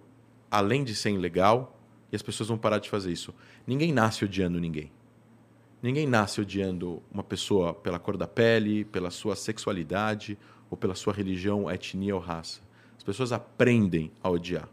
além 0.49 0.83
de 0.83 0.95
ser 0.95 1.11
ilegal, 1.11 1.79
e 2.11 2.15
as 2.15 2.23
pessoas 2.23 2.49
vão 2.49 2.57
parar 2.57 2.79
de 2.79 2.89
fazer 2.89 3.11
isso. 3.11 3.35
Ninguém 3.67 3.93
nasce 3.93 4.25
odiando 4.25 4.59
ninguém. 4.59 4.91
Ninguém 5.81 6.05
nasce 6.05 6.41
odiando 6.41 7.01
uma 7.11 7.23
pessoa 7.23 7.73
pela 7.73 7.97
cor 7.97 8.17
da 8.17 8.27
pele, 8.27 8.83
pela 8.83 9.09
sua 9.09 9.35
sexualidade 9.35 10.37
ou 10.69 10.77
pela 10.77 10.93
sua 10.93 11.13
religião, 11.13 11.71
etnia 11.71 12.13
ou 12.13 12.21
raça. 12.21 12.61
As 12.97 13.03
pessoas 13.03 13.31
aprendem 13.31 14.11
a 14.21 14.29
odiar. 14.29 14.67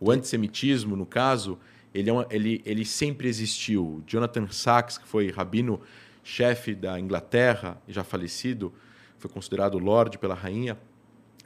O 0.00 0.10
antissemitismo, 0.10 0.96
no 0.96 1.06
caso, 1.06 1.58
ele, 1.94 2.10
é 2.10 2.12
uma, 2.12 2.26
ele, 2.28 2.60
ele 2.66 2.84
sempre 2.84 3.28
existiu. 3.28 4.02
Jonathan 4.06 4.48
Sachs, 4.48 4.98
que 4.98 5.06
foi 5.06 5.30
rabino-chefe 5.30 6.74
da 6.74 6.98
Inglaterra, 6.98 7.80
já 7.86 8.02
falecido, 8.02 8.72
foi 9.16 9.30
considerado 9.30 9.78
Lorde 9.78 10.18
pela 10.18 10.34
rainha, 10.34 10.76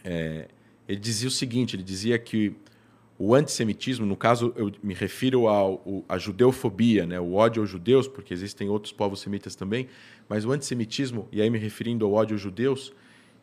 é, 0.03 0.49
ele 0.89 0.99
dizia 0.99 1.29
o 1.29 1.31
seguinte: 1.31 1.77
ele 1.77 1.83
dizia 1.83 2.19
que 2.19 2.57
o 3.18 3.35
antissemitismo, 3.35 4.07
no 4.07 4.16
caso, 4.16 4.52
eu 4.57 4.70
me 4.81 4.94
refiro 4.94 5.48
ao, 5.48 6.04
à 6.09 6.16
judeofobia, 6.18 7.04
né? 7.04 7.18
o 7.18 7.35
ódio 7.35 7.61
aos 7.61 7.68
judeus, 7.68 8.07
porque 8.07 8.33
existem 8.33 8.68
outros 8.68 8.92
povos 8.92 9.20
semitas 9.20 9.57
também, 9.57 9.88
mas 10.28 10.44
o 10.44 10.52
antissemitismo, 10.52 11.26
e 11.33 11.42
aí 11.42 11.50
me 11.50 11.59
referindo 11.59 12.07
ao 12.07 12.12
ódio 12.12 12.35
aos 12.35 12.40
judeus, 12.40 12.92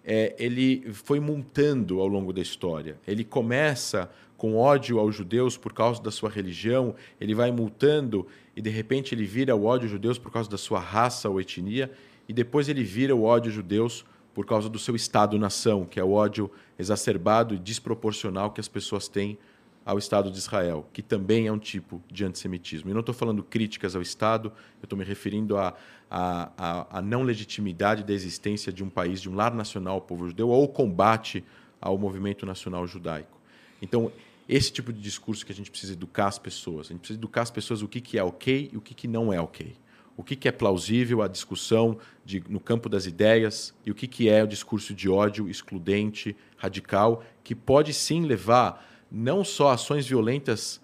é, 0.05 0.33
ele 0.39 0.87
foi 0.93 1.19
montando 1.19 1.99
ao 1.99 2.07
longo 2.07 2.31
da 2.31 2.41
história. 2.41 2.97
Ele 3.05 3.25
começa 3.25 4.09
com 4.37 4.55
ódio 4.55 4.97
aos 4.97 5.13
judeus 5.13 5.57
por 5.57 5.73
causa 5.73 6.01
da 6.01 6.11
sua 6.11 6.29
religião, 6.29 6.95
ele 7.19 7.35
vai 7.35 7.51
multando 7.51 8.25
e 8.55 8.61
de 8.61 8.69
repente 8.69 9.13
ele 9.13 9.25
vira 9.25 9.55
o 9.55 9.65
ódio 9.65 9.85
aos 9.85 9.91
judeus 9.91 10.17
por 10.17 10.31
causa 10.31 10.49
da 10.49 10.57
sua 10.57 10.79
raça 10.79 11.29
ou 11.29 11.41
etnia, 11.41 11.91
e 12.29 12.33
depois 12.33 12.69
ele 12.69 12.83
vira 12.83 13.13
o 13.13 13.23
ódio 13.23 13.49
aos 13.49 13.55
judeus 13.55 14.05
por 14.33 14.45
causa 14.45 14.69
do 14.69 14.79
seu 14.79 14.95
Estado-nação, 14.95 15.85
que 15.85 15.99
é 15.99 16.03
o 16.03 16.11
ódio 16.11 16.49
exacerbado 16.79 17.53
e 17.53 17.59
desproporcional 17.59 18.51
que 18.51 18.61
as 18.61 18.67
pessoas 18.69 19.09
têm 19.09 19.37
ao 19.85 19.99
Estado 19.99 20.31
de 20.31 20.37
Israel, 20.37 20.89
que 20.91 21.03
também 21.03 21.45
é 21.45 21.51
um 21.51 21.59
tipo 21.59 22.01
de 22.11 22.25
antissemitismo. 22.25 22.89
E 22.89 22.93
não 22.93 23.01
estou 23.01 23.13
falando 23.13 23.43
críticas 23.43 23.95
ao 23.95 24.01
Estado, 24.01 24.51
eu 24.81 24.85
estou 24.85 24.97
me 24.97 25.05
referindo 25.05 25.57
à 25.57 25.75
a, 26.09 27.01
não 27.03 27.23
legitimidade 27.23 28.03
da 28.03 28.13
existência 28.13 28.71
de 28.71 28.83
um 28.83 28.89
país, 28.89 29.21
de 29.21 29.29
um 29.29 29.35
lar 29.35 29.53
nacional, 29.53 29.97
o 29.97 30.01
povo 30.01 30.27
judeu, 30.27 30.49
ou 30.49 30.67
combate 30.67 31.43
ao 31.81 31.97
movimento 31.97 32.45
nacional 32.45 32.87
judaico. 32.87 33.39
Então, 33.81 34.11
esse 34.47 34.71
tipo 34.71 34.93
de 34.93 35.01
discurso 35.01 35.45
que 35.45 35.51
a 35.51 35.55
gente 35.55 35.69
precisa 35.69 35.93
educar 35.93 36.27
as 36.27 36.39
pessoas. 36.39 36.87
A 36.87 36.89
gente 36.89 36.99
precisa 36.99 37.19
educar 37.19 37.41
as 37.41 37.51
pessoas 37.51 37.81
o 37.81 37.87
que, 37.87 37.99
que 37.99 38.17
é 38.17 38.23
ok 38.23 38.69
e 38.71 38.77
o 38.77 38.81
que, 38.81 38.93
que 38.93 39.07
não 39.07 39.33
é 39.33 39.41
ok. 39.41 39.75
O 40.17 40.23
que, 40.23 40.35
que 40.35 40.47
é 40.47 40.51
plausível 40.51 41.21
a 41.21 41.27
discussão 41.27 41.97
de, 42.23 42.41
no 42.47 42.59
campo 42.59 42.87
das 42.87 43.05
ideias 43.05 43.73
e 43.85 43.91
o 43.91 43.95
que, 43.95 44.07
que 44.07 44.29
é 44.29 44.43
o 44.43 44.47
discurso 44.47 44.93
de 44.93 45.09
ódio 45.09 45.49
excludente, 45.49 46.35
radical, 46.55 47.23
que 47.43 47.53
pode 47.53 47.93
sim 47.93 48.21
levar 48.25 48.94
não 49.17 49.45
só 49.45 49.69
ações 49.69 50.05
violentas 50.05 50.81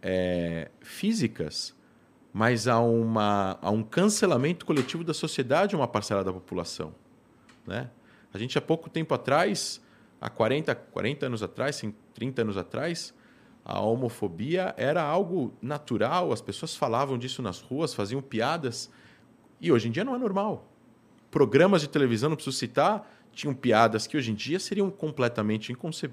é, 0.00 0.70
físicas, 0.80 1.76
mas 2.32 2.66
a, 2.66 2.80
uma, 2.80 3.58
a 3.60 3.70
um 3.70 3.82
cancelamento 3.82 4.64
coletivo 4.64 5.04
da 5.04 5.12
sociedade, 5.12 5.76
uma 5.76 5.86
parcela 5.86 6.24
da 6.24 6.32
população. 6.32 6.94
Né? 7.66 7.90
A 8.32 8.38
gente, 8.38 8.56
há 8.56 8.60
pouco 8.62 8.88
tempo 8.88 9.12
atrás, 9.12 9.82
há 10.18 10.30
40, 10.30 10.74
40 10.74 11.26
anos 11.26 11.42
atrás, 11.42 11.82
30 12.14 12.40
anos 12.40 12.56
atrás, 12.56 13.12
a 13.62 13.78
homofobia 13.80 14.74
era 14.78 15.02
algo 15.02 15.52
natural, 15.60 16.32
as 16.32 16.40
pessoas 16.40 16.74
falavam 16.74 17.18
disso 17.18 17.42
nas 17.42 17.60
ruas, 17.60 17.92
faziam 17.92 18.22
piadas, 18.22 18.90
e 19.60 19.70
hoje 19.70 19.88
em 19.88 19.90
dia 19.90 20.04
não 20.04 20.14
é 20.14 20.18
normal. 20.18 20.66
Programas 21.30 21.82
de 21.82 21.88
televisão, 21.88 22.30
não 22.30 22.36
preciso 22.36 22.56
citar, 22.56 23.06
tinham 23.34 23.54
piadas 23.54 24.06
que 24.06 24.16
hoje 24.16 24.30
em 24.30 24.34
dia 24.34 24.58
seriam 24.58 24.90
completamente 24.90 25.72
inconce... 25.72 26.10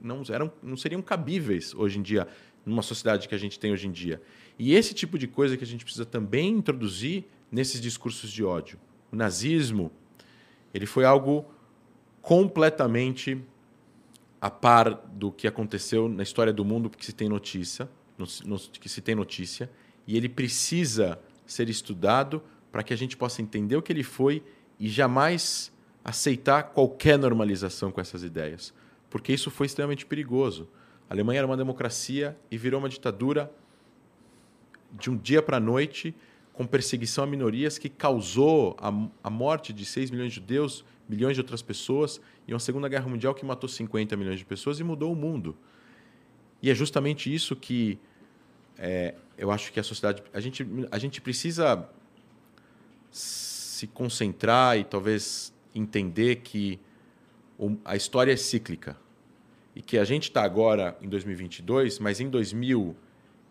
não, 0.00 0.22
eram, 0.30 0.52
não 0.62 0.76
seriam 0.76 1.02
cabíveis 1.02 1.74
hoje 1.74 1.98
em 1.98 2.02
dia, 2.02 2.26
numa 2.64 2.82
sociedade 2.82 3.28
que 3.28 3.34
a 3.34 3.38
gente 3.38 3.58
tem 3.58 3.72
hoje 3.72 3.86
em 3.86 3.92
dia. 3.92 4.20
E 4.58 4.74
esse 4.74 4.94
tipo 4.94 5.18
de 5.18 5.26
coisa 5.26 5.56
que 5.56 5.64
a 5.64 5.66
gente 5.66 5.84
precisa 5.84 6.04
também 6.04 6.50
introduzir 6.50 7.24
nesses 7.50 7.80
discursos 7.80 8.30
de 8.30 8.44
ódio. 8.44 8.78
O 9.10 9.16
nazismo 9.16 9.90
ele 10.72 10.86
foi 10.86 11.04
algo 11.04 11.46
completamente 12.20 13.42
a 14.40 14.50
par 14.50 14.94
do 15.12 15.32
que 15.32 15.46
aconteceu 15.46 16.08
na 16.08 16.22
história 16.22 16.52
do 16.52 16.64
mundo 16.64 16.90
que 16.90 17.04
se 17.04 17.12
tem 17.12 17.28
notícia, 17.28 17.88
que 18.80 18.88
se 18.88 19.00
tem 19.00 19.14
notícia, 19.14 19.70
e 20.06 20.16
ele 20.16 20.28
precisa 20.28 21.18
ser 21.46 21.68
estudado 21.68 22.42
para 22.70 22.82
que 22.82 22.92
a 22.92 22.96
gente 22.96 23.16
possa 23.16 23.40
entender 23.40 23.76
o 23.76 23.82
que 23.82 23.92
ele 23.92 24.02
foi 24.02 24.42
e 24.78 24.88
jamais 24.88 25.72
aceitar 26.08 26.62
qualquer 26.62 27.18
normalização 27.18 27.92
com 27.92 28.00
essas 28.00 28.22
ideias, 28.22 28.72
porque 29.10 29.30
isso 29.30 29.50
foi 29.50 29.66
extremamente 29.66 30.06
perigoso. 30.06 30.66
A 31.08 31.12
Alemanha 31.12 31.40
era 31.40 31.46
uma 31.46 31.56
democracia 31.56 32.34
e 32.50 32.56
virou 32.56 32.80
uma 32.80 32.88
ditadura 32.88 33.52
de 34.90 35.10
um 35.10 35.16
dia 35.18 35.42
para 35.42 35.58
a 35.58 35.60
noite, 35.60 36.14
com 36.54 36.66
perseguição 36.66 37.24
a 37.24 37.26
minorias, 37.26 37.76
que 37.76 37.90
causou 37.90 38.74
a, 38.80 38.88
a 39.22 39.28
morte 39.28 39.70
de 39.70 39.84
6 39.84 40.10
milhões 40.10 40.30
de 40.30 40.36
judeus, 40.36 40.82
milhões 41.06 41.34
de 41.34 41.42
outras 41.42 41.60
pessoas, 41.60 42.18
e 42.46 42.54
uma 42.54 42.58
Segunda 42.58 42.88
Guerra 42.88 43.06
Mundial 43.06 43.34
que 43.34 43.44
matou 43.44 43.68
50 43.68 44.16
milhões 44.16 44.38
de 44.38 44.46
pessoas 44.46 44.80
e 44.80 44.84
mudou 44.84 45.12
o 45.12 45.16
mundo. 45.16 45.54
E 46.62 46.70
é 46.70 46.74
justamente 46.74 47.32
isso 47.32 47.54
que 47.54 47.98
é, 48.78 49.14
eu 49.36 49.50
acho 49.50 49.70
que 49.70 49.78
a 49.78 49.82
sociedade. 49.82 50.22
A 50.32 50.40
gente, 50.40 50.66
a 50.90 50.98
gente 50.98 51.20
precisa 51.20 51.86
se 53.10 53.86
concentrar 53.88 54.78
e 54.78 54.84
talvez 54.84 55.52
entender 55.78 56.36
que 56.36 56.78
a 57.84 57.96
história 57.96 58.32
é 58.32 58.36
cíclica 58.36 58.96
e 59.74 59.82
que 59.82 59.98
a 59.98 60.04
gente 60.04 60.24
está 60.24 60.42
agora 60.42 60.96
em 61.00 61.08
2022, 61.08 61.98
mas 61.98 62.20
em 62.20 62.28
2000 62.28 62.96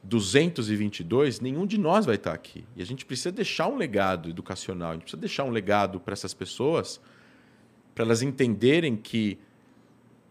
222, 0.04 1.42
nenhum 1.42 1.66
de 1.66 1.78
nós 1.78 2.06
vai 2.06 2.16
estar 2.16 2.34
aqui. 2.34 2.64
E 2.76 2.82
a 2.82 2.86
gente 2.86 3.06
precisa 3.06 3.32
deixar 3.32 3.68
um 3.68 3.76
legado 3.76 4.30
educacional, 4.30 4.92
a 4.92 4.94
gente 4.94 5.04
precisa 5.04 5.20
deixar 5.20 5.44
um 5.44 5.50
legado 5.50 6.00
para 6.00 6.14
essas 6.14 6.34
pessoas, 6.34 7.02
para 7.94 8.06
elas 8.06 8.22
entenderem 8.22 8.96
que 8.96 9.38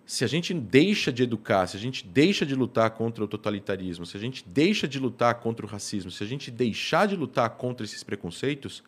se 0.07 0.25
a 0.25 0.27
gente 0.29 0.55
deixa 0.55 1.13
de 1.13 1.25
educar, 1.25 1.67
se 1.67 1.77
a 1.77 1.81
gente 1.81 2.07
deixa 2.07 2.47
de 2.47 2.55
lutar 2.55 2.91
contra 2.91 3.25
o 3.25 3.29
totalitarismo, 3.29 4.07
se 4.07 4.17
a 4.17 4.21
gente 4.21 4.45
deixa 4.47 4.87
de 4.87 5.01
lutar 5.01 5.35
contra 5.41 5.67
o 5.67 5.69
racismo, 5.69 6.11
se 6.11 6.23
a 6.23 6.27
gente 6.27 6.51
deixar 6.51 7.07
de 7.07 7.17
lutar 7.17 7.51
contra 7.51 7.85
esses 7.85 8.05
preconceitos, 8.05 8.85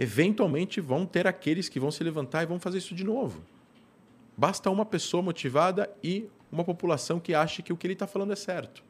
eventualmente 0.00 0.80
vão 0.80 1.04
ter 1.04 1.26
aqueles 1.26 1.68
que 1.68 1.78
vão 1.78 1.90
se 1.90 2.02
levantar 2.02 2.42
e 2.42 2.46
vão 2.46 2.58
fazer 2.58 2.78
isso 2.78 2.94
de 2.94 3.04
novo. 3.04 3.42
Basta 4.34 4.70
uma 4.70 4.86
pessoa 4.86 5.22
motivada 5.22 5.90
e 6.02 6.26
uma 6.50 6.64
população 6.64 7.20
que 7.20 7.34
ache 7.34 7.60
que 7.60 7.70
o 7.70 7.76
que 7.76 7.86
ele 7.86 7.92
está 7.92 8.06
falando 8.06 8.32
é 8.32 8.36
certo. 8.36 8.82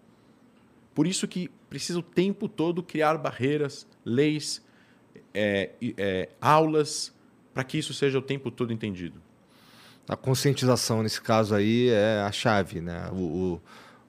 Por 0.94 1.08
isso 1.08 1.26
que 1.26 1.50
precisa 1.68 1.98
o 1.98 2.02
tempo 2.02 2.48
todo 2.48 2.80
criar 2.80 3.18
barreiras, 3.18 3.88
leis, 4.04 4.64
é, 5.34 5.70
é, 5.98 6.28
aulas, 6.40 7.12
para 7.52 7.64
que 7.64 7.76
isso 7.76 7.92
seja 7.92 8.16
o 8.16 8.22
tempo 8.22 8.48
todo 8.48 8.72
entendido. 8.72 9.20
A 10.08 10.14
conscientização, 10.16 11.02
nesse 11.02 11.20
caso 11.20 11.56
aí, 11.56 11.88
é 11.88 12.20
a 12.20 12.30
chave, 12.30 12.80
né? 12.80 13.10
O, 13.12 13.60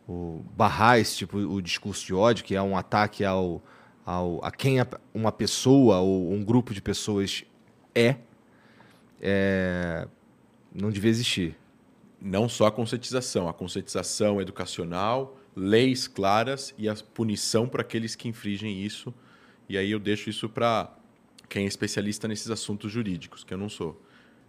o, 0.08 0.12
o 0.12 0.46
barrar 0.56 1.00
esse 1.00 1.18
tipo, 1.18 1.40
o 1.40 1.60
discurso 1.64 2.06
de 2.06 2.14
ódio, 2.14 2.46
que 2.46 2.54
é 2.54 2.62
um 2.62 2.78
ataque 2.78 3.26
ao, 3.26 3.64
ao, 4.06 4.44
a 4.44 4.52
quem 4.52 4.78
uma 5.14 5.32
pessoa 5.32 6.00
ou 6.00 6.32
um 6.32 6.44
grupo 6.44 6.74
de 6.74 6.82
pessoas 6.82 7.44
é, 7.94 8.16
é 9.22 10.08
não 10.74 10.90
devia 10.90 11.10
existir. 11.10 11.58
Não 12.22 12.48
só 12.48 12.68
a 12.68 12.72
conscientização, 12.72 13.48
a 13.50 13.54
conscientização 13.54 14.40
educacional, 14.40 15.38
leis 15.56 16.08
claras 16.08 16.74
e 16.78 16.88
a 16.88 16.96
punição 16.96 17.68
para 17.68 17.82
aqueles 17.82 18.16
que 18.16 18.28
infringem 18.28 18.84
isso. 18.84 19.14
E 19.68 19.78
aí 19.78 19.92
eu 19.92 20.00
deixo 20.00 20.30
isso 20.30 20.48
para 20.48 20.96
quem 21.50 21.66
é 21.66 21.68
especialista 21.68 22.28
nesses 22.28 22.50
assuntos 22.50 22.92
jurídicos, 22.92 23.44
que 23.44 23.54
eu 23.54 23.58
não 23.58 23.70
sou. 23.70 24.02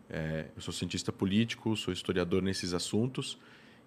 É, 0.08 0.46
eu 0.54 0.60
sou 0.60 0.74
cientista 0.74 1.10
político, 1.10 1.74
sou 1.76 1.92
historiador 1.92 2.42
nesses 2.42 2.74
assuntos 2.74 3.38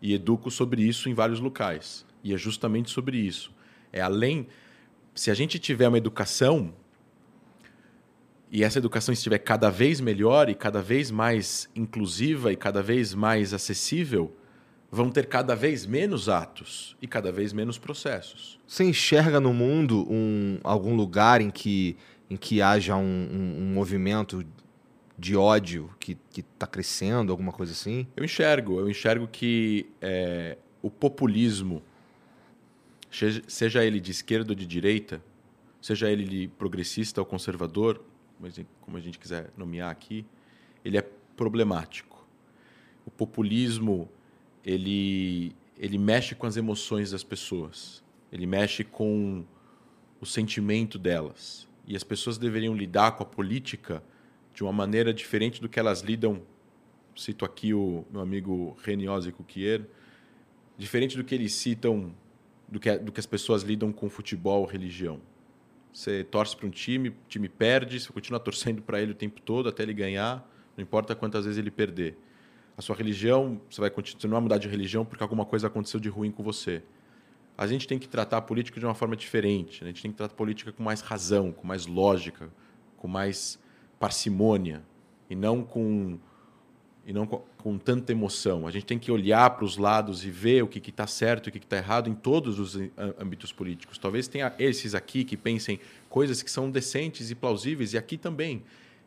e 0.01 0.13
educo 0.13 0.49
sobre 0.49 0.81
isso 0.81 1.07
em 1.07 1.13
vários 1.13 1.39
locais. 1.39 2.05
E 2.23 2.33
é 2.33 2.37
justamente 2.37 2.89
sobre 2.89 3.17
isso. 3.17 3.53
É 3.93 4.01
além. 4.01 4.47
Se 5.15 5.31
a 5.31 5.33
gente 5.33 5.57
tiver 5.57 5.87
uma 5.87 5.97
educação 5.97 6.73
e 8.51 8.63
essa 8.63 8.77
educação 8.77 9.13
estiver 9.13 9.39
cada 9.39 9.69
vez 9.69 9.99
melhor 9.99 10.49
e 10.49 10.55
cada 10.55 10.81
vez 10.81 11.09
mais 11.09 11.69
inclusiva 11.75 12.51
e 12.51 12.55
cada 12.55 12.83
vez 12.83 13.13
mais 13.13 13.53
acessível, 13.53 14.35
vão 14.91 15.09
ter 15.09 15.27
cada 15.27 15.55
vez 15.55 15.85
menos 15.85 16.29
atos 16.29 16.95
e 17.01 17.07
cada 17.07 17.31
vez 17.31 17.53
menos 17.53 17.77
processos. 17.77 18.59
Você 18.67 18.83
enxerga 18.83 19.39
no 19.39 19.53
mundo 19.53 20.05
um, 20.09 20.59
algum 20.63 20.95
lugar 20.95 21.41
em 21.41 21.49
que, 21.49 21.97
em 22.29 22.37
que 22.37 22.61
haja 22.61 22.95
um, 22.95 23.01
um, 23.01 23.63
um 23.63 23.73
movimento 23.73 24.45
de 25.17 25.35
ódio 25.35 25.89
que 25.99 26.17
está 26.37 26.67
crescendo, 26.67 27.31
alguma 27.31 27.51
coisa 27.51 27.71
assim? 27.71 28.05
Eu 28.15 28.23
enxergo. 28.23 28.79
Eu 28.79 28.89
enxergo 28.89 29.27
que 29.27 29.89
é, 30.01 30.57
o 30.81 30.89
populismo, 30.89 31.81
seja 33.47 33.85
ele 33.85 33.99
de 33.99 34.11
esquerda 34.11 34.51
ou 34.51 34.55
de 34.55 34.65
direita, 34.65 35.23
seja 35.81 36.09
ele 36.09 36.23
de 36.23 36.47
progressista 36.57 37.21
ou 37.21 37.25
conservador, 37.25 38.03
como 38.81 38.97
a 38.97 38.99
gente 38.99 39.17
quiser 39.17 39.51
nomear 39.55 39.89
aqui, 39.89 40.25
ele 40.83 40.97
é 40.97 41.01
problemático. 41.35 42.25
O 43.05 43.11
populismo 43.11 44.09
ele 44.63 45.55
ele 45.77 45.97
mexe 45.97 46.33
com 46.33 46.45
as 46.45 46.55
emoções 46.55 47.11
das 47.11 47.23
pessoas, 47.23 48.03
ele 48.31 48.45
mexe 48.45 48.83
com 48.83 49.45
o 50.21 50.25
sentimento 50.25 50.97
delas. 50.97 51.67
E 51.85 51.95
as 51.95 52.03
pessoas 52.03 52.37
deveriam 52.37 52.73
lidar 52.73 53.11
com 53.11 53.23
a 53.23 53.25
política 53.25 54.01
de 54.53 54.63
uma 54.63 54.71
maneira 54.71 55.13
diferente 55.13 55.61
do 55.61 55.67
que 55.67 55.79
elas 55.79 56.01
lidam. 56.01 56.41
Cito 57.15 57.45
aqui 57.45 57.73
o 57.73 58.05
meu 58.11 58.21
amigo 58.21 58.75
Reniose 58.83 59.31
Cuquier, 59.31 59.85
diferente 60.77 61.15
do 61.15 61.23
que 61.23 61.35
eles 61.35 61.53
citam, 61.53 62.13
do 62.75 62.79
que, 62.79 62.97
do 62.97 63.09
que 63.09 63.21
as 63.21 63.25
pessoas 63.25 63.63
lidam 63.63 63.93
com 63.93 64.09
futebol 64.09 64.65
religião. 64.65 65.21
Você 65.93 66.25
torce 66.25 66.57
para 66.57 66.67
um 66.67 66.69
time, 66.69 67.07
o 67.07 67.15
time 67.29 67.47
perde, 67.47 68.01
você 68.01 68.11
continua 68.11 68.37
torcendo 68.37 68.81
para 68.81 69.01
ele 69.01 69.13
o 69.13 69.15
tempo 69.15 69.39
todo 69.39 69.69
até 69.69 69.81
ele 69.83 69.93
ganhar, 69.93 70.45
não 70.75 70.83
importa 70.83 71.15
quantas 71.15 71.45
vezes 71.45 71.57
ele 71.57 71.71
perder. 71.71 72.17
A 72.77 72.81
sua 72.81 72.93
religião, 72.93 73.61
você 73.69 73.79
vai 73.79 73.89
continuar 73.89 74.39
a 74.39 74.41
mudar 74.41 74.57
de 74.57 74.67
religião 74.67 75.05
porque 75.05 75.23
alguma 75.23 75.45
coisa 75.45 75.67
aconteceu 75.67 76.01
de 76.01 76.09
ruim 76.09 76.31
com 76.31 76.43
você. 76.43 76.83
A 77.57 77.65
gente 77.65 77.87
tem 77.87 77.97
que 77.97 78.09
tratar 78.09 78.39
a 78.39 78.41
política 78.41 78.77
de 78.77 78.85
uma 78.85 78.93
forma 78.93 79.15
diferente. 79.15 79.81
Né? 79.81 79.91
A 79.91 79.93
gente 79.93 80.01
tem 80.01 80.11
que 80.11 80.17
tratar 80.17 80.33
a 80.33 80.37
política 80.37 80.73
com 80.73 80.83
mais 80.83 80.99
razão, 80.99 81.53
com 81.53 81.65
mais 81.65 81.87
lógica, 81.87 82.49
com 82.97 83.07
mais 83.07 83.57
parcimônia 83.97 84.83
e 85.29 85.35
não 85.35 85.63
com 85.63 86.19
e 87.05 87.13
não 87.13 87.27
com, 87.27 87.43
com 87.57 87.77
tanta 87.77 88.11
emoção. 88.11 88.67
A 88.67 88.71
gente 88.71 88.85
tem 88.85 88.97
que 88.97 89.11
olhar 89.11 89.49
para 89.51 89.65
os 89.65 89.77
lados 89.77 90.25
e 90.25 90.29
ver 90.29 90.63
o 90.63 90.67
que 90.67 90.89
está 90.89 91.05
certo 91.05 91.47
e 91.47 91.49
o 91.49 91.51
que 91.51 91.59
está 91.59 91.77
errado 91.77 92.09
em 92.09 92.15
todos 92.15 92.59
os 92.59 92.75
âmbitos 93.19 93.51
políticos. 93.51 93.97
Talvez 93.97 94.27
tenha 94.27 94.53
esses 94.57 94.95
aqui 94.95 95.23
que 95.23 95.37
pensem 95.37 95.79
coisas 96.09 96.41
que 96.41 96.49
são 96.49 96.71
decentes 96.71 97.29
e 97.29 97.35
plausíveis 97.35 97.93
e 97.93 97.97
aqui 97.97 98.17
também 98.17 98.63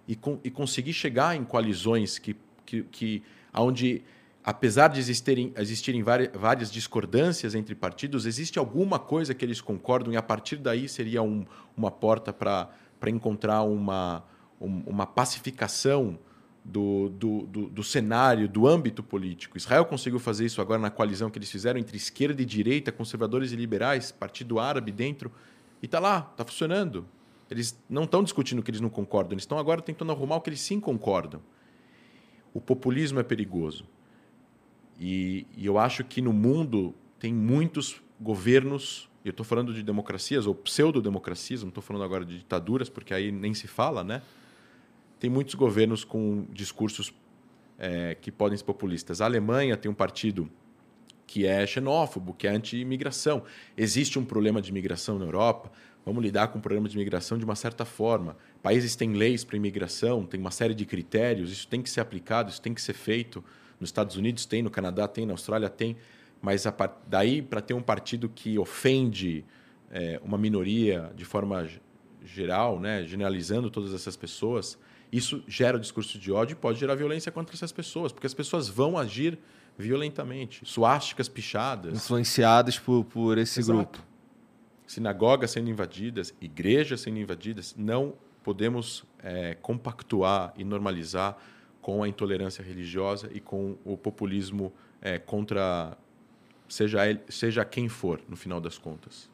e, 0.07 0.15
com, 0.15 0.39
e 0.45 0.51
conseguir 0.51 0.93
chegar 0.93 1.37
em 1.37 1.45
coalizões 1.45 2.19
que 2.19 2.37
que, 2.69 2.83
que 2.83 3.23
onde 3.55 4.03
apesar 4.45 4.89
de 4.89 5.01
existirem, 5.01 5.53
existirem 5.57 6.03
várias, 6.03 6.71
discordâncias 6.71 7.55
entre 7.55 7.75
partidos, 7.75 8.27
existe 8.27 8.59
alguma 8.59 8.99
coisa 8.99 9.35
que 9.35 9.45
eles 9.45 9.61
concordam 9.61 10.13
e 10.13 10.17
a 10.17 10.23
partir 10.23 10.57
daí 10.57 10.89
seria 10.89 11.23
um, 11.23 11.45
uma 11.77 11.91
porta 11.91 12.33
para 12.33 12.71
encontrar 13.07 13.63
uma 13.63 14.23
uma 14.61 15.07
pacificação 15.07 16.19
do, 16.69 17.09
do, 17.09 17.43
do, 17.47 17.69
do, 17.71 17.83
cenário, 17.83 18.47
do 18.47 18.67
âmbito 18.67 19.03
político. 19.03 19.57
Israel 19.57 19.87
conseguiu 19.87 20.19
fazer 20.19 20.45
isso 20.45 20.61
agora 20.61 20.79
na 20.79 20.91
coalizão 20.91 21.31
que 21.31 21.39
eles 21.39 21.51
fizeram 21.51 21.81
entre 21.81 21.97
esquerda 21.97 22.43
e 22.43 22.45
direita, 22.45 22.93
conservadores 22.93 23.53
e 23.53 23.57
liberais, 23.57 24.13
partido 24.13 24.59
árabe 24.59 24.93
dentro, 24.93 25.33
e 25.83 25.87
está 25.87 25.99
lá, 25.99 26.29
está 26.31 26.45
funcionando. 26.45 27.07
Eles 27.51 27.83
não 27.89 28.05
estão 28.05 28.23
discutindo 28.23 28.59
o 28.59 28.63
que 28.63 28.71
eles 28.71 28.83
não 28.83 28.91
concordam, 28.91 29.33
eles 29.33 29.45
estão 29.45 29.59
agora 29.59 29.81
tentando 29.81 30.13
arrumar 30.13 30.37
o 30.37 30.41
que 30.43 30.51
eles 30.51 30.61
sim 30.61 30.79
concordam. 30.79 31.41
O 32.53 32.61
populismo 32.61 33.19
é 33.19 33.23
perigoso. 33.23 33.87
E, 35.01 35.47
e 35.57 35.65
eu 35.65 35.79
acho 35.79 36.05
que 36.05 36.21
no 36.21 36.33
mundo 36.33 36.95
tem 37.19 37.33
muitos 37.33 38.03
governos, 38.21 39.09
eu 39.25 39.31
estou 39.31 39.47
falando 39.47 39.73
de 39.73 39.83
democracias 39.83 40.47
ou 40.47 40.55
pseudo-democracias, 40.55 41.63
não 41.63 41.71
estou 41.71 41.83
falando 41.83 42.03
agora 42.03 42.27
de 42.27 42.39
ditaduras, 42.39 42.91
porque 42.91 43.15
aí 43.15 43.33
nem 43.33 43.55
se 43.55 43.67
fala, 43.67 44.05
né? 44.05 44.21
Tem 45.19 45.29
muitos 45.29 45.55
governos 45.55 46.05
com 46.05 46.47
discursos 46.53 47.13
é, 47.79 48.15
que 48.15 48.31
podem 48.31 48.57
ser 48.57 48.65
populistas. 48.65 49.21
A 49.21 49.25
Alemanha 49.25 49.77
tem 49.77 49.91
um 49.91 49.95
partido 49.95 50.51
que 51.27 51.47
é 51.47 51.67
xenófobo, 51.67 52.33
que 52.33 52.47
é 52.47 52.51
anti-imigração. 52.51 53.43
Existe 53.77 54.19
um 54.19 54.25
problema 54.25 54.63
de 54.63 54.71
imigração 54.71 55.19
na 55.19 55.27
Europa, 55.27 55.71
vamos 56.05 56.23
lidar 56.23 56.49
com 56.49 56.59
o 56.59 56.63
problema 56.63 56.89
de 56.89 56.97
imigração 56.97 57.37
de 57.37 57.45
uma 57.45 57.55
certa 57.55 57.85
forma. 57.85 58.37
Países 58.63 58.97
têm 58.97 59.13
leis 59.13 59.45
para 59.45 59.57
imigração, 59.57 60.25
tem 60.25 60.41
uma 60.41 60.51
série 60.51 60.75
de 60.75 60.87
critérios, 60.87 61.53
isso 61.53 61.69
tem 61.69 61.83
que 61.83 61.91
ser 61.91 62.01
aplicado, 62.01 62.51
isso 62.51 62.63
tem 62.63 62.73
que 62.73 62.81
ser 62.81 62.95
feito. 62.95 63.45
Nos 63.79 63.91
Estados 63.91 64.17
Unidos 64.17 64.47
tem, 64.47 64.63
no 64.63 64.71
Canadá 64.71 65.07
tem, 65.07 65.27
na 65.27 65.35
Austrália 65.35 65.69
tem, 65.69 65.97
mas 66.41 66.67
a, 66.67 66.75
daí 67.07 67.43
para 67.43 67.61
ter 67.61 67.75
um 67.75 67.83
partido 67.83 68.29
que 68.29 68.59
ofende 68.59 69.45
é, 69.91 70.21
uma 70.25 70.39
minoria 70.39 71.13
de 71.15 71.25
forma 71.25 71.69
geral, 72.25 72.81
né, 72.81 73.05
generalizando 73.05 73.71
todas 73.71 73.93
essas 73.93 74.17
pessoas, 74.17 74.79
isso 75.13 75.43
gera 75.47 75.77
o 75.77 75.81
discurso 75.81 76.19
de 76.19 76.31
ódio 76.31 76.55
e 76.55 76.57
pode 76.57 76.79
gerar 76.79 76.95
violência 76.95 77.33
contra 77.33 77.55
essas 77.55 77.73
pessoas, 77.73 78.13
porque 78.13 78.27
as 78.27 78.35
pessoas 78.35 78.69
vão 78.69 78.99
agir 78.99 79.39
violentamente. 79.77 80.61
Suásticas 80.65 81.29
pichadas. 81.29 81.95
Influenciadas 81.95 82.79
por, 82.79 83.05
por 83.05 83.39
esse 83.39 83.61
Exato. 83.61 83.79
grupo. 83.79 83.99
Sinagogas 84.87 85.51
sendo 85.51 85.71
invadidas, 85.71 86.35
igrejas 86.41 87.01
sendo 87.01 87.19
invadidas, 87.19 87.75
não 87.77 88.15
podemos 88.43 89.05
é, 89.23 89.55
compactuar 89.55 90.53
e 90.57 90.65
normalizar 90.65 91.37
com 91.81 92.03
a 92.03 92.09
intolerância 92.09 92.63
religiosa 92.63 93.31
e 93.33 93.41
com 93.41 93.77
o 93.85 93.97
populismo 93.97 94.73
é, 95.01 95.19
contra 95.19 95.97
seja, 96.69 97.07
ele, 97.07 97.21
seja 97.29 97.65
quem 97.65 97.89
for, 97.89 98.21
no 98.29 98.37
final 98.37 98.61
das 98.61 98.77
contas. 98.79 99.29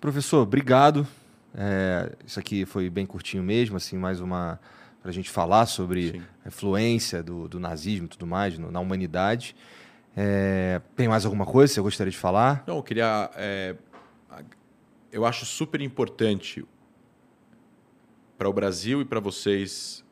Professor, 0.00 0.42
obrigado. 0.42 1.06
É, 1.54 2.12
isso 2.26 2.38
aqui 2.38 2.64
foi 2.64 2.88
bem 2.90 3.06
curtinho 3.06 3.42
mesmo, 3.42 3.76
assim, 3.76 3.96
mais 3.96 4.20
uma 4.20 4.58
para 5.02 5.10
a 5.10 5.14
gente 5.14 5.28
falar 5.28 5.66
sobre 5.66 6.12
Sim. 6.12 6.22
a 6.44 6.48
influência 6.48 7.22
do, 7.22 7.48
do 7.48 7.58
nazismo 7.58 8.06
e 8.06 8.08
tudo 8.08 8.26
mais 8.26 8.56
no, 8.56 8.70
na 8.70 8.78
humanidade. 8.78 9.56
É, 10.16 10.80
tem 10.94 11.08
mais 11.08 11.24
alguma 11.24 11.44
coisa 11.44 11.70
que 11.70 11.74
você 11.74 11.80
gostaria 11.80 12.10
de 12.10 12.16
falar? 12.16 12.62
Não, 12.66 12.76
eu 12.76 12.82
queria. 12.82 13.30
É, 13.34 13.74
eu 15.10 15.26
acho 15.26 15.44
super 15.44 15.80
importante 15.80 16.64
para 18.38 18.48
o 18.48 18.52
Brasil 18.52 19.00
e 19.00 19.04
para 19.04 19.20
vocês 19.20 20.04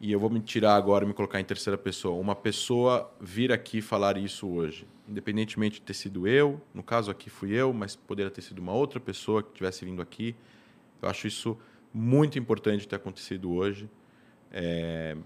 e 0.00 0.12
eu 0.12 0.20
vou 0.20 0.28
me 0.28 0.40
tirar 0.40 0.74
agora 0.74 1.04
e 1.04 1.08
me 1.08 1.14
colocar 1.14 1.40
em 1.40 1.44
terceira 1.44 1.78
pessoa. 1.78 2.20
Uma 2.20 2.34
pessoa 2.34 3.10
vir 3.18 3.50
aqui 3.50 3.80
falar 3.80 4.18
isso 4.18 4.46
hoje, 4.46 4.86
independentemente 5.08 5.76
de 5.76 5.82
ter 5.82 5.94
sido 5.94 6.28
eu, 6.28 6.60
no 6.74 6.82
caso 6.82 7.10
aqui 7.10 7.30
fui 7.30 7.52
eu, 7.52 7.72
mas 7.72 7.96
poderia 7.96 8.30
ter 8.30 8.42
sido 8.42 8.58
uma 8.58 8.72
outra 8.72 9.00
pessoa 9.00 9.42
que 9.42 9.52
tivesse 9.52 9.84
vindo 9.84 10.02
aqui. 10.02 10.36
Eu 11.00 11.08
acho 11.08 11.26
isso 11.26 11.56
muito 11.96 12.38
importante 12.38 12.86
ter 12.86 12.96
acontecido 12.96 13.50
hoje. 13.50 13.88
É... 14.52 15.16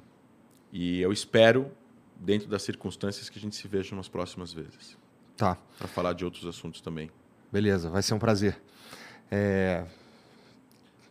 E 0.73 1.01
eu 1.01 1.13
espero, 1.13 1.73
dentro 2.15 2.49
das 2.49 2.63
circunstâncias, 2.63 3.29
que 3.29 3.39
a 3.39 3.43
gente 3.43 3.57
se 3.57 3.67
veja 3.67 3.97
nas 3.97 4.09
próximas 4.09 4.53
vezes. 4.53 4.97
Tá. 5.37 5.59
Para 5.77 5.89
falar 5.89 6.13
de 6.13 6.25
outros 6.25 6.47
assuntos 6.47 6.81
também. 6.81 7.11
Beleza, 7.51 7.91
vai 7.91 8.03
ser 8.03 8.15
um 8.15 8.21
prazer. 8.21 8.61
É, 9.31 9.85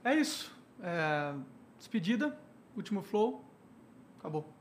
É 0.03 0.15
isso. 0.15 0.49
É, 0.81 1.33
Despedida, 1.77 2.37
último 2.75 3.01
flow, 3.01 3.43
acabou. 4.17 4.58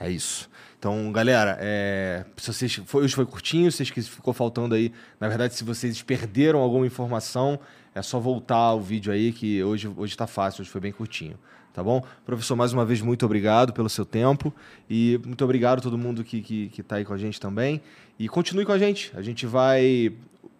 É 0.00 0.10
isso. 0.10 0.48
Então, 0.78 1.12
galera, 1.12 1.58
é, 1.60 2.24
se 2.38 2.50
vocês, 2.50 2.80
foi, 2.86 3.04
hoje 3.04 3.14
foi 3.14 3.26
curtinho, 3.26 3.70
se 3.70 3.84
vocês 3.84 4.08
ficou 4.08 4.32
faltando 4.32 4.74
aí, 4.74 4.90
na 5.20 5.28
verdade, 5.28 5.54
se 5.54 5.62
vocês 5.62 6.00
perderam 6.00 6.58
alguma 6.58 6.86
informação, 6.86 7.60
é 7.94 8.00
só 8.00 8.18
voltar 8.18 8.72
o 8.72 8.80
vídeo 8.80 9.12
aí, 9.12 9.30
que 9.30 9.62
hoje 9.62 9.88
hoje 9.88 10.14
está 10.14 10.26
fácil, 10.26 10.62
hoje 10.62 10.70
foi 10.70 10.80
bem 10.80 10.90
curtinho. 10.90 11.38
Tá 11.74 11.84
bom? 11.84 12.02
Professor, 12.24 12.56
mais 12.56 12.72
uma 12.72 12.84
vez, 12.84 13.02
muito 13.02 13.26
obrigado 13.26 13.74
pelo 13.74 13.90
seu 13.90 14.06
tempo 14.06 14.52
e 14.88 15.20
muito 15.24 15.44
obrigado 15.44 15.78
a 15.78 15.82
todo 15.82 15.98
mundo 15.98 16.24
que, 16.24 16.40
que, 16.40 16.68
que 16.70 16.82
tá 16.82 16.96
aí 16.96 17.04
com 17.04 17.12
a 17.12 17.18
gente 17.18 17.38
também. 17.38 17.80
E 18.18 18.26
continue 18.26 18.64
com 18.64 18.72
a 18.72 18.78
gente. 18.78 19.12
A 19.14 19.22
gente 19.22 19.46
vai. 19.46 20.12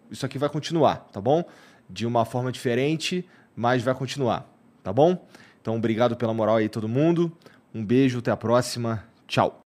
Isso 0.09 0.23
aqui 0.23 0.37
vai 0.37 0.49
continuar, 0.49 0.97
tá 1.11 1.19
bom? 1.19 1.43
De 1.89 2.05
uma 2.05 2.25
forma 2.25 2.51
diferente, 2.51 3.25
mas 3.55 3.81
vai 3.81 3.95
continuar, 3.95 4.47
tá 4.83 4.93
bom? 4.93 5.27
Então, 5.59 5.75
obrigado 5.75 6.15
pela 6.15 6.33
moral 6.33 6.57
aí, 6.57 6.69
todo 6.69 6.87
mundo. 6.87 7.31
Um 7.73 7.83
beijo, 7.83 8.19
até 8.19 8.29
a 8.31 8.37
próxima. 8.37 9.10
Tchau. 9.31 9.63